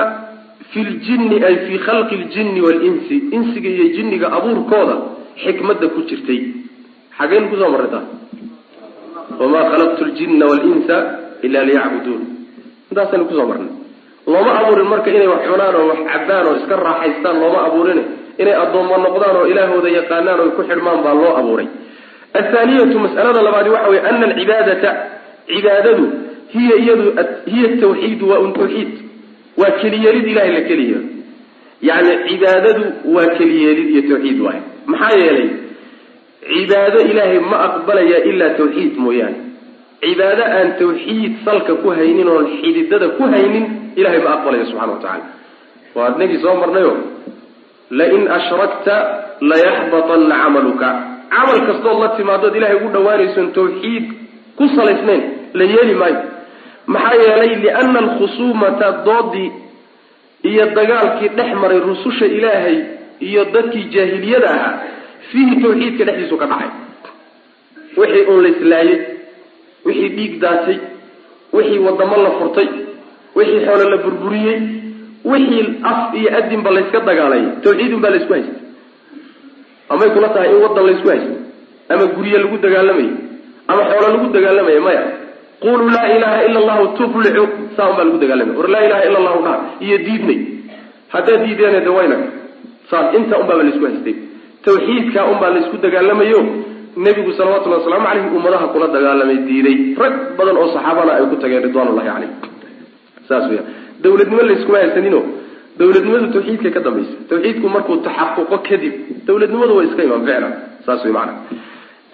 fi 0.73 0.81
ljinni 0.91 1.37
ay 1.49 1.57
fii 1.67 1.79
khalqi 1.87 2.15
ljinni 2.25 2.61
waalinsi 2.67 3.17
insiga 3.37 3.69
iyo 3.77 3.87
jinniga 3.97 4.27
abuurkooda 4.37 4.97
xikmadda 5.45 5.87
ku 5.95 6.01
jirtay. 6.09 6.41
Xageen 7.19 7.49
ku 7.51 7.57
soo 7.61 7.71
marray 7.75 7.91
taa 7.95 8.05
wamaa 9.41 9.65
khalaqtu 9.71 10.05
ljinna 10.15 10.45
waalinsa 10.51 10.97
ila 11.47 11.61
liyacbuduun. 11.69 12.23
Intaasaynu 12.91 13.25
ku 13.29 13.35
soo 13.39 13.47
marnay. 13.51 13.71
Looma 14.33 14.53
abuurin 14.61 14.89
marka 14.93 15.11
inay 15.11 15.29
wax 15.33 15.43
cunaan 15.49 15.75
oo 15.81 15.87
wax 15.91 16.01
cabaan 16.13 16.47
oo 16.49 16.55
iska 16.61 16.75
raaxaystaan 16.87 17.37
looma 17.43 17.61
abuurin 17.69 18.01
inay 18.43 18.55
addoommo 18.63 18.97
noqdaan 19.05 19.37
oo 19.41 19.47
ilaahooda 19.53 19.89
yaqaanaan 19.99 20.41
oo 20.45 20.51
ku 20.57 20.63
xidhmaan 20.71 20.99
baa 21.05 21.15
loo 21.21 21.33
abuuray. 21.41 21.69
Athaaniyatu 22.41 22.97
mas'alada 23.05 23.41
labaadi 23.47 23.71
waxa 23.75 23.89
weye 23.93 24.03
ana 24.11 24.27
alcibaadata 24.31 24.91
cibaadadu 25.51 26.05
hiya 26.55 26.77
iyadu 26.83 27.05
hiya 27.53 27.69
tawxiidu 27.83 28.25
waa 28.31 28.39
un 28.45 28.53
tawxiid. 28.59 28.91
Waa 29.61 29.71
keliyeelid 29.81 30.27
ilahay 30.33 30.53
la 30.57 30.61
keliyeelo 30.69 31.05
yacni 31.89 32.15
cibaadadu 32.29 32.83
waa 33.15 33.27
keliyeelid 33.39 33.89
iyo 33.95 34.03
tawxiid 34.11 34.39
waaye. 34.47 34.63
Maxaa 34.93 35.19
yeelay? 35.23 35.49
Cibaado 36.51 36.99
ilaahay 37.11 37.39
ma 37.51 37.57
aqbalaya 37.69 38.19
ilaa 38.31 38.55
tawxiid 38.61 38.93
mooyaane. 39.05 39.39
Cibaado 40.03 40.43
aan 40.57 40.69
tawxiid 40.81 41.33
salka 41.45 41.73
ku 41.83 41.89
haynin 41.99 42.29
oon 42.35 42.47
xididada 42.61 43.09
ku 43.19 43.23
haynin 43.33 43.65
ilahay 44.01 44.21
ma 44.25 44.31
aqbalayo 44.37 44.65
subxana 44.71 44.93
wa 44.95 45.01
tacala 45.05 45.27
waa 45.97 46.07
adnagii 46.11 46.39
soo 46.45 46.55
marnayo 46.63 46.93
lain 47.91 48.29
ashrakta 48.39 48.95
layaxbatanna 49.51 50.35
camaluka 50.43 50.89
camal 51.31 51.61
kastood 51.69 51.99
la 52.03 52.09
timaadood 52.17 52.55
ilahay 52.57 52.77
ugu 52.77 52.89
dhawaanayson 52.97 53.53
tawxiid 53.59 54.05
ku 54.59 54.65
salaysnayn 54.77 55.23
la 55.59 55.65
yeeli 55.65 55.95
maayo 55.95 56.21
maxaa 56.87 57.19
yeelay 57.23 57.53
liana 57.65 57.99
alkhusuumata 58.05 58.87
doodii 59.07 59.51
iyo 60.51 60.65
dagaalkii 60.79 61.29
dhex 61.39 61.51
maray 61.63 61.81
rususha 61.89 62.27
ilaahay 62.27 62.77
iyo 63.29 63.45
dadkii 63.55 63.85
jaahiliyada 63.95 64.49
ahaa 64.57 64.75
fiihi 65.31 65.57
tawxiidka 65.63 66.05
dhexdiisu 66.09 66.37
ka 66.43 66.47
dhacay 66.53 66.71
wixii 68.01 68.25
uun 68.31 68.43
la 68.45 68.49
islaayey 68.55 68.99
wixii 69.87 70.09
dhiig 70.17 70.35
daatay 70.45 70.79
wixii 71.53 71.79
wadamo 71.87 72.17
la 72.27 72.31
furtay 72.39 72.69
wixii 73.37 73.65
xoolo 73.67 73.85
la 73.93 73.99
burburiyey 74.05 74.59
wixii 75.25 75.65
af 75.91 76.15
iyo 76.19 76.29
adinba 76.39 76.71
layska 76.77 77.01
dagaalay. 77.09 77.43
Tawxiidun 77.65 78.01
baa 78.05 78.11
laysku 78.15 78.33
haystay 78.33 78.59
amay 79.93 80.09
kula 80.15 80.29
tahay 80.35 80.51
in 80.55 80.61
wadan 80.65 80.85
laysku 80.89 81.09
haystay 81.13 81.37
ama 81.93 82.05
gurye 82.17 82.39
lagu 82.43 82.57
dagaalamayo 82.65 83.13
ama 83.71 83.83
xoolo 83.91 84.07
lagu 84.15 84.27
dagaalamayo 84.37 84.81
maya. 84.87 85.03
Quluu 85.63 85.91
laa 85.97 86.09
ilaha 86.17 86.39
ila 86.47 86.59
allahu 86.63 86.85
tuflixu 86.99 87.45
saa 87.77 87.89
un 87.91 87.97
baa 87.99 88.05
lagu 88.09 88.19
dagaalamaya 88.25 88.57
war 88.61 88.69
laa 88.75 88.83
ilaha 88.89 89.03
ila 89.09 89.19
allahu 89.23 89.41
dha 89.47 89.55
iyo 89.87 89.97
diidnay. 90.07 90.39
Haddaad 91.15 91.41
diideen 91.45 91.85
de 91.87 91.91
wayna 91.99 92.17
saas 92.91 93.15
intaa 93.19 93.39
un 93.43 93.47
baaba 93.51 93.63
laysku 93.69 93.85
haystay. 93.91 94.15
Tawxiidkaa 94.65 95.25
un 95.33 95.39
baa 95.43 95.51
laysku 95.57 95.77
dagaalamayo. 95.85 96.41
Nebigu 97.05 97.33
salawatullahi 97.39 97.81
wasalaamu 97.83 98.07
caleyhi 98.09 98.29
ummadaha 98.39 98.67
kula 98.75 98.87
dagaalamay 98.97 99.39
diiday. 99.49 99.77
Rag 100.03 100.15
badan 100.39 100.57
oo 100.63 100.69
saxaabana 100.75 101.13
ay 101.19 101.25
ku 101.31 101.37
tageen 101.43 101.63
ridwanullahi 101.67 102.09
caleyh 102.15 102.31
saas 103.29 103.45
weya 103.51 103.63
dawladnimo 104.03 104.43
layskuma 104.43 104.79
haysanino. 104.83 105.21
Dawladnimadu 105.79 106.27
tawxiidka 106.35 106.71
ka 106.77 106.81
dambaysa. 106.87 107.15
Tawxiidku 107.31 107.67
markuu 107.69 107.97
taxaquqo 108.07 108.59
kadib 108.69 108.95
dawladnimadu 109.27 109.73
way 109.77 109.87
iska 109.89 110.03
imaan 110.09 110.25
ficlan 110.27 110.55
saas 110.87 111.05
wey 111.05 111.13
macana 111.13 111.35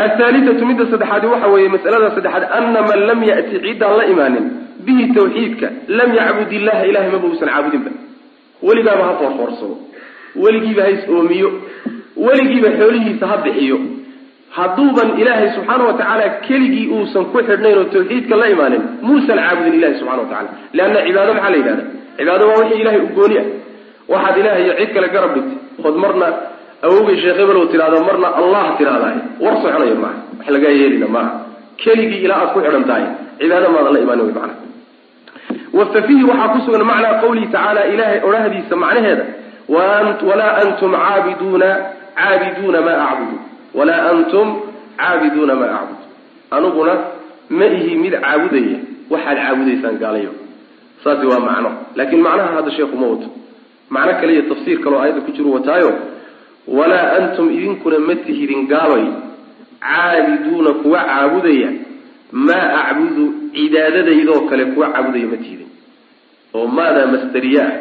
athaalithatu 0.05 0.66
midda 0.66 0.84
saddexaadi 0.93 1.26
waxa 1.32 1.49
weeye 1.55 1.68
masalada 1.68 2.11
saddexaad 2.16 2.45
ana 2.59 2.80
man 2.89 3.01
lam 3.09 3.20
ya'ti 3.30 3.61
ciddaan 3.64 3.97
la 3.99 4.05
imaanin 4.12 4.47
bihi 4.87 5.05
tawxiidka 5.18 5.66
lam 5.99 6.11
yacbud 6.18 6.53
illaha 6.59 6.82
ilahay 6.91 7.11
maba 7.14 7.26
uusan 7.28 7.49
caabudinba 7.49 7.91
weligaaba 8.62 9.05
ha 9.09 9.12
foorfoorsado. 9.20 9.76
Weligiiba 10.43 10.82
ha 10.82 10.91
is 10.91 11.09
oomiyo. 11.09 11.51
Weligiiba 12.16 12.68
xoolihiisa 12.80 13.26
ha 13.26 13.37
bixiyo 13.45 13.78
hadduuban 14.57 15.09
ilaahay 15.20 15.48
subxaana 15.57 15.84
wa 15.88 15.94
tacaala 16.00 16.24
keligii 16.46 16.86
uusan 16.96 17.24
ku 17.32 17.38
xidhnayn 17.48 17.78
oo 17.80 17.84
tawxiidka 17.94 18.34
la 18.42 18.46
imaanin 18.54 18.82
muusan 19.09 19.38
caabudin 19.44 19.74
ilahi 19.78 19.94
subxana 20.00 20.22
wa 20.22 20.28
tacala 20.32 20.50
leanna 20.76 21.00
cibaado 21.07 21.32
maxaa 21.36 21.50
la 21.54 21.57
yidhahda 21.61 21.84
cibaado 22.18 22.44
waa 22.50 22.59
wixii 22.61 22.80
ilahay 22.82 23.00
u 23.07 23.09
gooni 23.18 23.38
ah. 23.42 23.46
Waxaad 24.12 24.36
ilahay 24.42 24.62
iyo 24.64 24.74
cid 24.80 24.90
kale 24.94 25.09
garab 25.14 25.30
dhigtay 25.34 25.59
ood 25.86 25.96
marna 26.04 26.26
awogay 26.86 27.16
sheekh 27.22 27.38
hebel 27.40 27.57
oo 27.61 27.66
tidhahdo 27.72 27.98
marna 28.09 28.28
allah 28.40 28.64
tidhahdaay 28.78 29.16
war 29.44 29.54
soconayo 29.62 29.96
maaha. 30.04 30.18
Wax 30.38 30.48
lagaa 30.57 30.74
yeelina 30.80 31.09
maaha. 31.16 31.32
Keligii 31.82 32.20
ilaa 32.26 32.38
aad 32.42 32.50
ku 32.54 32.61
xidhan 32.64 32.84
tahay 32.90 33.04
cibaado 33.40 33.68
maadan 33.74 33.92
la 33.96 34.00
imaanin 34.04 34.24
wy 34.28 34.32
macana 34.38 34.54
wafa 35.78 36.02
fiihi 36.07 36.24
waxaa 36.30 36.48
ku 36.54 36.59
sugan 36.66 36.84
macnaa 36.90 37.14
qawlihi 37.22 37.46
tacaala 37.54 37.82
ilahay 37.94 38.18
odhahdiisa 38.28 38.74
macnaheeda. 38.84 39.24
Walaa 40.28 40.52
antum 40.62 40.92
caabiduuna 41.02 41.68
caabiduuna 42.18 42.80
maa 42.86 42.98
acbudu 43.11 43.36
walaa 43.77 44.03
antum 44.11 44.49
caabiduuna 44.97 45.55
maa 45.61 45.72
acbud. 45.81 46.01
Aniguna 46.51 46.93
ma 47.51 47.64
ihi 47.77 47.97
mid 48.03 48.12
caabudaya 48.24 48.79
waxaad 49.11 49.37
caabudaysaan 49.43 49.97
gaalayo. 50.03 50.33
Saasi 51.05 51.27
waa 51.31 51.41
macno. 51.49 51.70
Laakiin 51.97 52.22
macnaha 52.27 52.55
hadda 52.57 52.70
sheekhu 52.77 52.97
ma 53.03 53.07
wato 53.12 53.29
macno 53.91 54.12
kale 54.20 54.33
iyo 54.33 54.43
tafsiir 54.51 54.79
kaleo 54.85 54.99
aayadda 55.01 55.20
ku 55.27 55.31
jiru 55.37 55.53
wataayo 55.55 55.91
walaa 56.79 57.12
antum 57.18 57.47
idinkuna 57.57 57.99
ma 57.99 58.14
tihidin 58.14 58.66
gaalay 58.72 59.07
caabiduuna 59.81 60.70
kuwa 60.83 61.01
caabudaya 61.05 61.70
maa 62.33 62.85
acbudu 62.91 63.24
cibaadadaydoo 63.55 64.41
kale 64.51 64.64
kuwa 64.64 64.87
caabudaya 64.93 65.27
ma 65.33 65.37
tihidin. 65.37 65.68
Oo 66.55 66.66
maadaa 66.66 67.07
masdariye 67.07 67.61
ah 67.62 67.72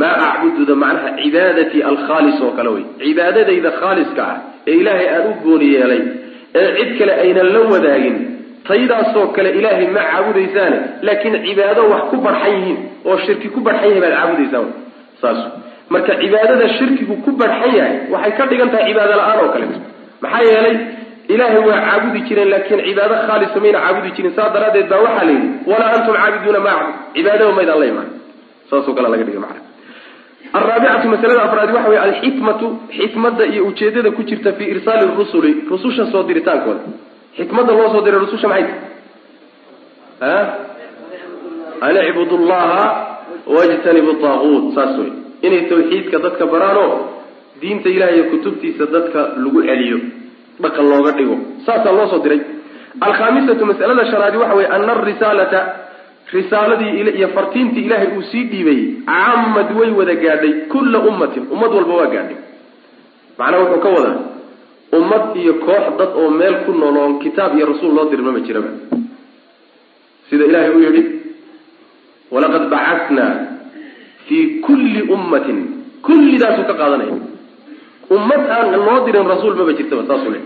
maa 0.00 0.16
acbududa 0.28 0.74
macnaha 0.82 1.10
cibaadatii 1.22 1.82
alkhaalis 1.90 2.38
oo 2.46 2.52
kale 2.58 2.70
wey. 2.74 2.84
Cibaadadayda 3.04 3.70
khaaliska 3.80 4.22
ah 4.32 4.36
ee 4.70 4.74
ilaahay 4.80 5.08
aan 5.14 5.24
u 5.30 5.32
gooni 5.44 5.66
yeelay 5.74 6.02
ee 6.58 6.68
cid 6.78 6.90
kale 6.98 7.12
aynan 7.24 7.48
la 7.54 7.60
wadaagin 7.72 8.16
taydaasoo 8.68 9.26
kale 9.36 9.50
ilaahay 9.58 9.86
ma 9.96 10.02
caabudaysaane 10.12 10.78
laakiin 11.08 11.36
cibaado 11.46 11.82
wax 11.92 12.02
ku 12.10 12.16
barxan 12.26 12.52
yihiin 12.56 12.78
oo 13.08 13.16
shirki 13.26 13.48
ku 13.54 13.60
barxan 13.66 13.88
yahay 13.90 14.00
baad 14.04 14.14
caabudaysaan 14.20 14.68
saas. 15.22 15.40
Marka 15.94 16.12
cibaadada 16.22 16.66
shirkigu 16.78 17.14
ku 17.24 17.30
barxan 17.40 17.72
yahay 17.78 17.94
waxay 18.14 18.32
ka 18.38 18.44
dhigan 18.50 18.70
tahay 18.74 18.86
cibaado 18.90 19.14
la'aan 19.20 19.38
oo 19.44 19.50
kaleeto 19.54 19.78
maxaa 20.24 20.44
yeelay 20.50 20.76
ilaahay 21.34 21.60
waa 21.68 21.80
caabudi 21.86 22.20
jireen 22.28 22.48
laakiin 22.54 22.80
cibaado 22.88 23.14
khaalisa 23.26 23.58
mayna 23.64 23.78
caabudi 23.84 24.10
jirin 24.16 24.32
saas 24.38 24.50
daraaddeed 24.56 24.88
baa 24.92 25.00
waxaa 25.06 25.24
la 25.28 25.32
yidhi 25.36 25.48
walaa 25.70 25.90
antum 25.96 26.14
caabiduuna 26.20 26.60
ma 26.66 26.72
acbud. 26.78 26.94
Cibaadaba 27.16 27.52
maydaan 27.58 27.80
la 27.82 27.86
imaan. 27.92 28.08
Saasoo 28.70 28.94
kale 28.96 29.08
laga 29.14 29.24
dhigay 29.28 29.42
macana 29.46 29.60
alraabicatu 30.58 31.06
masalada 31.14 31.42
afraadi 31.48 31.72
waxa 31.76 31.88
weye 31.92 32.00
alxikmatu 32.08 32.66
xikmada 32.98 33.44
iyo 33.52 33.62
ujeedada 33.70 34.10
ku 34.16 34.22
jirta 34.30 34.52
fii 34.58 34.68
irsaali 34.74 35.04
rusuli 35.20 35.52
rususha 35.70 36.04
soo 36.12 36.22
diritaankooda 36.30 36.82
xikmada 37.38 37.72
loo 37.78 37.88
soo 37.94 38.02
diray 38.06 38.20
rususha 38.24 38.48
maxay 38.52 38.66
tahy 40.20 40.46
an 41.86 41.96
icbudu 42.08 42.36
llaha 42.50 42.84
wajtanibu 43.56 44.12
taaguut 44.24 44.74
saas 44.76 44.92
wey 44.98 45.10
inay 45.46 45.62
tawxiidka 45.70 46.18
dadka 46.26 46.44
baraanoo 46.46 46.90
diinta 47.60 47.88
ilahay 47.88 48.14
iyo 48.16 48.24
kutubtiisa 48.32 48.84
dadka 48.96 49.20
lagu 49.42 49.60
celiyo 49.68 49.98
dhaqan 50.62 50.84
looga 50.92 51.12
dhigo. 51.18 51.36
Saasaa 51.66 51.92
loo 51.98 52.06
soo 52.12 52.20
diray. 52.24 52.40
Alkhaamisatu 53.00 53.66
masalada 53.66 54.04
shanaadi 54.10 54.36
waxa 54.42 54.54
weye 54.58 54.68
ana 54.76 54.92
arisaalata 55.00 55.60
risaaladii 56.32 56.90
iyo 57.18 57.28
fartiintii 57.36 57.84
ilaahay 57.86 58.08
uu 58.16 58.22
sii 58.32 58.44
dhiibayey 58.50 58.84
camad 59.06 59.68
way 59.78 59.90
wada 59.98 60.14
gaadhay 60.24 60.52
kulla 60.72 60.98
ummatin. 61.10 61.42
Ummad 61.54 61.70
walba 61.76 61.94
waa 62.00 62.10
gaadhay. 62.14 62.36
Macnaha 63.38 63.62
wuxuu 63.62 63.80
ka 63.84 63.88
wadaa 63.96 64.18
ummad 64.98 65.24
iyo 65.42 65.54
koox 65.66 65.84
dad 65.98 66.10
oo 66.20 66.30
meel 66.30 66.54
ku 66.64 66.72
nool 66.72 66.96
oon 67.02 67.18
kitaab 67.24 67.56
iyo 67.56 67.66
rasuul 67.72 67.92
loo 67.96 68.06
dirin 68.10 68.24
mama 68.26 68.40
jiraba. 68.46 68.70
Sida 70.30 70.44
ilaahay 70.50 70.70
uu 70.76 70.82
yidhi 70.86 71.02
walaqad 72.34 72.64
bacatnaa 72.74 73.32
fii 74.26 74.44
kulli 74.66 75.02
ummatin. 75.14 75.58
Kullidaasuu 76.06 76.64
ka 76.70 76.74
qaadanaya. 76.80 77.16
Ummad 78.16 78.42
aan 78.56 78.72
loo 78.86 78.98
dirin 79.06 79.26
rasuul 79.32 79.54
maba 79.58 79.72
jirtaba 79.78 80.02
saasuu 80.08 80.32
le 80.34 80.40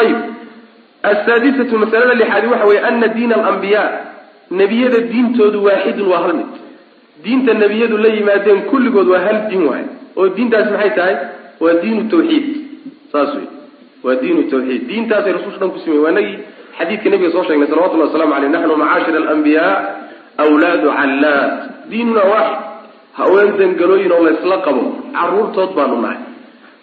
ayib 0.00 0.18
asaadisatu 1.02 1.78
masalada 1.78 2.14
lixaadi 2.14 2.46
waxa 2.52 2.66
weeye 2.70 2.80
ana 2.90 3.08
diina 3.08 3.34
alambiyaa 3.40 3.88
nebiyada 4.50 4.98
diintoodu 5.12 5.64
waaxidun 5.64 6.08
waa 6.12 6.22
hal 6.24 6.34
mid 6.40 6.50
diinta 7.24 7.54
nebiyadu 7.54 7.96
la 8.04 8.08
yimaadeen 8.16 8.62
kulligood 8.70 9.08
waa 9.08 9.22
hal 9.26 9.38
diin 9.50 9.64
waay 9.70 9.84
oo 10.16 10.28
diintaasi 10.36 10.70
maxay 10.74 10.90
tahay 10.98 11.16
waa 11.64 11.74
diinu 11.82 12.02
tawxiid 12.12 12.46
saas 13.12 13.30
wey 13.36 13.46
waa 14.04 14.16
diinu 14.22 14.42
tawxiid 14.52 14.82
diintaasay 14.90 15.32
rasulsha 15.38 15.58
dhan 15.62 15.70
ku 15.74 15.78
simeyen 15.84 16.02
waa 16.06 16.14
nagii 16.18 16.38
xadiidka 16.78 17.08
nabiga 17.12 17.30
soo 17.36 17.44
sheegnay 17.48 17.68
salawatullah 17.72 18.06
waslamu 18.10 18.34
aleyh 18.38 18.50
naxnu 18.56 18.76
macaashir 18.82 19.16
alambiyaa 19.22 19.74
wlaadu 20.52 20.88
callaad 20.98 21.50
diinuna 21.92 22.22
waaxid 22.32 22.58
haween 23.20 23.48
dangalooyin 23.60 24.12
oo 24.16 24.22
laysla 24.28 24.56
qabo 24.66 24.82
caruurtood 25.16 25.70
baanu 25.78 25.96
nahay 26.04 26.20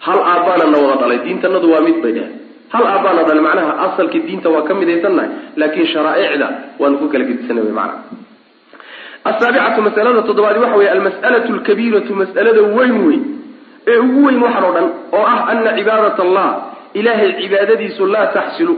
hal 0.06 0.18
aabbaana 0.32 0.64
na 0.72 0.78
wada 0.84 0.96
dhalay 1.02 1.18
diintanadu 1.26 1.66
waa 1.74 1.82
mid 1.88 1.96
bay 2.04 2.12
dheheen 2.18 2.34
hal 2.74 2.84
aabbaana 2.92 3.22
dhalay 3.28 3.42
macnaha 3.48 3.72
asalkii 3.86 4.20
diinta 4.28 4.48
waa 4.54 4.62
ka 4.68 4.74
midaysannahay 4.80 5.30
laakiin 5.60 5.86
sharaaicda 5.94 6.48
waanu 6.80 6.96
ku 7.02 7.06
kala 7.12 7.24
gedisanay 7.30 7.64
wy 7.68 7.72
macnaha. 7.80 8.02
Asaabicatu 9.30 9.80
masalada 9.82 10.22
toddobaadi 10.28 10.58
waxa 10.64 10.76
weye 10.80 10.90
almas'alatu 10.96 11.50
lkabiiratu 11.58 12.12
mas'alada 12.20 12.62
weyn 12.76 12.96
wey 13.06 13.18
ee 13.92 13.98
ugu 14.04 14.20
weyn 14.26 14.38
waxan 14.44 14.64
oo 14.68 14.72
dhan 14.76 14.86
oo 15.18 15.24
ah 15.34 15.40
ana 15.52 15.70
cibaadat 15.78 16.18
allah 16.26 16.48
ilaahay 17.00 17.30
cibaadadiisu 17.42 18.02
laa 18.14 18.26
taxsilu 18.36 18.74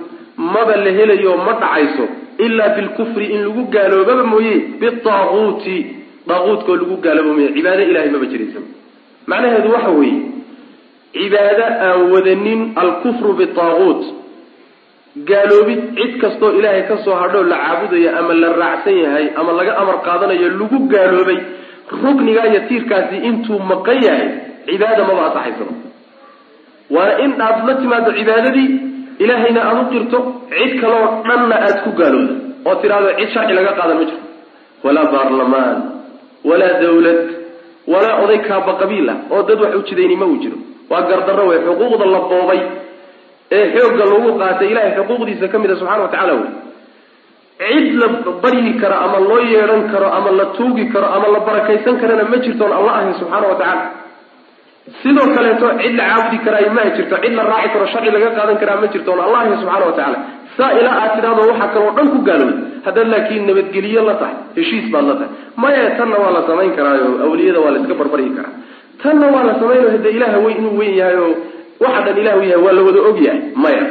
maba 0.55 0.75
la 0.85 0.91
helayo 0.99 1.33
ma 1.47 1.53
dhacayso 1.63 2.05
ilaa 2.47 2.69
bilkufri 2.77 3.27
in 3.35 3.41
lagu 3.47 3.63
gaaloobaba 3.75 4.25
mooye 4.33 4.55
bitaaquuti. 4.83 5.77
Daaquutkoo 6.29 6.77
lagu 6.81 6.97
gaalooba 7.05 7.33
mooye 7.37 7.49
cibaado 7.57 7.83
ilahay 7.91 8.11
maba 8.15 8.27
jiraysa 8.33 8.61
macnaheedu 9.31 9.69
waxa 9.77 9.91
weeye 9.99 10.19
cibaado 11.17 11.65
aan 11.87 12.01
wadanin 12.13 12.61
alkufru 12.83 13.33
bitaaquut 13.41 14.03
gaaloobid 15.31 15.81
cid 15.99 16.13
kastoo 16.23 16.51
ilaahay 16.59 16.83
ka 16.91 16.97
soo 17.05 17.15
hadhoo 17.23 17.43
la 17.53 17.57
caabudayo 17.65 18.11
ama 18.19 18.35
la 18.43 18.49
raacsan 18.63 18.97
yahay 19.05 19.27
ama 19.41 19.53
laga 19.59 19.73
amar 19.83 19.97
qaadanayo 20.09 20.49
lagu 20.61 20.79
gaaloobay 20.93 21.39
ruknigaa 22.03 22.47
iyo 22.53 22.61
tiirkaasi 22.69 23.17
intuu 23.31 23.59
maqan 23.73 23.99
yahay 24.09 24.29
cibaada 24.69 25.03
maba 25.09 25.23
asaxaysaba 25.31 25.75
waana 26.95 27.15
in 27.25 27.33
aad 27.47 27.59
la 27.69 27.75
timaado 27.83 28.11
cibaadadii 28.21 28.69
ilaahayna 29.25 29.61
aada 29.69 29.81
u 29.83 29.91
qirto 29.95 30.19
cid 30.55 30.73
kaloo 30.83 31.05
dhanna 31.29 31.57
aad 31.67 31.77
ku 31.85 31.91
gaaloodo 32.01 32.35
oo 32.69 32.75
tidhaahdo 32.83 33.11
cid 33.19 33.29
sharci 33.35 33.53
laga 33.61 33.73
qaadan 33.81 33.97
ma 34.01 34.05
jirto 34.11 34.27
walaa 34.87 35.07
baarlamaan 35.15 35.77
walaa 36.51 36.75
dawlad 36.87 37.21
walaa 37.93 38.17
oday 38.25 38.41
kaaba 38.49 38.73
qabiil 38.83 39.09
ah 39.15 39.19
oo 39.35 39.43
dad 39.49 39.59
wax 39.65 39.75
ujidayni 39.83 40.17
ma 40.23 40.27
uu 40.33 40.39
jiro 40.45 40.59
waa 40.91 41.03
gardarro 41.11 41.45
wey 41.51 41.59
xuquuqda 41.67 42.05
la 42.15 42.21
boobay 42.33 42.61
ee 43.59 43.65
xoogga 43.75 44.05
lagu 44.13 44.31
qaatay 44.43 44.69
ilahay 44.73 44.93
xuquuqdiisa 44.99 45.47
ka 45.53 45.57
mid 45.63 45.71
a 45.71 45.77
subxana 45.81 46.03
wa 46.07 46.11
tacala 46.15 46.33
wey 46.41 46.49
cid 47.61 47.95
la 48.03 48.07
baryi 48.43 48.73
karo 48.83 48.97
ama 49.07 49.19
loo 49.29 49.41
yeedhan 49.53 49.83
karo 49.93 50.09
ama 50.19 50.31
la 50.39 50.45
tuugi 50.57 50.85
karo 50.95 51.07
ama 51.17 51.27
la 51.35 51.41
barakaysan 51.49 51.95
karana 52.03 52.25
ma 52.33 52.37
jirtoon 52.45 52.73
alla 52.79 52.91
ahayn 52.99 53.15
subxaana 53.21 53.47
wa 53.53 53.57
tacaala 53.61 53.85
sidoo 55.03 55.27
kaleeto 55.37 55.67
cid 55.83 55.95
la 55.99 56.05
caabudi 56.11 56.39
karaayo 56.47 56.71
ma 56.79 56.85
jirto 56.97 57.17
cid 57.25 57.35
la 57.39 57.43
raaci 57.51 57.69
karo 57.75 57.87
sharci 57.93 58.11
laga 58.17 58.31
qaadan 58.39 58.57
karaa 58.63 58.79
ma 58.83 58.87
jirto 58.95 59.11
on 59.15 59.21
allah 59.27 59.39
ahayn 59.43 59.57
subxana 59.63 59.85
wa 59.91 59.93
tacaala 59.99 60.19
saa 60.57 60.71
ilaa 60.81 60.95
aad 61.03 61.11
tidhahdo 61.17 61.43
waxaa 61.51 61.69
kaloo 61.75 61.93
dhan 61.99 62.07
ku 62.15 62.19
gaalowda 62.29 62.57
haddaad 62.87 63.09
laakiin 63.15 63.45
nabadgeliyo 63.51 64.03
la 64.09 64.15
tahay 64.23 64.37
heshiis 64.59 64.87
baad 64.95 65.05
la 65.11 65.15
tahay. 65.21 65.31
Maya 65.63 65.85
tanna 65.99 66.17
waa 66.23 66.33
la 66.37 66.43
samayn 66.49 66.73
karaayo 66.79 67.09
awliyada 67.27 67.61
waa 67.65 67.73
la 67.75 67.79
iska 67.83 67.95
barbaryi 68.01 68.31
karaa 68.39 68.55
tanna 69.03 69.27
waa 69.35 69.45
la 69.49 69.55
samaynayo 69.61 69.91
hade 69.97 70.11
ilaah 70.17 70.33
wey 70.45 70.55
inuu 70.61 70.77
weyn 70.81 70.95
yahay 71.01 71.17
oo 71.25 71.33
waxa 71.85 72.01
dhan 72.07 72.19
ilahu 72.23 72.41
yahay 72.51 72.63
waa 72.67 72.73
la 72.79 72.83
wada 72.89 73.01
og 73.11 73.19
yahay. 73.27 73.41
Maya. 73.63 73.85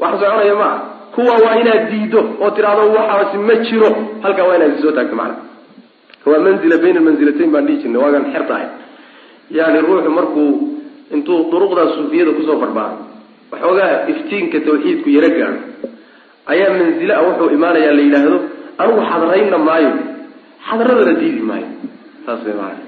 Wax 0.00 0.12
soconaya 0.20 0.54
maa 0.62 0.76
kuwa 1.14 1.34
waa 1.44 1.54
inaad 1.62 1.82
diido 1.90 2.20
oo 2.42 2.50
tidhahdo 2.56 2.82
waxaasi 2.96 3.36
ma 3.48 3.54
jiro 3.66 3.90
halkaa 4.24 4.46
waa 4.48 4.56
inaad 4.58 4.74
soo 4.82 4.92
taagto 4.96 5.16
macana 5.16 5.36
waa 6.30 6.38
manzila 6.46 6.76
bayna 6.84 7.00
manzilatayn 7.06 7.50
baan 7.54 7.66
dhihi 7.66 7.78
jirnay 7.82 8.00
waagaan 8.04 8.24
xer 8.32 8.44
tahay 8.50 8.66
yani 9.58 9.78
ruuxu 9.86 10.10
markuu 10.18 10.50
intuu 11.14 11.38
duruqdaa 11.52 11.88
suufiyada 11.96 12.32
ku 12.38 12.42
soo 12.48 12.56
barbaaray 12.62 12.98
waxoogaa 13.52 13.90
iftiinka 14.12 14.58
tawxiidku 14.66 15.08
yaro 15.16 15.28
gaadho 15.38 15.60
ayaa 16.52 16.70
manzile 16.80 17.12
a 17.14 17.22
wuxuu 17.26 17.50
imaanayaa 17.58 17.94
la 17.98 18.02
yidhaahdo 18.06 18.38
anigu 18.82 19.00
xadraynna 19.10 19.58
maayo. 19.68 19.92
Xadradana 20.68 21.12
diidi 21.20 21.42
maayo. 21.50 21.68
Saas 22.26 22.40
way 22.46 22.54
maana 22.60 22.78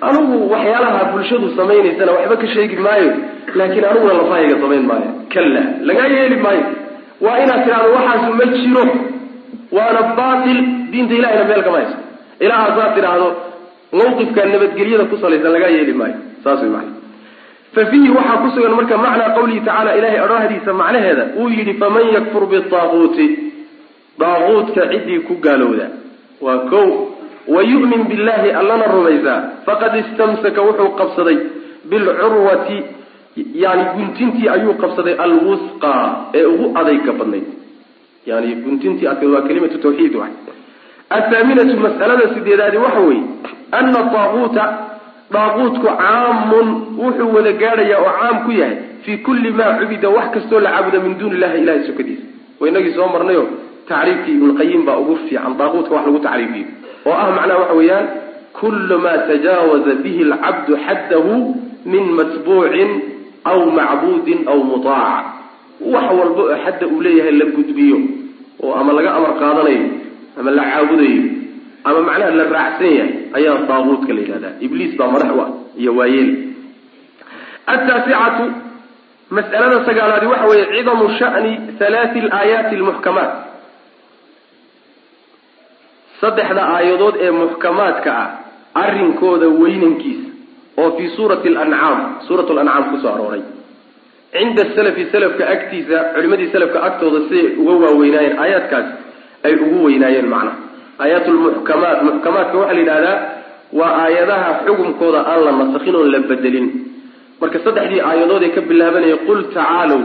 anigu 0.00 0.36
waxyaalaha 0.52 1.04
bulshadu 1.12 1.46
samaynaysana 1.56 2.12
waxba 2.16 2.36
ka 2.42 2.46
sheegi 2.54 2.76
maayo 2.86 3.10
laakiin 3.58 3.84
aniguna 3.90 4.12
lafahayga 4.20 4.56
samayn 4.62 4.84
maayo. 4.90 5.10
Kalla 5.34 5.62
lagaa 5.88 6.06
yeeli 6.16 6.36
maayo. 6.44 6.64
Waa 7.24 7.38
inaad 7.44 7.60
tidhahdo 7.64 7.88
waxaasu 7.96 8.32
ma 8.38 8.44
jiro. 8.54 8.84
Waana 9.76 10.02
baatil. 10.18 10.58
Diinta 10.90 11.14
ilahayna 11.18 11.44
meel 11.48 11.62
kama 11.66 11.76
hayso 11.78 11.96
ilaa 12.44 12.56
haasaad 12.62 12.94
tidhaahdo 12.96 13.28
mawqifka 13.98 14.40
nabadgelyada 14.52 15.04
ku 15.10 15.16
salaysan 15.22 15.52
lagaa 15.56 15.72
yeeli 15.76 15.92
maayo. 16.00 16.14
Saas 16.44 16.60
way 16.62 16.70
maana 16.74 16.90
fa 17.74 17.82
fiihi 17.90 18.10
waxaa 18.16 18.36
ku 18.42 18.48
sugan 18.54 18.74
marka 18.78 18.96
macnaa 19.04 19.30
qawlihi 19.36 19.60
tacaala 19.66 19.90
ilahay 19.98 20.20
odhahdiisa 20.26 20.72
macnaheeda 20.80 21.24
uu 21.40 21.48
yidhi 21.56 21.74
faman 21.82 22.06
yakfur 22.16 22.44
bitaaquuti 22.52 23.26
daaquudka 24.20 24.82
ciddii 24.92 25.20
ku 25.28 25.34
gaalowda. 25.44 25.86
Waa 26.44 26.58
kow 26.70 26.86
wayu'min 27.48 28.04
billahi 28.10 28.50
allana 28.60 28.86
rumaysaa 28.96 29.40
faqad 29.66 29.94
istamsaka 30.02 30.62
wuxuu 30.62 30.90
qabsaday 31.00 31.38
bilcurwati 31.90 32.78
yani 33.64 33.84
guntintii 33.96 34.48
ayuu 34.48 34.74
qabsaday 34.82 35.14
alwusqa 35.26 35.92
ee 36.34 36.44
ugu 36.44 36.66
adayga 36.78 37.12
badnayd. 37.12 37.44
Yani 38.26 38.54
guntintii 38.64 39.06
adkayd 39.06 39.30
waa 39.34 39.42
kelimatu 39.48 39.78
tawxiid 39.78 40.14
wa 40.16 40.28
athaaminatu 41.10 41.76
mas'alada 41.86 42.34
sideedaadi 42.34 42.76
waxa 42.84 43.00
weeye 43.00 43.22
ana 43.72 44.02
daaquuta 44.14 44.64
daaquutku 45.36 45.86
caamun 46.00 46.68
wuxuu 47.02 47.34
wada 47.36 47.52
gaadhayaa 47.62 48.00
oo 48.06 48.12
caam 48.20 48.36
ku 48.46 48.50
yahay 48.60 48.76
fii 49.04 49.16
kulli 49.26 49.50
maa 49.58 49.72
cubida 49.80 50.08
wax 50.16 50.30
kastoo 50.34 50.60
la 50.60 50.70
caabuda 50.70 51.00
min 51.04 51.18
duuni 51.18 51.36
illahi 51.36 51.58
ilahay 51.62 51.82
sokadiisa. 51.88 52.24
Wa 52.60 52.68
inagii 52.68 52.94
soo 52.96 53.08
marnayo 53.14 53.44
tacriifkii 53.88 54.32
ibnulqayim 54.38 54.84
baa 54.88 54.96
ugu 55.02 55.16
fiican 55.16 55.56
daaquutka 55.60 55.94
wax 55.94 56.06
lagu 56.06 56.18
tacriifiyo 56.18 56.66
oo 57.06 57.12
ah 57.22 57.28
macnaha 57.36 57.58
waxa 57.62 57.74
weeyaan 57.80 58.06
kullu 58.60 58.96
maa 59.04 59.18
tajaawaza 59.30 59.92
bihi 60.04 60.20
alcabdu 60.30 60.72
xaddahu 60.86 61.32
min 61.92 62.04
matbuucin 62.18 62.90
aw 63.50 63.58
macbuudin 63.78 64.40
aw 64.52 64.58
mutaac 64.72 65.24
wax 65.94 66.06
walba 66.18 66.42
oo 66.48 66.56
xadda 66.64 66.84
uu 66.92 67.00
leeyahay 67.06 67.34
la 67.40 67.46
gudbiyo 67.56 67.98
oo 68.64 68.72
ama 68.80 68.90
laga 68.96 69.10
amar 69.18 69.32
qaadanayo 69.42 69.86
ama 70.40 70.50
la 70.58 70.64
caabudayo 70.70 71.22
ama 71.88 72.00
macnaha 72.08 72.30
la 72.40 72.44
raacsan 72.56 72.90
yahay 72.98 73.10
ayaa 73.38 73.56
daaquudka 73.70 74.10
la 74.16 74.20
yidhahdaa. 74.24 74.52
Ibliis 74.66 74.92
baa 74.98 75.08
madax 75.14 75.30
u 75.36 75.40
ah 75.44 75.50
iyo 75.80 75.92
waayeel. 75.98 76.30
Ataasicatu 77.72 78.44
mas'alada 79.36 79.78
sagaalaadi 79.88 80.26
waxa 80.32 80.46
weeye 80.50 80.66
cidamu 80.72 81.04
sha'ni 81.18 81.52
halaati 81.80 82.18
alaayaati 82.24 82.74
almuxkamaat 82.78 83.32
saddexda 86.24 86.62
aayadood 86.76 87.16
ee 87.26 87.30
muxkamaadka 87.40 88.10
ah 88.22 88.28
arrinkooda 88.84 89.46
weynankiisa 89.62 90.28
oo 90.82 90.90
fii 90.96 91.08
suurati 91.16 91.48
alancaam 91.52 91.98
suurat 92.26 92.48
lancaam 92.58 92.84
ku 92.90 92.96
soo 93.02 93.12
arooray. 93.16 93.42
Cinda 94.34 94.62
salafi 94.76 95.02
salafka 95.14 95.44
agtiisa 95.54 95.96
culimadii 96.14 96.48
salafka 96.54 96.78
agtooda 96.88 97.18
siday 97.28 97.46
uga 97.62 97.74
waaweynaayeen 97.84 98.36
aayaadkaas 98.44 98.86
ay 99.46 99.54
ugu 99.64 99.78
weynaayeen 99.86 100.28
macnaha. 100.34 100.56
Aayaat 101.02 101.26
lmuxkamaat 101.34 101.98
muxkamaadka 102.08 102.56
waxaa 102.60 102.74
la 102.76 102.80
yidhahdaa 102.82 103.16
waa 103.78 103.92
aayadaha 104.04 104.48
xukumkooda 104.66 105.20
aan 105.32 105.40
la 105.46 105.52
nasakhin 105.60 105.94
oon 106.00 106.08
la 106.14 106.20
bedelin. 106.30 106.66
Marka 107.40 107.58
saddexdii 107.66 108.00
aayadood 108.10 108.42
ee 108.48 108.52
ka 108.56 108.60
bilaabanaya 108.70 109.16
qul 109.28 109.40
tacaalow 109.56 110.02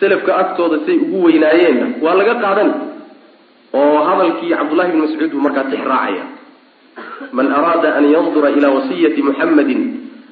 salafka 0.00 0.30
agtooda 0.42 0.76
siday 0.84 0.98
ugu 1.04 1.18
weynaayeenna 1.26 1.86
waa 2.04 2.14
laga 2.20 2.34
qaadan 2.44 2.70
oo 3.74 3.98
hadalkii 4.08 4.54
cabdullahi 4.54 4.92
bni 4.92 5.00
mascuud 5.00 5.30
buu 5.32 5.40
markaa 5.40 5.64
tix 5.64 5.82
man 7.32 7.52
araada 7.52 7.94
an 7.98 8.04
yandura 8.10 8.50
ila 8.50 8.68
wasiyati 8.70 9.22
muxamadin 9.22 9.80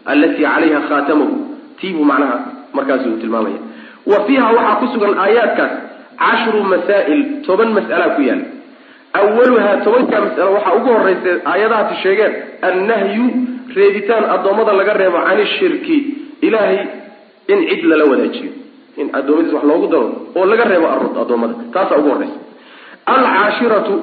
alatii 0.04 0.42
calayha 0.44 0.80
khaatamahu 0.88 1.36
tii 1.80 1.92
buu 1.92 2.04
macnaha 2.04 2.38
markaasi 2.72 3.08
uu 3.08 3.18
tilmaamaya. 3.20 3.60
Wa 4.06 4.24
fiiha 4.26 4.46
waxaa 4.56 4.76
ku 4.80 4.86
sugan 4.94 5.18
aayaadkaas 5.18 5.72
cashru 6.18 6.62
masaa'il 6.72 7.22
toban 7.46 7.74
mas'alaa 7.76 8.14
ku 8.16 8.22
yaalla 8.22 8.46
awaluhaa 9.18 9.76
tobankaa 9.84 10.20
mas'alo 10.26 10.50
waxaa 10.56 10.76
ugu 10.78 10.88
horraysa 10.96 11.32
aayadahaasi 11.52 12.02
sheegeen 12.02 12.32
annahyu 12.68 13.26
reebitaan 13.76 14.24
addoommada 14.36 14.72
laga 14.72 14.94
reebo 15.02 15.18
can 15.26 15.40
ishirki 15.46 15.96
ilaahay 16.40 16.80
in 17.52 17.58
cid 17.68 17.84
lala 17.84 18.04
wadaajiyo. 18.12 18.52
In 18.96 19.06
addoommadiis 19.12 19.52
wax 19.54 19.64
loogu 19.64 19.86
daro 19.92 20.08
oo 20.36 20.46
laga 20.46 20.64
reebo 20.72 20.86
addoommada. 21.22 21.54
Taasaa 21.74 21.98
ugu 22.00 22.08
horraysa 22.14 22.45
alcaashiratu. 23.14 23.94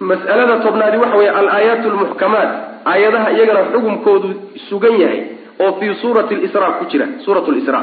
Mas'alada 0.00 0.54
tobnaadi 0.64 0.96
waxa 1.02 1.16
weeye 1.20 1.30
alaayaat 1.40 1.84
lmuxkamaat 1.92 2.50
aayadaha 2.92 3.28
iyagana 3.36 3.60
xukumkoodu 3.72 4.28
sugan 4.68 4.94
yahay 5.02 5.20
oo 5.62 5.72
fii 5.78 5.94
suurati 6.02 6.34
lisra 6.42 6.68
ku 6.78 6.84
jira 6.90 7.06
suurat 7.24 7.46
lisra 7.56 7.80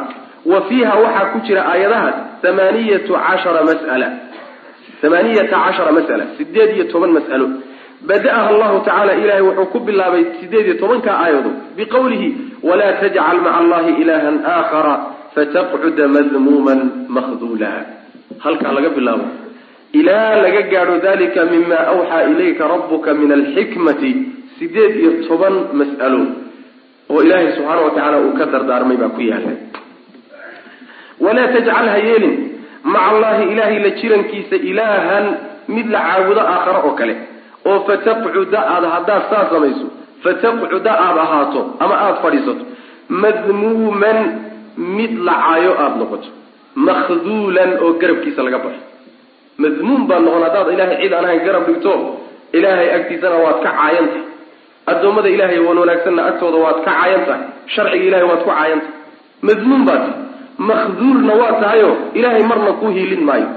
wa 0.51 0.59
fiiha 0.67 0.93
waxaa 1.03 1.25
ku 1.33 1.37
jira 1.47 1.61
aayadahaas 1.71 2.15
hamaaniyatu 2.45 3.11
cashara 3.25 3.61
mas'ala. 3.69 4.07
Hamaaniyata 5.03 5.55
cashara 5.65 5.91
mas'ala 5.97 6.23
sideed 6.37 6.69
iyo 6.75 6.85
toban 6.93 7.11
mas'alo. 7.17 7.47
Bada-aha 8.09 8.47
allahu 8.53 8.77
tacala 8.87 9.13
ilahay 9.21 9.41
wuxuu 9.47 9.67
ku 9.73 9.79
bilaabay 9.87 10.23
sideed 10.39 10.65
iyo 10.67 10.75
tobanka 10.81 11.11
aayado 11.23 11.51
biqowlihi 11.77 12.27
walaa 12.67 12.93
tajcal 13.03 13.37
maca 13.45 13.57
allahi 13.61 13.91
ilahan 14.01 14.35
aakhara 14.53 14.95
fataqcuda 15.35 16.05
madmuuman 16.15 16.79
makhduula. 17.15 17.71
Halkaa 18.43 18.71
laga 18.77 18.89
bilaabo 18.97 19.25
ilaa 19.99 20.31
laga 20.43 20.61
gaadho 20.73 20.95
dalika 21.07 21.41
mima 21.53 21.79
awxaa 21.93 22.23
ilayka 22.31 22.63
rabuka 22.73 23.09
min 23.21 23.31
alxikmati 23.39 24.11
sideed 24.59 24.93
iyo 25.01 25.11
toban 25.27 25.55
mas'alo 25.79 26.21
oo 27.13 27.19
ilaahay 27.25 27.49
subxaana 27.57 27.81
wa 27.87 27.91
tacaala 27.95 28.17
uu 28.25 28.33
ka 28.39 28.45
dardaarmay 28.53 28.97
baa 29.01 29.11
ku 29.17 29.21
yaalla 29.31 29.53
walaa 31.25 31.47
tajcal 31.55 31.87
ha 31.93 31.97
yeelin 32.07 32.35
maca 32.93 33.09
allahi 33.13 33.43
ilaahay 33.53 33.79
la 33.85 33.91
jirankiisa 33.99 34.55
ilaahan 34.71 35.25
mid 35.75 35.87
la 35.95 35.99
caabudo 36.07 36.41
aakhare 36.53 36.79
oo 36.87 36.93
kale 36.99 37.15
oo 37.69 37.77
fataqcuda 37.89 38.59
aad 38.73 38.85
haddaad 38.95 39.23
saa 39.31 39.45
samayso 39.53 39.87
fataqcuda 40.25 40.91
aada 41.05 41.21
ahaato 41.27 41.61
ama 41.83 41.95
aada 42.05 42.17
fadhiisato 42.25 42.63
madmuuman 43.23 44.19
mid 44.97 45.13
la 45.27 45.35
caayo 45.45 45.71
aada 45.83 45.95
noqoto 46.01 46.29
makhduulan 46.87 47.71
oo 47.83 47.91
garabkiisa 48.01 48.41
laga 48.47 48.59
baxo 48.65 48.81
madmuum 49.63 50.01
baad 50.09 50.21
noqon 50.27 50.43
haddaad 50.47 50.67
ilaahay 50.75 50.97
cid 51.03 51.13
aan 51.17 51.25
ahayn 51.27 51.41
garab 51.47 51.63
dhigto 51.69 51.93
ilaahay 52.57 52.87
agtiisana 52.97 53.37
waad 53.45 53.57
ka 53.65 53.71
caayan 53.77 54.05
tahay. 54.11 54.23
Addoommada 54.91 55.29
ilaahay 55.35 55.59
wan 55.67 55.77
wanaagsanna 55.83 56.21
agtooda 56.29 56.57
waad 56.65 56.77
ka 56.85 56.91
caayan 56.91 57.21
tahay. 57.27 57.43
Sharciga 57.75 58.05
ilahay 58.09 58.27
waad 58.31 58.41
ku 58.45 58.49
caayan 58.51 58.79
tahay. 58.85 58.95
Madmuum 59.47 59.81
baad 59.89 60.01
tahay. 60.05 60.23
Makhduulna 60.69 61.33
waa 61.41 61.53
tahayo 61.63 61.89
ilaahay 62.19 62.43
marna 62.51 62.71
kuu 62.81 62.91
hiilin 62.97 63.23
maayo. 63.29 63.47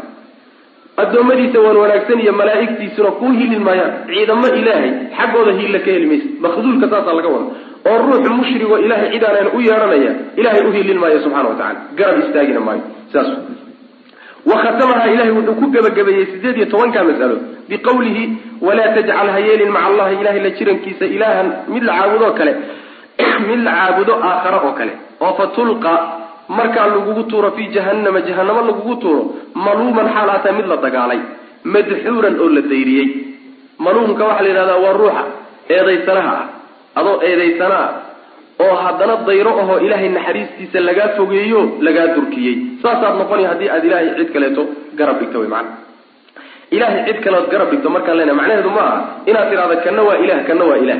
Addoommadiisa 1.02 1.58
wan 1.66 1.76
wanaagsan 1.82 2.18
iyo 2.24 2.32
malaa'igtiisuna 2.40 3.10
kuu 3.20 3.30
hiilin 3.38 3.62
maayaan. 3.66 3.92
Ciidamo 4.10 4.46
ilaahay 4.60 4.90
xaggooda 5.18 5.52
hiilla 5.58 5.78
ka 5.84 5.90
heli 5.94 6.06
maysa 6.10 6.26
makhduulka 6.44 6.86
saasaa 6.92 7.14
laga 7.18 7.28
wada 7.34 7.46
oo 7.90 7.98
ruux 8.06 8.24
mushrigo 8.38 8.76
ilaahay 8.84 9.08
cid 9.14 9.24
aanan 9.28 9.48
u 9.56 9.60
yeedhanaya 9.66 10.12
ilahay 10.40 10.62
u 10.68 10.72
hiilin 10.76 10.98
maayo 11.02 11.18
subxana 11.24 11.48
wa 11.50 11.54
tacala 11.60 11.80
garab 11.98 12.16
istaagina 12.24 12.60
maayo 12.66 12.82
wakhatamaha 14.50 15.06
ilahay 15.12 15.32
wuxuu 15.38 15.54
ku 15.60 15.66
gebagabeeyey 15.74 16.26
sideed 16.32 16.56
iyo 16.56 16.66
tobanka 16.72 17.04
masalo. 17.04 17.36
Biqawlihi 17.68 18.22
walaa 18.66 18.94
tajcal 18.96 19.28
ha 19.34 19.40
yeelin 19.46 19.70
maca 19.70 19.86
allahi 19.90 20.20
ilahay 20.20 20.40
la 20.46 20.50
jirankiisa 20.58 21.04
ilaahan 21.16 21.48
mid 21.68 21.82
la 21.82 21.92
caabudoo 21.98 22.32
kale. 22.38 22.52
Mid 23.48 23.60
la 23.66 23.72
caabudo 23.78 24.14
aakhara 24.28 24.58
oo 24.66 24.72
kale. 24.78 24.92
Oo 25.20 25.32
fatulqa 25.38 25.92
markaa 26.48 26.86
lagugu 26.86 27.22
tuuro 27.30 27.50
fii 27.56 27.68
jahannama 27.76 28.20
jahanamo 28.20 28.60
lagugu 28.68 28.94
tuuro 29.02 29.22
maluuman 29.54 30.08
xaal 30.14 30.30
aataa 30.30 30.52
mid 30.58 30.66
la 30.66 30.76
dagaalay 30.76 31.20
madxuuran 31.64 32.40
oo 32.40 32.48
la 32.48 32.62
dayriyey. 32.72 33.08
Maluumka 33.78 34.24
waxaa 34.24 34.42
la 34.42 34.48
yidhahdaa 34.48 34.78
waa 34.84 34.92
ruuxa 35.02 35.24
eedaysanaha 35.68 36.32
ah 36.38 36.46
adoo 37.00 37.20
eedaysana 37.22 37.78
ah 37.86 38.07
oo 38.64 38.74
haddana 38.84 39.14
dayro 39.28 39.52
ahoo 39.62 39.78
ilaahay 39.86 40.08
naxariistiisa 40.16 40.80
lagaa 40.88 41.08
fogeeyo 41.18 41.60
lagaa 41.86 42.06
durkiyey. 42.16 42.54
Saasaad 42.82 43.14
noqoni 43.20 43.44
haddii 43.50 43.68
aad 43.74 43.84
ilaahay 43.88 44.08
cid 44.18 44.30
kaleeto 44.34 44.62
garab 44.98 45.18
dhigto 45.20 45.38
wy 45.42 45.48
macana 45.54 45.76
ilahay 46.76 47.00
cid 47.08 47.18
kaleod 47.24 47.46
garab 47.52 47.68
dhigto 47.72 47.88
markaan 47.96 48.16
leenahay 48.18 48.38
macnaheedu 48.40 48.70
ma 48.76 48.82
aha. 48.88 48.98
Inaad 49.30 49.46
tidhahda 49.50 49.76
kanna 49.84 50.02
waa 50.08 50.18
ilah 50.24 50.38
kanna 50.48 50.64
waa 50.70 50.78
ilah 50.84 50.98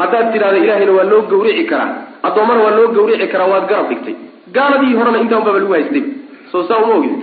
haddaad 0.00 0.26
tidhahda 0.34 0.58
ilahayna 0.64 0.92
waa 0.98 1.06
loo 1.12 1.22
gawrici 1.32 1.64
karaa. 1.72 1.90
Addoommana 2.26 2.60
waa 2.66 2.74
loo 2.78 2.88
gawrici 2.96 3.26
karaa 3.32 3.48
waad 3.52 3.66
garab 3.70 3.86
dhigtay. 3.92 4.14
Gaaladii 4.56 4.94
horena 4.98 5.18
intaan 5.24 5.44
baba 5.46 5.58
lagu 5.62 5.72
haystay. 5.76 6.04
Soo 6.52 6.62
saa 6.68 6.78
uma 6.84 6.94
ogid 7.00 7.14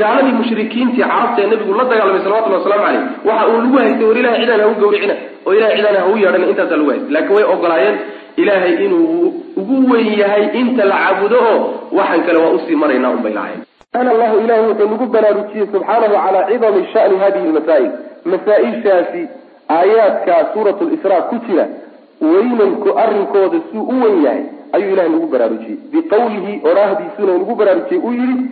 gaaladii 0.00 0.34
mushrikiintii 0.40 1.02
carabta 1.02 1.42
ee 1.44 1.50
nabigu 1.52 1.74
la 1.80 1.84
dagaalamay 1.92 2.22
salawatulli 2.26 2.56
waslamu 2.58 2.82
caleyh 2.86 3.02
waxa 3.28 3.46
uu 3.52 3.60
lagu 3.62 3.76
haystay 3.82 4.06
war 4.08 4.18
ilahay 4.18 4.40
cidaan 4.44 4.60
ha 4.64 4.68
u 4.72 4.74
gawricina 4.82 5.14
oo 5.46 5.54
ilahay 5.58 5.76
cidaan 5.78 5.96
ha 6.02 6.06
u 6.12 6.16
yeedhana 6.22 6.46
intaasaa 6.52 6.76
lagu 6.80 6.90
haystay 6.90 7.12
laakiin 7.16 7.36
way 7.36 7.44
ogolaayeen 7.54 7.96
ilaahay 8.42 8.74
inuu 8.84 9.32
ugu 9.60 9.76
weyn 9.92 10.10
yahay 10.22 10.44
inta 10.60 10.84
la 10.90 10.96
caabudo 11.04 11.38
oo 11.52 11.58
waxaan 11.98 12.22
kale 12.26 12.38
waa 12.44 12.52
u 12.56 12.60
sii 12.66 12.76
maraynaa 12.82 13.10
unbay 13.16 13.32
lahayn 13.38 13.60
ana 14.00 14.10
allahu 14.14 14.36
ilahi 14.44 14.62
wuxuu 14.68 14.88
nagu 14.92 15.06
baraarujiyey 15.16 15.66
subxaanahu 15.72 16.14
calaa 16.26 16.44
cidami 16.50 16.82
shani 16.92 17.16
hadihi 17.24 17.46
lmasaa'il 17.52 17.90
masaa-ishaasi 18.32 19.22
aayaadka 19.78 20.34
suurat 20.54 20.80
lisraa 20.92 21.22
ku 21.30 21.36
jira 21.46 21.66
weynanku 22.32 22.88
arrinkooda 23.04 23.58
suu 23.72 23.82
u 23.94 23.96
wen 24.04 24.16
yahay 24.26 24.42
ayuu 24.72 24.92
ilahay 24.92 25.10
nagu 25.14 25.26
baraarujiyey 25.34 25.76
biqawlihi 25.92 26.52
oraahdiisuna 26.70 27.32
nagu 27.38 27.54
baraarujiyey 27.60 28.02
uu 28.06 28.12
yidhi 28.20 28.44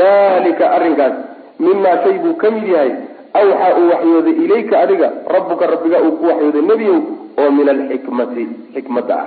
dalika 0.00 0.70
arrinkaas 0.76 1.14
mimaa 1.58 1.96
shay 2.04 2.18
buu 2.24 2.34
ka 2.42 2.50
mid 2.50 2.66
yahay 2.74 2.92
awxaa 3.40 3.72
uu 3.80 3.88
waxyooday 3.92 4.36
ilayka 4.44 4.80
adiga 4.80 5.08
rabbuka 5.36 5.66
rabbiga 5.74 6.02
uu 6.06 6.12
ku 6.18 6.26
waxyooday 6.30 6.62
nebiyow 6.70 6.98
oo 7.42 7.50
min 7.58 7.68
alxikmati 7.74 8.48
xikmadda 8.74 9.14
ah. 9.22 9.26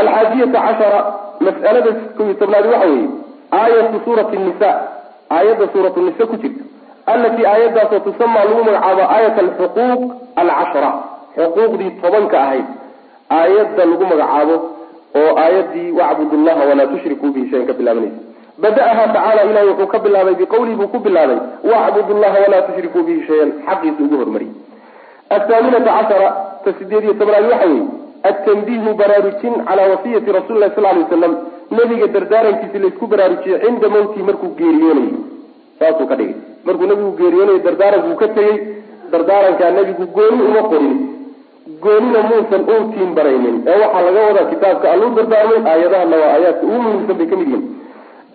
Alxaadiyata 0.00 0.60
cashara 0.66 1.00
mas'alada 1.46 1.90
kow 2.16 2.24
iyo 2.26 2.34
tobnaadi 2.42 2.68
waxa 2.68 2.86
weeye 2.92 3.08
aayatu 3.58 4.00
suurati 4.04 4.36
nisa 4.36 4.70
aayadda 5.30 5.68
suuratu 5.72 6.00
nisa 6.06 6.26
ku 6.30 6.36
jirta 6.42 6.64
allatii 7.12 7.46
aayaddaasoo 7.52 8.00
tusamaa 8.06 8.44
lagu 8.48 8.64
magacaabo 8.64 9.02
aayat 9.16 9.38
alxuquuq 9.44 10.00
alcashra 10.42 10.90
xuquuqdii 11.36 11.90
tobanka 12.02 12.36
ahayd 12.44 12.66
aayadda 13.40 13.86
lagu 13.90 14.04
magacaabo 14.12 14.56
oo 15.20 15.32
aayaddii 15.44 15.90
wacbudu 15.98 16.36
llaha 16.46 16.68
walaa 16.70 16.90
tushrikuu 16.92 17.30
bihi 17.34 17.50
shayan 17.50 17.66
ka 17.66 17.72
bilaabanaysa 17.78 18.33
bada-aha 18.62 19.04
tacaala 19.14 19.42
ilahi 19.50 19.66
wuxuu 19.70 19.86
ka 19.92 19.98
bilaabay 20.04 20.34
biqawlihi 20.40 20.76
buu 20.80 20.88
ku 20.94 20.98
bilaabay 21.06 21.38
wacbudu 21.70 22.14
llaha 22.22 22.38
walaa 22.44 22.62
tushrikuu 22.68 23.02
bihi 23.08 23.26
shayan. 23.28 23.50
Xaqiisa 23.66 24.00
ugu 24.06 24.16
hormariyay 24.16 24.54
athaaminata 25.36 25.90
cashara 25.98 26.28
ta 26.64 26.70
sideed 26.78 27.04
iyo 27.04 27.14
tobnaad 27.20 27.44
waxa 27.52 27.66
weeye 27.68 27.86
atanbiihu 28.30 28.94
baraarujin 29.00 29.54
calaa 29.68 29.88
wasiyati 29.92 30.32
rasuli 30.38 30.58
lahi 30.60 30.72
sal 30.76 30.84
lay 30.86 31.02
wasalam 31.04 31.32
nebiga 31.76 32.06
dardaarankiisi 32.16 32.78
laysku 32.84 33.06
baraarujiyey 33.12 33.58
cinda 33.64 33.88
mawtihi 33.94 34.22
markuu 34.28 34.50
geeriyoonayay 34.60 35.12
saasuu 35.78 36.06
ka 36.10 36.16
dhigay. 36.20 36.36
Markuu 36.66 36.86
nebigu 36.90 37.12
geeriyoonayo 37.20 37.58
dardaarankuu 37.66 38.16
ka 38.22 38.28
tegey 38.36 38.56
dardaarankaa 39.12 39.70
nebigu 39.78 40.06
gooni 40.16 40.42
uma 40.50 40.62
qorin 40.70 40.94
goonina 41.84 42.20
muusan 42.30 42.62
uutiin 42.74 43.10
baraynin. 43.18 43.56
Ee 43.66 43.78
waxaa 43.82 44.02
laga 44.06 44.20
wadaa 44.28 44.46
kitaabka 44.52 44.92
alluu 44.92 45.10
dardaarmay 45.18 45.60
aayadahana 45.72 46.16
waa 46.22 46.30
aayaadka 46.36 46.66
ugu 46.66 46.78
muhiimsan 46.84 47.16
bay 47.20 47.26
ka 47.32 47.36
mid 47.40 47.48
yihiin 47.48 47.64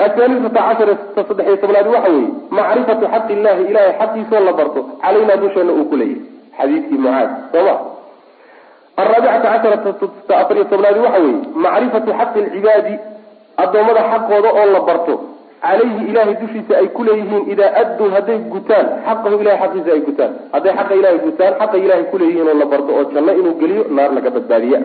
athaalifata 0.06 0.62
cashara 0.68 0.94
ta 1.16 1.22
saddex 1.28 1.46
iyo 1.48 1.58
tobnaad 1.64 1.88
waxa 1.96 2.10
weeye 2.16 2.30
macrifatu 2.58 3.06
xaqi 3.14 3.34
illahi 3.38 3.64
ilahay 3.72 3.94
xaqiisoo 4.02 4.44
la 4.48 4.54
barto 4.60 4.80
calaynaa 5.04 5.38
dusheena 5.44 5.72
uu 5.80 5.86
ku 5.92 5.96
leeyahy 6.02 6.22
xadiidkii 6.60 7.00
mucaad 7.06 7.30
sooma 7.54 7.76
araabicata 9.02 9.48
casharata 9.54 9.94
ta 10.28 10.34
afar 10.42 10.56
iyo 10.58 10.66
tobnaadi 10.72 11.00
waxa 11.06 11.20
weeye 11.26 11.42
macrifatu 11.66 12.12
xaqi 12.20 12.40
alcibaadi 12.46 12.94
addoommada 13.64 14.02
xaqooda 14.12 14.50
oo 14.62 14.66
la 14.76 14.80
barto 14.90 15.14
calayhi 15.64 16.04
ilahay 16.12 16.36
dushiisa 16.42 16.74
ay 16.82 16.88
ku 16.98 17.02
leeyihiin 17.08 17.44
idaa 17.54 17.72
adduu 17.82 18.08
hadday 18.16 18.38
gutaan 18.54 18.86
xaqahu 19.08 19.36
ilahay 19.44 19.60
xaqiisa 19.64 19.92
ay 19.96 20.02
gutaan. 20.08 20.32
Hadday 20.54 20.74
xaqa 20.80 20.94
ilahay 21.00 21.18
gutaan 21.26 21.54
xaqa 21.62 21.78
ilahay 21.86 22.04
kuleeyihiin 22.12 22.48
oo 22.52 22.58
la 22.62 22.66
barto 22.74 22.92
oo 23.00 23.04
janno 23.16 23.32
inuu 23.40 23.56
geliyo 23.62 23.84
naar 23.98 24.12
laga 24.18 24.30
badbaadiya 24.38 24.80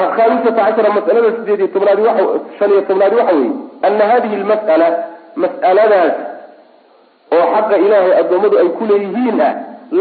alkhamisata 0.00 0.60
cashara 0.66 0.90
masalada 0.98 1.28
sideed 1.36 1.60
iyo 1.60 1.68
tobnaadi 1.74 2.02
wa 2.08 2.12
shan 2.58 2.70
iyo 2.74 2.82
tobnaadi 2.90 3.16
waxa 3.20 3.34
weeye 3.38 3.52
ana 3.88 4.04
hadihi 4.12 4.36
lmas'ala 4.42 4.88
mas'aladaas 5.42 6.14
oo 7.36 7.44
xaqa 7.54 7.76
ilaahay 7.84 8.12
addoommadu 8.22 8.56
ay 8.62 8.68
ku 8.78 8.84
leeyihiin 8.90 9.40
ah 9.48 9.52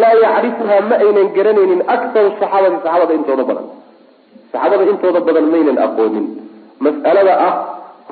laa 0.01 0.13
yacrifuhaa 0.25 0.81
ma 0.89 0.95
aynan 1.05 1.27
garanaynin 1.37 1.81
aktaru 1.95 2.29
saxaabati 2.41 2.75
saxaabada 2.83 3.13
intooda 3.19 3.43
badan 3.49 3.65
saxaabada 4.53 4.83
intooda 4.93 5.19
badan 5.27 5.45
maynan 5.55 5.77
aqoonin 5.85 6.25
mas'alada 6.87 7.33
ah 7.47 7.53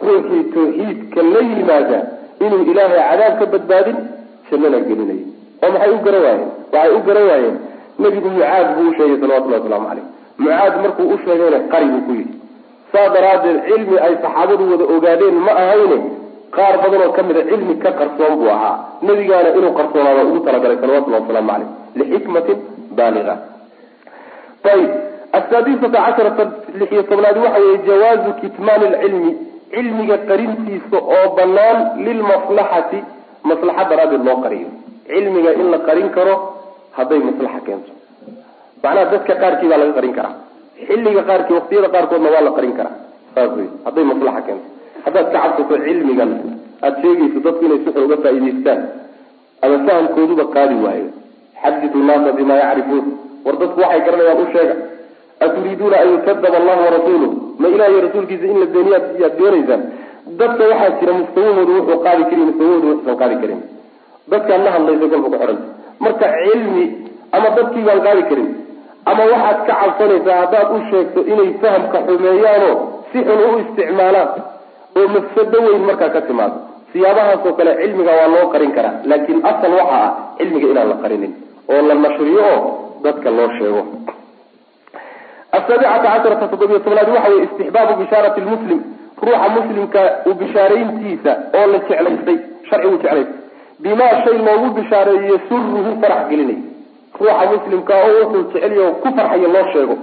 ruuxii 0.07 0.43
tawxiidka 0.55 1.21
la 1.33 1.41
yimaada 1.51 1.99
inuu 2.45 2.61
ilaahay 2.71 3.01
cadaab 3.09 3.33
ka 3.41 3.45
badbaadin 3.53 3.97
jannana 4.49 4.79
gelinayo 4.89 5.25
oo 5.63 5.69
maxay 5.75 5.91
u 5.97 5.99
garan 6.05 6.23
waayeen 6.27 6.49
waxay 6.73 6.93
u 6.97 7.03
garan 7.09 7.25
waayeen 7.31 7.55
nebigu 8.03 8.29
mucaad 8.37 8.67
buu 8.75 8.87
u 8.91 8.93
sheegay 8.97 9.17
salawatullahi 9.23 9.61
wasalaamu 9.61 9.87
caleyh 9.91 10.07
mucaad 10.43 10.73
markuu 10.83 11.07
u 11.13 11.17
sheegayna 11.25 11.59
qari 11.73 11.87
buu 11.93 12.01
ku 12.07 12.13
yidhi. 12.19 12.33
Saa 12.91 13.07
daraaddeed 13.15 13.57
cilmi 13.67 13.97
ay 14.05 14.13
saxaabadu 14.23 14.63
wada 14.71 14.85
ogaadeen 14.95 15.37
ma 15.45 15.51
ahayne 15.63 15.97
qaar 16.55 16.73
badan 16.83 17.01
oo 17.05 17.11
ka 17.17 17.21
mida 17.27 17.41
cilmi 17.49 17.75
ka 17.83 17.91
qarsoon 17.99 18.33
buu 18.39 18.49
ahaa. 18.55 18.75
Nebigaana 19.07 19.49
inuu 19.57 19.73
qarsoonaado 19.79 20.21
ugu 20.29 20.39
talagalay 20.47 20.77
salawatullahi 20.81 21.23
wasalaamu 21.23 21.51
caleyh 21.51 21.69
lixikmatin 21.99 22.57
baaliga. 22.97 23.35
Ayib 24.73 24.91
asaadisata 25.37 25.97
casharata 26.05 26.43
lix 26.79 26.89
iyo 26.93 27.03
tobnaadi 27.09 27.39
waxa 27.45 27.59
weeye 27.63 27.77
jawaazu 27.87 28.29
kitmaani 28.41 28.85
lcilmi 28.93 29.31
cilmiga 29.73 30.17
qarintiisa 30.29 30.97
oo 31.15 31.25
banaan 31.37 31.77
lilmaslaxati 32.05 32.99
maslaxa 33.49 33.83
daraaddeed 33.91 34.23
loo 34.27 34.37
qariyo. 34.45 34.69
Cilmiga 35.07 35.51
in 35.61 35.67
la 35.73 35.79
qarin 35.87 36.09
karo 36.17 36.33
hadday 36.97 37.19
maslaxa 37.29 37.59
keento 37.67 37.91
macnaha 38.83 39.05
dadka 39.13 39.33
qaarkii 39.43 39.69
baa 39.71 39.79
laga 39.81 39.93
qarin 39.97 40.13
karaa. 40.17 40.33
Xilliga 40.87 41.23
qaarkii 41.29 41.55
waqtiyada 41.59 41.89
qaarkoodna 41.95 42.29
waa 42.35 42.43
la 42.47 42.51
qarin 42.57 42.73
karaa. 42.79 42.95
Saas 43.35 43.51
wey 43.57 43.67
hadday 43.85 44.03
maslaxa 44.11 44.41
keento. 44.47 44.65
Haddaad 45.05 45.27
ka 45.33 45.37
cabsato 45.43 45.75
cilmigan 45.85 46.31
aada 46.85 46.97
sheegayso 47.01 47.39
dadku 47.45 47.63
inay 47.67 47.79
si 47.83 47.89
uga 48.05 48.17
faa'idaystaan 48.23 48.79
ama 49.63 49.77
fahamkooduba 49.87 50.45
qaadi 50.55 50.75
waayo. 50.85 51.07
Xaditu 51.63 51.97
naasa 52.07 52.31
bimaa 52.39 52.59
yacrifuun. 52.63 53.05
War 53.45 53.55
dadku 53.61 53.79
waxay 53.83 54.01
garanayaan 54.05 54.41
u 54.43 54.47
sheega 54.53 54.75
aturiiduuna 55.45 55.97
an 56.03 56.07
yukadaba 56.15 56.57
allahu 56.61 56.81
warasuuluh 56.87 57.31
ma 57.61 57.67
ilahiy 57.75 58.01
rasuulkiisa 58.07 58.45
in 58.53 58.57
la 58.61 58.65
beeniyaad 58.73 59.05
yaad 59.23 59.33
doonaysaan? 59.39 59.81
Dadka 60.41 60.63
waxaa 60.71 60.91
jira 60.99 61.13
mustawahoodu 61.21 61.71
wuxuu 61.77 61.99
qaadi 62.05 62.23
karin 62.29 62.45
mustawahoodu 62.49 62.87
wuxuusan 62.91 63.17
qaadi 63.21 63.35
karin. 63.41 63.59
Dadkaan 64.31 64.61
la 64.65 64.71
hadlaysa 64.75 65.05
kolka 65.11 65.27
ku 65.29 65.37
xidhanta 65.41 65.65
marka 66.03 66.27
cilmi 66.41 66.85
ama 67.35 67.49
dadkii 67.57 67.83
baan 67.87 67.99
qaadi 68.07 68.23
karin 68.29 68.47
ama 69.09 69.23
waxaad 69.33 69.59
ka 69.67 69.73
cabsanaysaa 69.81 70.37
haddaad 70.41 70.67
u 70.75 70.79
sheegto 70.89 71.19
inay 71.33 71.49
fahamka 71.61 71.97
xumeeyaanoo 72.07 72.75
si 73.11 73.17
xun 73.27 73.39
u 73.47 73.59
isticmaalaan 73.63 74.29
oo 74.99 75.07
mafsado 75.15 75.57
weyn 75.67 75.83
markaa 75.89 76.09
ka 76.15 76.21
timaado. 76.27 76.57
Siyaabahaasoo 76.93 77.53
kale 77.57 77.71
cilmiga 77.81 78.11
waa 78.19 78.27
loo 78.35 78.45
qarin 78.53 78.71
karaa 78.77 78.95
laakiin 79.09 79.39
asal 79.51 79.73
waxa 79.79 79.97
ah 80.05 80.09
cilmiga 80.37 80.67
inaan 80.71 80.89
la 80.91 80.95
qarinin 81.03 81.33
oo 81.73 81.81
la 81.89 81.95
nashriyo 82.05 82.43
oo 82.55 82.59
dadka 83.03 83.29
loo 83.37 83.49
sheego. 83.57 83.81
Asaabicata 85.51 85.99
casharata 86.03 86.47
toddobiyo 86.51 86.79
tobnaad 86.85 87.09
waxa 87.15 87.29
weye 87.29 87.43
istixbaabu 87.47 87.93
bishaarati 88.01 88.41
lmuslim 88.41 88.79
ruuxa 89.25 89.49
muslimka 89.55 90.01
u 90.29 90.33
bishaarayntiisa 90.41 91.31
oo 91.59 91.65
la 91.71 91.77
jeclaystay 91.87 92.37
sharcigu 92.69 92.97
jeclaystay. 93.03 93.39
Bimaa 93.83 94.13
shay 94.23 94.37
loogu 94.47 94.67
bishaareeyo 94.77 95.33
yasuruhu 95.35 95.91
farax 96.01 96.23
gelinay 96.29 96.59
ruuxa 97.21 97.45
muslimka 97.53 97.93
oo 98.07 98.11
wuxuu 98.21 98.43
jecelya 98.53 98.85
ku 99.01 99.07
farxayo 99.17 99.47
loo 99.55 99.65
sheego. 99.73 99.95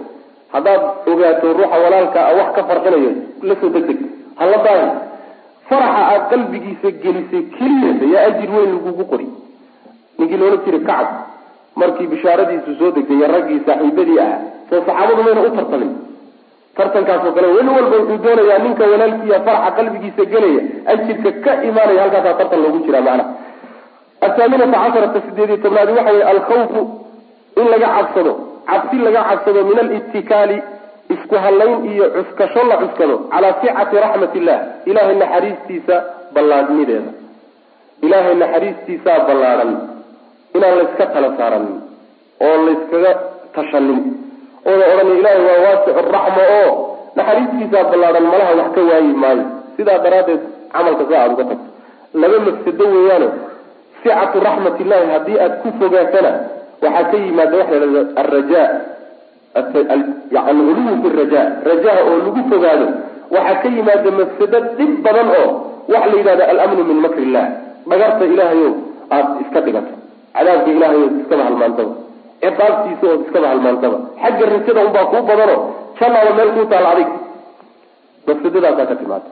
Haddaad 0.55 0.83
ogaato 1.13 1.47
ruuxa 1.59 1.77
walaalka 1.85 2.21
a 2.31 2.33
wax 2.39 2.49
ka 2.57 2.63
farxinayo 2.71 3.11
la 3.49 3.55
soo 3.61 3.71
deg 3.75 3.85
deg 3.91 3.99
hala 4.41 4.59
daahi 4.67 4.87
faraxa 5.69 6.03
aad 6.13 6.23
qalbigiisa 6.33 6.89
gelisay 7.03 7.43
keliyasa 7.57 8.05
yaa 8.15 8.25
ajir 8.31 8.51
weyn 8.57 8.71
lagugu 8.77 9.05
qori. 9.13 9.27
Ninkii 10.19 10.39
loola 10.43 10.57
jira 10.65 10.79
kacab 10.89 11.09
markii 11.81 12.07
bishaaradiisu 12.13 12.71
soo 12.79 12.91
degtay 12.97 13.21
raggii 13.35 13.61
saaxiibadii 13.67 14.19
ah 14.27 14.31
soo 14.71 14.81
saxaabadu 14.87 15.23
mayna 15.27 15.43
u 15.49 15.51
tartamin. 15.59 15.91
Tartankaasoo 16.79 17.33
kale 17.37 17.47
weli 17.57 17.71
walba 17.77 17.97
wuxuu 18.01 18.19
doonayaa 18.25 18.59
ninka 18.65 18.85
walaalkiiya 18.93 19.39
faraxa 19.47 19.71
qalbigiisa 19.79 20.25
gelaya 20.33 20.63
ajirka 20.93 21.31
ka 21.45 21.53
imaanaya 21.69 22.01
halkaasaa 22.05 22.35
tartan 22.41 22.61
loogu 22.65 22.79
jiraa 22.87 23.05
macnaha. 23.09 23.31
Athaaminata 24.27 24.79
casharata 24.85 25.21
sideed 25.27 25.49
iyo 25.51 25.57
tobnaadi 25.65 25.93
waxa 25.99 26.13
weye 26.13 26.25
alkhawfu 26.33 26.81
in 27.61 27.67
laga 27.73 27.89
cabsado 27.97 28.33
cabsi 28.71 28.97
laga 29.07 29.21
cabsado 29.31 29.61
min 29.69 29.79
alitikaali 29.85 30.57
isku 31.15 31.35
hallayn 31.45 31.75
iyo 31.93 32.05
cuskasho 32.17 32.63
la 32.71 32.77
cuskado 32.83 33.15
calaa 33.33 33.55
sicati 33.61 33.97
raxmat 34.05 34.33
illah 34.41 34.59
ilahay 34.91 35.17
naxariistiisa 35.23 35.97
ballaadhnideeda. 36.35 37.11
Ilaahay 38.07 38.35
naxariistiisaa 38.43 39.19
ballaadhan 39.29 39.71
inaan 40.57 40.75
layska 40.81 41.05
tala 41.15 41.29
saaranin 41.39 41.77
oo 42.47 42.57
layskaga 42.67 43.13
tashanin 43.55 44.01
ooda 44.71 44.85
odhan 44.93 45.09
ilaahay 45.21 45.43
waa 45.49 45.59
waasicu 45.67 46.01
raxma 46.17 46.45
oo 46.61 46.71
naxariistiisaa 47.19 47.85
ballaadhan 47.93 48.27
malaha 48.33 48.53
wax 48.61 48.69
ka 48.77 48.81
waayi 48.91 49.13
maayo. 49.23 49.45
Sidaa 49.77 49.99
daraaddeed 50.05 50.43
camalka 50.75 51.05
saa 51.11 51.21
aada 51.23 51.33
uga 51.35 51.45
tagto. 51.51 51.67
Laba 52.21 52.39
mafsado 52.47 52.85
weeyaano 52.95 53.29
sicatu 54.03 54.37
raxmat 54.49 54.77
illahi 54.85 55.07
haddii 55.15 55.39
aad 55.45 55.55
ku 55.63 55.69
fogaatana 55.81 56.33
waxaa 56.83 57.05
ka 57.11 57.17
yimaada 57.25 57.57
waxa 57.61 57.77
la 57.95 58.01
alraja 58.23 58.63
uluwu 60.51 60.93
fi 61.03 61.09
raja 61.21 61.43
rajaha 61.69 62.01
oo 62.09 62.17
lagu 62.25 62.43
fogaado. 62.51 62.87
Waxaa 63.35 63.61
ka 63.63 63.69
yimaada 63.77 64.11
mafsado 64.19 64.59
dhib 64.79 64.93
badan 65.05 65.29
oo 65.39 65.49
waxa 65.93 66.07
la 66.11 66.17
yidhahda 66.19 66.45
alamnu 66.53 66.83
min 66.91 66.99
makri 67.05 67.23
illah 67.29 67.47
dhagarta 67.91 68.25
ilaahayo 68.33 68.71
aada 69.11 69.31
iska 69.43 69.61
dhigato. 69.67 69.93
Cadaabka 70.35 70.71
ilahay 70.77 71.01
ood 71.07 71.15
iskaba 71.23 71.43
halmaantaba 71.49 71.93
ciqaabtiisa 72.43 73.05
ood 73.13 73.21
iskaba 73.27 73.47
halmaantaba 73.53 73.97
xagga 74.23 74.45
rajada 74.53 74.81
unbaa 74.87 75.07
kuu 75.13 75.23
badano 75.29 75.57
janaaba 76.01 76.31
meel 76.39 76.51
kuu 76.57 76.67
taala 76.73 76.89
adig. 76.95 77.11
Mafsadadaasaa 78.27 78.87
ka 78.91 78.95
timaada. 79.01 79.29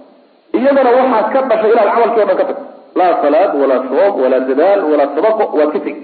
Iyadana 0.57 0.90
waxaa 0.99 1.22
ka 1.32 1.38
dhashay 1.51 1.70
inaad 1.72 1.88
camalkii 1.94 2.22
o 2.22 2.26
dhan 2.28 2.36
ka 2.40 2.44
tagto 2.51 2.62
laa 2.99 3.12
salaad 3.22 3.51
walaa 3.61 3.82
soom 3.90 4.12
walaa 4.22 4.42
dadaal 4.51 4.80
walaa 4.90 5.09
sadaqo 5.14 5.44
waad 5.59 5.70
ka 5.74 5.80
tegi 5.86 6.01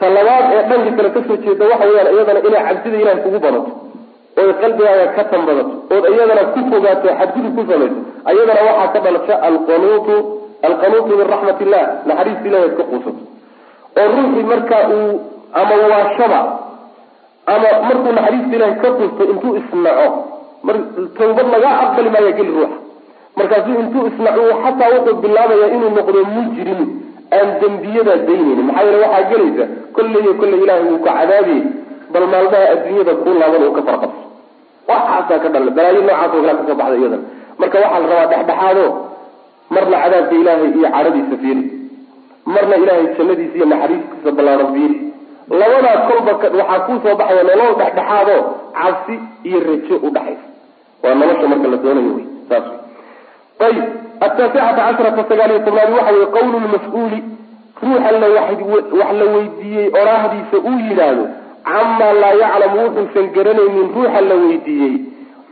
ta 0.00 0.06
labaad 0.16 0.44
ee 0.56 0.62
dhanka 0.70 0.90
kale 0.96 1.08
ka 1.16 1.20
soo 1.28 1.36
jeeda 1.44 1.64
waxa 1.72 1.86
weyaan 1.90 2.08
iyadana 2.14 2.40
inay 2.48 2.62
cabsida 2.68 2.96
ilahay 3.02 3.18
kugu 3.24 3.38
badato 3.44 3.70
ood 4.40 4.50
qalbigaaga 4.62 5.06
ka 5.16 5.22
tanbadato 5.32 5.74
ood 5.94 6.04
iyadana 6.14 6.42
ku 6.54 6.60
fogaato 6.70 7.08
xadgudub 7.20 7.52
ku 7.58 7.62
samayso 7.70 7.98
iyadana 8.32 8.60
waxaa 8.68 8.88
ka 8.94 8.98
dhalasha 9.04 9.34
alqanuutu 9.48 10.14
alqanuutu 10.68 11.10
min 11.18 11.26
raxmat 11.34 11.58
illah 11.64 11.84
naxariista 12.08 12.46
ilahi 12.48 12.64
ad 12.68 12.74
ka 12.78 12.84
quusato. 12.90 13.22
Oo 14.00 14.06
ruuxii 14.16 14.44
marka 14.52 14.76
uu 14.96 15.10
ama 15.60 15.74
waashaba 15.92 16.40
ama 17.54 17.68
markuu 17.88 18.12
naxariista 18.18 18.54
ilahi 18.58 18.74
ka 18.82 18.88
quusto 18.98 19.22
intuu 19.32 19.52
isnaco 19.60 20.06
mar 20.66 20.76
tawbad 21.18 21.46
lagaa 21.54 21.74
aqbali 21.84 22.10
maaya 22.14 22.32
geli 22.38 22.52
ruuxa. 22.56 22.78
Markaasuu 23.38 23.76
intuu 23.82 24.02
isnaco 24.10 24.42
xataa 24.64 24.90
wuxuu 24.94 25.16
bilaabaya 25.22 25.66
inuu 25.76 25.90
noqdo 25.98 26.20
mujrim 26.36 26.80
aan 27.38 27.48
dembiyada 27.62 28.14
daynaynin 28.28 28.66
maxaa 28.68 28.84
yeele 28.88 28.98
waxaa 29.04 29.28
gelaysa 29.30 29.64
kolley 29.96 30.20
iyo 30.24 30.32
kolley 30.40 30.58
ilahay 30.64 30.84
wuu 30.90 31.00
ka 31.06 31.12
cadaabiye 31.18 31.62
bal 32.14 32.26
maalmaha 32.32 32.66
adduunyada 32.74 33.12
kuu 33.22 33.34
laaban 33.42 33.62
uu 33.68 33.74
ka 33.78 33.82
farqabso 33.88 34.22
waxaasaa 34.90 35.38
ka 35.44 35.48
dhala 35.54 35.70
balaayo 35.78 36.00
noocaas 36.08 36.32
oo 36.34 36.40
kala 36.42 36.54
ka 36.58 36.64
soo 36.68 36.76
baxda 36.80 36.96
iyadan. 37.00 37.22
Marka 37.60 37.76
waxaa 37.84 38.00
la 38.02 38.06
rabaa 38.10 38.26
dhexdhexaado 38.32 38.84
marna 39.74 39.96
cadaabka 40.02 40.34
ilaahay 40.40 40.70
iyo 40.78 40.88
cadhadiisa 40.94 41.36
fiiri. 41.42 41.62
Marna 42.54 42.76
ilaahay 42.82 43.06
jannadiisa 43.18 43.56
iyo 43.58 43.66
naxariistiisa 43.72 44.30
ballaaran 44.38 44.68
fiiri. 44.74 44.96
Labadaas 45.60 46.00
kolba 46.08 46.32
waxaa 46.60 46.80
kuu 46.86 46.98
soo 47.04 47.14
baxaya 47.20 47.42
nolol 47.48 47.72
dhexdhexaado 47.80 48.36
cabsi 48.78 49.14
iyo 49.48 49.58
rajo 49.68 49.96
udhaxaysa 50.08 50.46
waa 51.04 51.14
nolosha 51.20 51.46
marka 51.52 51.66
la 51.72 51.76
doonayo 51.84 52.12
wey 52.16 52.26
saas 52.48 52.66
ayib 53.66 53.84
ataasicata 54.26 54.80
casharata 54.86 55.24
sagaaliyo 55.30 55.58
tobnaadi 55.66 55.92
waxa 55.98 56.12
weye 56.16 56.26
qawlu 56.36 56.56
lmas-uuli 56.66 57.18
ruuxa 57.82 58.10
la 58.22 58.28
wax 58.36 59.12
la 59.20 59.24
weydiiyey 59.34 59.86
oraahdiisa 60.00 60.56
uu 60.68 60.78
yidhaahdo 60.88 61.24
camaa 61.70 62.12
laa 62.22 62.34
yaclamu 62.42 62.78
wuxuusan 62.86 63.26
garanaynin 63.36 63.88
ruuxa 63.96 64.20
la 64.28 64.34
weydiiyey 64.44 64.94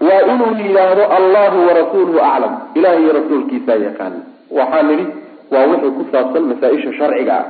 waa 0.09 0.23
inuu 0.33 0.53
yidhaahdo 0.63 1.03
allahu 1.19 1.59
warasuuluhu 1.69 2.21
aclam 2.31 2.55
ilaah 2.79 3.01
iyo 3.03 3.13
rasuulkiisaa 3.19 3.79
yaqaan 3.87 4.15
waxaa 4.59 4.83
nidhi 4.91 5.07
waa 5.53 5.67
wixii 5.73 5.93
ku 5.99 6.05
saabsan 6.13 6.45
masaa-isha 6.53 6.93
sharciga 6.99 7.35
ah 7.41 7.45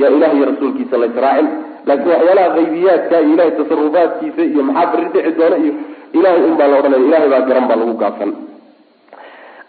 yaa 0.00 0.10
ilaah 0.16 0.32
iyo 0.36 0.44
rasuulkiisa 0.52 1.00
laysraacin 1.02 1.48
laakiin 1.88 2.10
waxyaalaha 2.14 2.50
qaybiyaadka 2.58 3.16
iyo 3.20 3.32
ilahay 3.34 3.50
tasarufaadkiisa 3.60 4.42
iyo 4.52 4.62
maxaa 4.68 4.90
beri 4.92 5.08
dhici 5.14 5.32
doona 5.38 5.56
iyo 5.64 5.72
ilahay 6.18 6.42
un 6.48 6.54
baa 6.60 6.68
la 6.72 6.76
odhanaya 6.80 7.04
ilahay 7.08 7.28
baa 7.34 7.42
garan 7.48 7.66
baa 7.70 7.78
lagu 7.82 7.94
gaabsan 8.02 8.30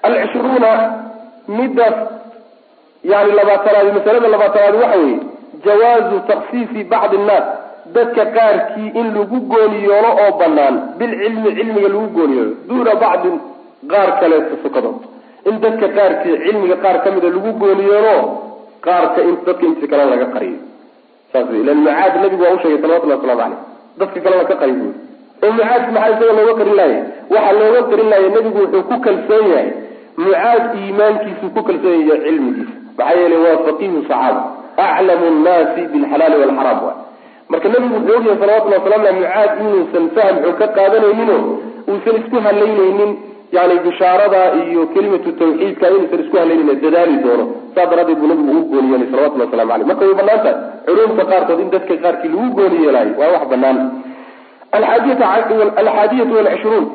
alcishruuna 0.08 0.72
middaas 1.48 1.98
yani 3.04 3.32
labaatanaadi 3.40 3.92
masalada 3.98 4.28
labaatanaadi 4.36 4.78
waxa 4.84 4.98
weeye 5.00 5.20
jawaazu 5.66 6.20
taksiisi 6.28 6.84
bacdi 6.84 7.18
annaas. 7.22 7.48
Dadka 7.96 8.24
qaarkii 8.38 8.88
in 9.00 9.08
lagu 9.18 9.38
gooniyoolo 9.52 10.10
oo 10.24 10.32
banaan 10.40 10.76
bilcilmi 11.00 11.50
cilmiga 11.58 11.90
lagu 11.94 12.08
gooniyoolo 12.18 12.52
duuna 12.70 12.94
bacdin 13.04 13.36
qaar 13.92 14.10
kaleeto 14.20 14.56
sukadood 14.64 15.00
in 15.50 15.56
dadka 15.64 15.88
qaarkii 15.98 16.36
cilmiga 16.44 16.76
qaar 16.84 16.98
ka 17.04 17.10
mida 17.16 17.30
lagu 17.36 17.52
gooniyoolo 17.62 18.16
qaarka 18.86 19.20
in 19.30 19.36
dadka 19.46 19.66
inti 19.70 19.88
kale 19.92 20.06
laga 20.12 20.26
qariyo. 20.36 20.60
Saas 21.34 21.48
ilan 21.62 21.78
mucaad 21.86 22.14
nabigu 22.24 22.44
waa 22.44 22.54
usheegay 22.58 22.82
salawatullahi 22.82 23.20
waslamu 23.22 23.40
caleyh 23.42 23.60
dadka 24.00 24.20
kalena 24.26 24.44
ka 24.50 24.56
qari 24.62 24.74
buuri 24.80 24.98
oo 25.44 25.52
mucaad 25.58 25.84
maxaa 25.96 26.12
isaga 26.16 26.34
looga 26.40 26.54
qarin 26.60 26.76
laaya 26.80 27.00
waxaa 27.34 27.54
looga 27.60 27.82
qarin 27.92 28.10
laaya 28.12 28.30
nebigu 28.36 28.60
wuxuu 28.64 28.84
ku 28.90 28.96
kalsoon 29.06 29.46
yahay 29.54 29.68
mucaad 30.24 30.64
iimaankiisuu 30.82 31.50
ku 31.56 31.62
kalsoon 31.68 32.02
yahay 32.10 32.22
cilmigiisa. 32.26 32.76
Maxaa 32.98 33.18
yeelay 33.20 33.40
waa 33.46 33.58
faqiihu 33.68 34.00
saxaaba 34.10 34.42
aclamu 34.88 35.28
nnaasi 35.38 35.82
bilxalaali 35.94 36.36
walxaraam 36.42 36.80
waay. 36.88 36.98
Marka 37.52 37.68
nabigu 37.74 37.96
wuxuu 37.96 38.16
ogyahay 38.18 38.38
salawatullahi 38.42 38.82
waslamu 38.82 39.06
aleh 39.08 39.16
mucaad 39.22 39.52
inuusan 39.64 40.06
fahmxun 40.16 40.54
ka 40.62 40.68
qaadanayninoo 40.78 41.42
uusan 41.92 42.16
isku 42.22 42.38
halaynaynin 42.46 43.12
yani 43.58 43.76
bishaarada 43.86 44.42
iyo 44.64 44.82
kelimatu 44.94 45.30
tawxiidka 45.40 45.86
inuusan 45.96 46.20
isku 46.24 46.36
halaynin 46.42 46.68
dadaali 46.84 47.16
doono. 47.26 47.46
Saa 47.76 47.86
daraaddeed 47.92 48.20
buu 48.22 48.30
nabigu 48.32 48.52
ugu 48.60 48.68
gooni 48.74 48.88
yeelay 48.94 49.08
salawatullah 49.14 49.48
waslamu 49.50 49.72
aleyh 49.76 49.88
marka 49.92 50.04
way 50.10 50.16
bannaan 50.22 50.42
tahay 50.46 50.56
culumta 50.88 51.24
qaarkood 51.32 51.60
in 51.64 51.70
dadka 51.76 51.94
qaarkii 52.06 52.30
lagu 52.36 52.48
gooni 52.60 52.78
yeelaayo 52.86 53.14
waa 53.22 53.32
wax 53.36 53.44
banaan 53.54 53.78
alxaadiyatu 54.78 56.34
walcishruun 56.38 56.86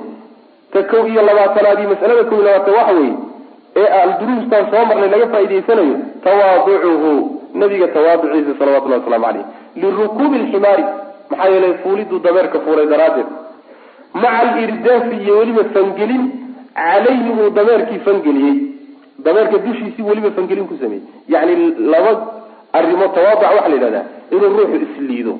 ka 0.75 0.83
kow 0.91 1.03
iyo 1.13 1.23
labaatanaadii 1.29 1.87
masalada 1.93 2.25
kow 2.31 2.39
iyo 2.41 2.45
labaatan 2.49 2.75
waxa 2.79 2.95
weeye 2.99 3.15
ee 3.77 3.87
alduruustan 4.03 4.65
soo 4.73 4.85
marnay 4.91 5.09
laga 5.15 5.27
faa'idaysanayo 5.35 5.97
tawaaducuhu. 6.25 7.13
Nabiga 7.63 7.89
tawaaduciisa 7.97 8.53
salawatullahi 8.59 9.01
waslamu 9.03 9.25
caleyh 9.27 9.45
lirukuubi 9.83 10.37
alximaari 10.43 10.85
maxaa 11.31 11.49
yeelay 11.55 11.75
fuuliduu 11.83 12.19
dameerka 12.27 12.59
fuulay 12.65 12.87
daraaddeed. 12.93 13.27
Maca 14.15 14.39
alirdaafi 14.53 15.17
iyo 15.25 15.39
weliba 15.39 15.65
fangelin 15.75 16.23
calayhi 16.75 17.31
uu 17.41 17.51
dameerkii 17.59 17.99
fangeliyey. 18.07 18.57
Dameerka 19.27 19.59
dushiisii 19.67 20.03
weliba 20.11 20.31
fangelin 20.37 20.67
ku 20.71 20.77
sameeyey. 20.83 21.05
Yacni 21.29 21.75
laba 21.93 22.13
arrimo 22.73 23.07
tawaaduca 23.17 23.47
waxaa 23.57 23.69
la 23.69 23.75
yidhahdaa 23.77 24.05
inuu 24.35 24.51
ruuxu 24.59 24.77
isliido 24.87 25.35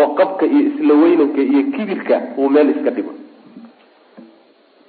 oo 0.00 0.06
qabka 0.18 0.46
iyo 0.46 0.60
isla 0.70 0.94
weynanka 1.02 1.40
iyo 1.52 1.62
kibirka 1.76 2.16
uu 2.38 2.48
meel 2.54 2.70
iska 2.74 2.90
dhigo 2.90 3.12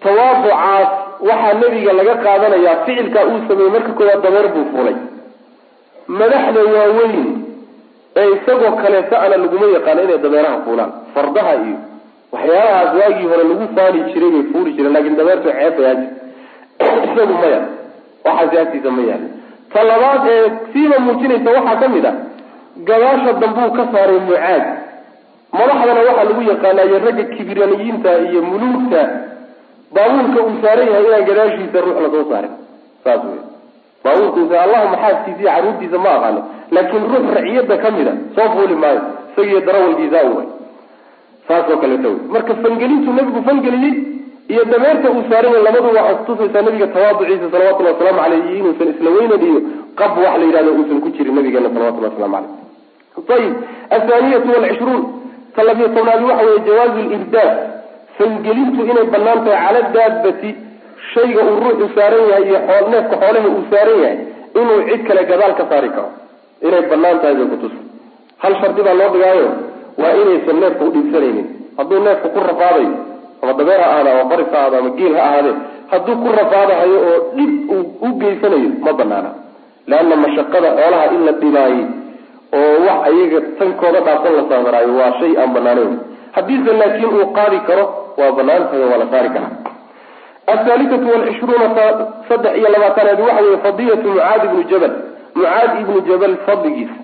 tawaaducaas 0.03 0.89
waxaa 1.29 1.53
nebiga 1.61 1.93
laga 1.99 2.15
qaadanayaa 2.25 2.75
ficilkaa 2.85 3.25
uu 3.31 3.39
sameeyey 3.47 3.71
marka 3.75 3.91
koowaad 3.99 4.21
dameer 4.25 4.47
buu 4.55 4.65
fulay 4.73 4.95
madaxda 6.19 6.61
waaweyn 6.75 7.17
ee 8.19 8.27
isagoo 8.35 8.71
kaleeto 8.81 9.15
ana 9.23 9.37
laguma 9.43 9.67
yaqaano 9.77 10.01
inay 10.05 10.17
dameeraha 10.25 10.57
fuulaan. 10.65 10.91
Fardaha 11.13 11.53
iyo 11.65 11.77
waxyaalahaas 12.33 12.91
waagii 12.99 13.27
hore 13.31 13.43
lagu 13.49 13.65
faani 13.75 13.99
jiray 14.13 14.31
bay 14.35 14.43
fuuli 14.51 14.71
jireen 14.75 14.93
laakiin 14.95 15.15
dameertu 15.19 15.47
ceebayaaji 15.51 16.05
isagu 17.07 17.33
maya 17.41 17.59
waxaasi 18.25 18.57
agtiisa 18.63 18.91
ma 18.97 19.01
yaali 19.11 19.27
ta 19.73 19.83
labaad 19.89 20.23
ee 20.33 20.49
siiba 20.73 20.97
muujinaysa 21.05 21.49
waxaa 21.57 21.79
ka 21.83 21.87
mid 21.95 22.05
a 22.05 22.13
gadaasha 22.89 23.33
dambuu 23.41 23.71
ka 23.77 23.83
saaray 23.93 24.19
mucaad. 24.29 24.63
Madaxdana 25.59 26.01
waxaa 26.07 26.23
lagu 26.29 26.41
yaqaanayo 26.51 26.99
ragga 27.05 27.23
kibiraniyiinta 27.35 28.11
iyo 28.29 28.41
muluugta 28.49 29.01
baabuurka 29.95 30.39
uu 30.47 30.57
saaran 30.63 30.87
yahay 30.93 31.05
inaan 31.07 31.25
gadaashiisa 31.29 31.81
ruux 31.85 31.97
la 32.05 32.09
soo 32.15 32.25
saarin 32.31 32.53
saas 33.03 33.21
wey 33.29 33.41
baabuurka 34.03 34.61
allahuma 34.65 34.97
xaaskiisa 35.03 35.41
iyo 35.41 35.49
carruurtiisa 35.55 35.97
ma 36.05 36.11
aqaano 36.17 36.41
laakiin 36.75 37.03
ruux 37.11 37.25
raciyadda 37.37 37.77
ka 37.83 37.91
mida 37.97 38.13
soo 38.35 38.47
fuuli 38.53 38.75
maayo 38.83 39.01
isagiiyo 39.31 39.59
darawalkiisa 39.67 40.19
way. 40.37 40.47
Saasoo 41.47 41.77
kaleeta 41.81 42.07
wey 42.07 42.17
marka 42.35 42.53
fangelintuu 42.63 43.13
nabigu 43.13 43.41
fangeliyey 43.47 43.93
iyo 44.53 44.63
dameerta 44.71 45.07
uu 45.11 45.23
saaranya 45.29 45.59
labadu 45.67 45.87
waxay 45.97 46.15
kutusaysaa 46.15 46.61
nabiga 46.67 46.87
tawaaduciisa 46.95 47.51
salawatullhi 47.53 47.91
wasalaamu 47.93 48.19
caleyh 48.23 48.41
iyo 48.45 48.57
inuusan 48.59 48.89
isla 48.93 49.09
weynan 49.17 49.41
iyo 49.49 49.59
qab 49.99 50.11
wax 50.23 50.33
la 50.39 50.45
yidhahdo 50.45 50.71
uusan 50.77 51.01
ku 51.03 51.09
jirin 51.15 51.35
nabigeena 51.35 51.69
salawatullahi 51.73 52.13
waslamu 52.13 52.37
caleyh 53.27 53.39
ayib 53.39 53.53
athaaniyatu 53.97 54.47
walcishruun. 54.55 55.01
Ta 55.55 55.63
labiyo 55.63 55.87
tobnaadi 55.95 56.23
waxa 56.29 56.45
weeye 56.45 56.59
jawaazu 56.67 56.99
lirdaad 57.11 57.51
fangelintu 58.19 58.81
inay 58.91 59.07
bannaan 59.13 59.39
tahay 59.47 59.59
cala 59.65 59.81
daabati 59.95 60.49
shayga 61.13 61.41
uu 61.49 61.57
ruuxu 61.63 61.87
saaran 61.97 62.23
yahay 62.31 62.45
iyo 62.49 62.59
neefka 62.93 63.15
xoolaha 63.23 63.47
uu 63.55 63.63
saaran 63.71 63.99
yahay 64.03 64.17
inuu 64.59 64.79
cid 64.89 65.01
kale 65.07 65.21
gadaal 65.31 65.53
ka 65.59 65.63
saari 65.71 65.89
karo. 65.95 66.09
Inay 66.67 66.83
bannaan 66.91 67.17
tahay 67.23 67.35
bay 67.39 67.47
kutusa 67.53 67.79
hal 68.43 68.53
shardi 68.61 68.81
baa 68.87 68.95
loo 68.99 69.09
dhigaayo? 69.15 69.47
Waa 70.01 70.13
inaysan 70.21 70.57
neefka 70.63 70.83
udhiibsanaynin 70.89 71.47
hadduu 71.77 71.99
neefka 72.07 72.27
ku 72.35 72.39
rafaadayo 72.49 72.91
ama 73.41 73.53
dabeer 73.59 73.79
ha 73.83 73.87
ahaada 73.93 74.09
ama 74.15 74.23
baris 74.31 74.49
ha 74.53 74.57
ahaado 74.59 74.77
ama 74.81 74.89
geel 74.99 75.13
ha 75.19 75.23
ahaadee 75.29 75.55
hadduu 75.91 76.15
ku 76.23 76.29
rafaadahayo 76.39 76.97
oo 77.09 77.17
dhib 77.37 77.51
uu 77.75 77.83
u 78.07 78.09
geysanayo 78.21 78.69
ma 78.85 78.91
banaana 78.99 79.31
leanna 79.91 80.15
mashaqada 80.25 80.69
xoolaha 80.79 81.05
in 81.15 81.21
la 81.27 81.33
dhibaayo 81.41 81.85
oo 82.59 82.75
wax 82.87 82.99
ayaga 83.09 83.39
tankooda 83.59 83.99
dhaafsan 84.07 84.33
la 84.39 84.43
saamaraayo 84.51 84.91
waa 84.99 85.11
shay 85.19 85.31
aan 85.41 85.51
banaanayn 85.57 85.93
haddiise 86.35 86.73
laakiin 86.81 87.09
uu 87.19 87.27
qaadi 87.37 87.59
karo 87.67 87.85
waa 88.19 88.31
bannaan 88.37 88.63
tahay 88.71 88.87
waa 88.91 88.97
la 89.03 89.07
saari 89.11 89.29
karaa. 89.35 89.51
Athaalithatu 90.53 91.07
walcishruuna 91.13 91.67
saddex 92.29 92.57
iyo 92.57 92.69
labaatanaadi 92.69 93.21
waxa 93.21 93.41
weye 93.43 93.57
fadiyatu 93.65 94.07
mucaad 94.09 94.43
ibnu 94.45 94.63
jabal. 94.71 94.91
Mucaad 95.35 95.71
ibnu 95.81 96.01
jabal 96.09 96.35
fadligiisa 96.45 96.95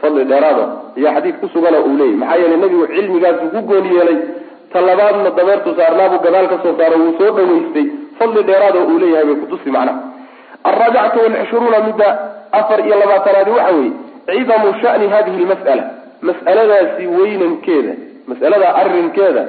fadli 0.00 0.24
dheeraada 0.24 0.64
iyo 0.96 1.08
xadiid 1.14 1.36
ku 1.40 1.48
sugana 1.54 1.78
uu 1.80 1.96
leeyahy 1.98 2.16
maxaa 2.16 2.36
yeelay 2.40 2.58
nabigu 2.62 2.86
cilmigaasu 2.86 3.46
ku 3.54 3.60
gooni 3.68 3.90
yeelay 3.96 4.18
ta 4.72 4.80
labaadna 4.80 5.30
dameertu 5.38 5.74
saarnaabuu 5.78 6.18
gadaal 6.26 6.48
ka 6.52 6.56
soo 6.62 6.74
saaro 6.78 6.96
wuu 7.02 7.14
soo 7.18 7.30
dhawaystay. 7.36 7.86
Fadli 8.18 8.42
dheeraada 8.48 8.78
uu 8.90 8.98
leeyahay 9.02 9.24
bay 9.28 9.34
kutusi 9.42 9.70
macnaha 9.70 9.98
alraabicatu 10.64 11.18
walcishruuna 11.24 11.78
midda 11.86 12.08
afar 12.52 12.80
iyo 12.86 12.96
labaatanaadi 13.02 13.50
waxa 13.50 13.72
weeye 13.76 13.92
cidamu 14.38 14.74
shani 14.82 15.08
hadihi 15.14 15.38
lmas'ala 15.44 15.84
mas'aladaasi 16.28 17.06
weynankeeda 17.16 17.92
mas'alada 18.30 18.68
arrinkeeda 18.80 19.44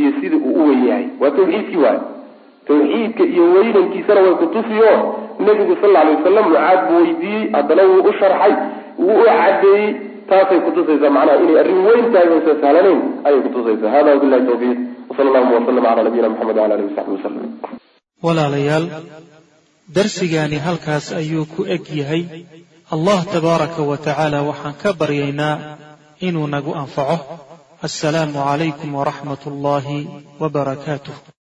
iyo 0.00 0.10
sida 0.20 0.36
uu 0.36 0.54
u 0.60 0.68
weyn 0.68 0.82
yahay 0.90 1.06
waa 1.20 1.30
tawxiidkii 1.38 1.80
waay 1.84 1.98
tawxiidka 2.68 3.24
iyo 3.34 3.44
weynankiisana 3.54 4.20
way 4.26 4.34
kutusiyo 4.42 4.92
nebigu 5.46 5.74
sal 5.82 5.96
alay 6.00 6.14
wasalam 6.18 6.44
mucaad 6.50 6.80
buu 6.88 6.98
weydiiyey 7.04 7.44
haddana 7.56 7.82
wuu 7.90 8.02
u 8.10 8.12
sharxay 8.20 8.52
wuu 9.04 9.18
u 9.22 9.26
cadeeyey 9.40 9.86
taasay 10.30 10.60
kutusaysaa 10.66 11.10
macnaha 11.16 11.38
inay 11.44 11.58
arrin 11.62 11.80
weyn 11.88 12.04
tahay 12.14 12.28
oysa 12.36 12.52
sahlanayn 12.62 13.00
ayay 13.26 13.40
kutusaysaa 13.46 13.90
hada 13.96 14.10
wabilahi 14.14 14.46
tawfiiq. 14.50 14.78
Wsala 15.10 15.28
allahuma 15.30 15.56
wasalam 15.60 15.84
cala 15.86 16.02
nabiyina 16.06 16.28
maxamed 16.32 16.56
wala 16.62 16.74
alihi 16.74 16.88
wasaxbi 16.90 17.14
wasalam 17.16 17.44
walaalayaal 18.26 18.84
darsigaani 19.96 20.58
halkaas 20.66 21.06
ayuu 21.20 21.44
ku 21.54 21.62
eg 21.74 21.84
yahay. 22.00 22.22
Allah 22.96 23.18
tabaaraka 23.34 23.80
wa 23.90 23.96
tacaala 24.06 24.38
waxaan 24.48 24.74
ka 24.82 24.90
baryaynaa 25.00 25.56
inuu 26.28 26.46
nagu 26.54 26.72
anfaco 26.82 27.16
assalaamu 27.86 28.38
calaykum 28.48 28.90
waraxmat 28.98 29.42
ullaahi 29.50 29.96
wabarakaatuh 30.40 31.32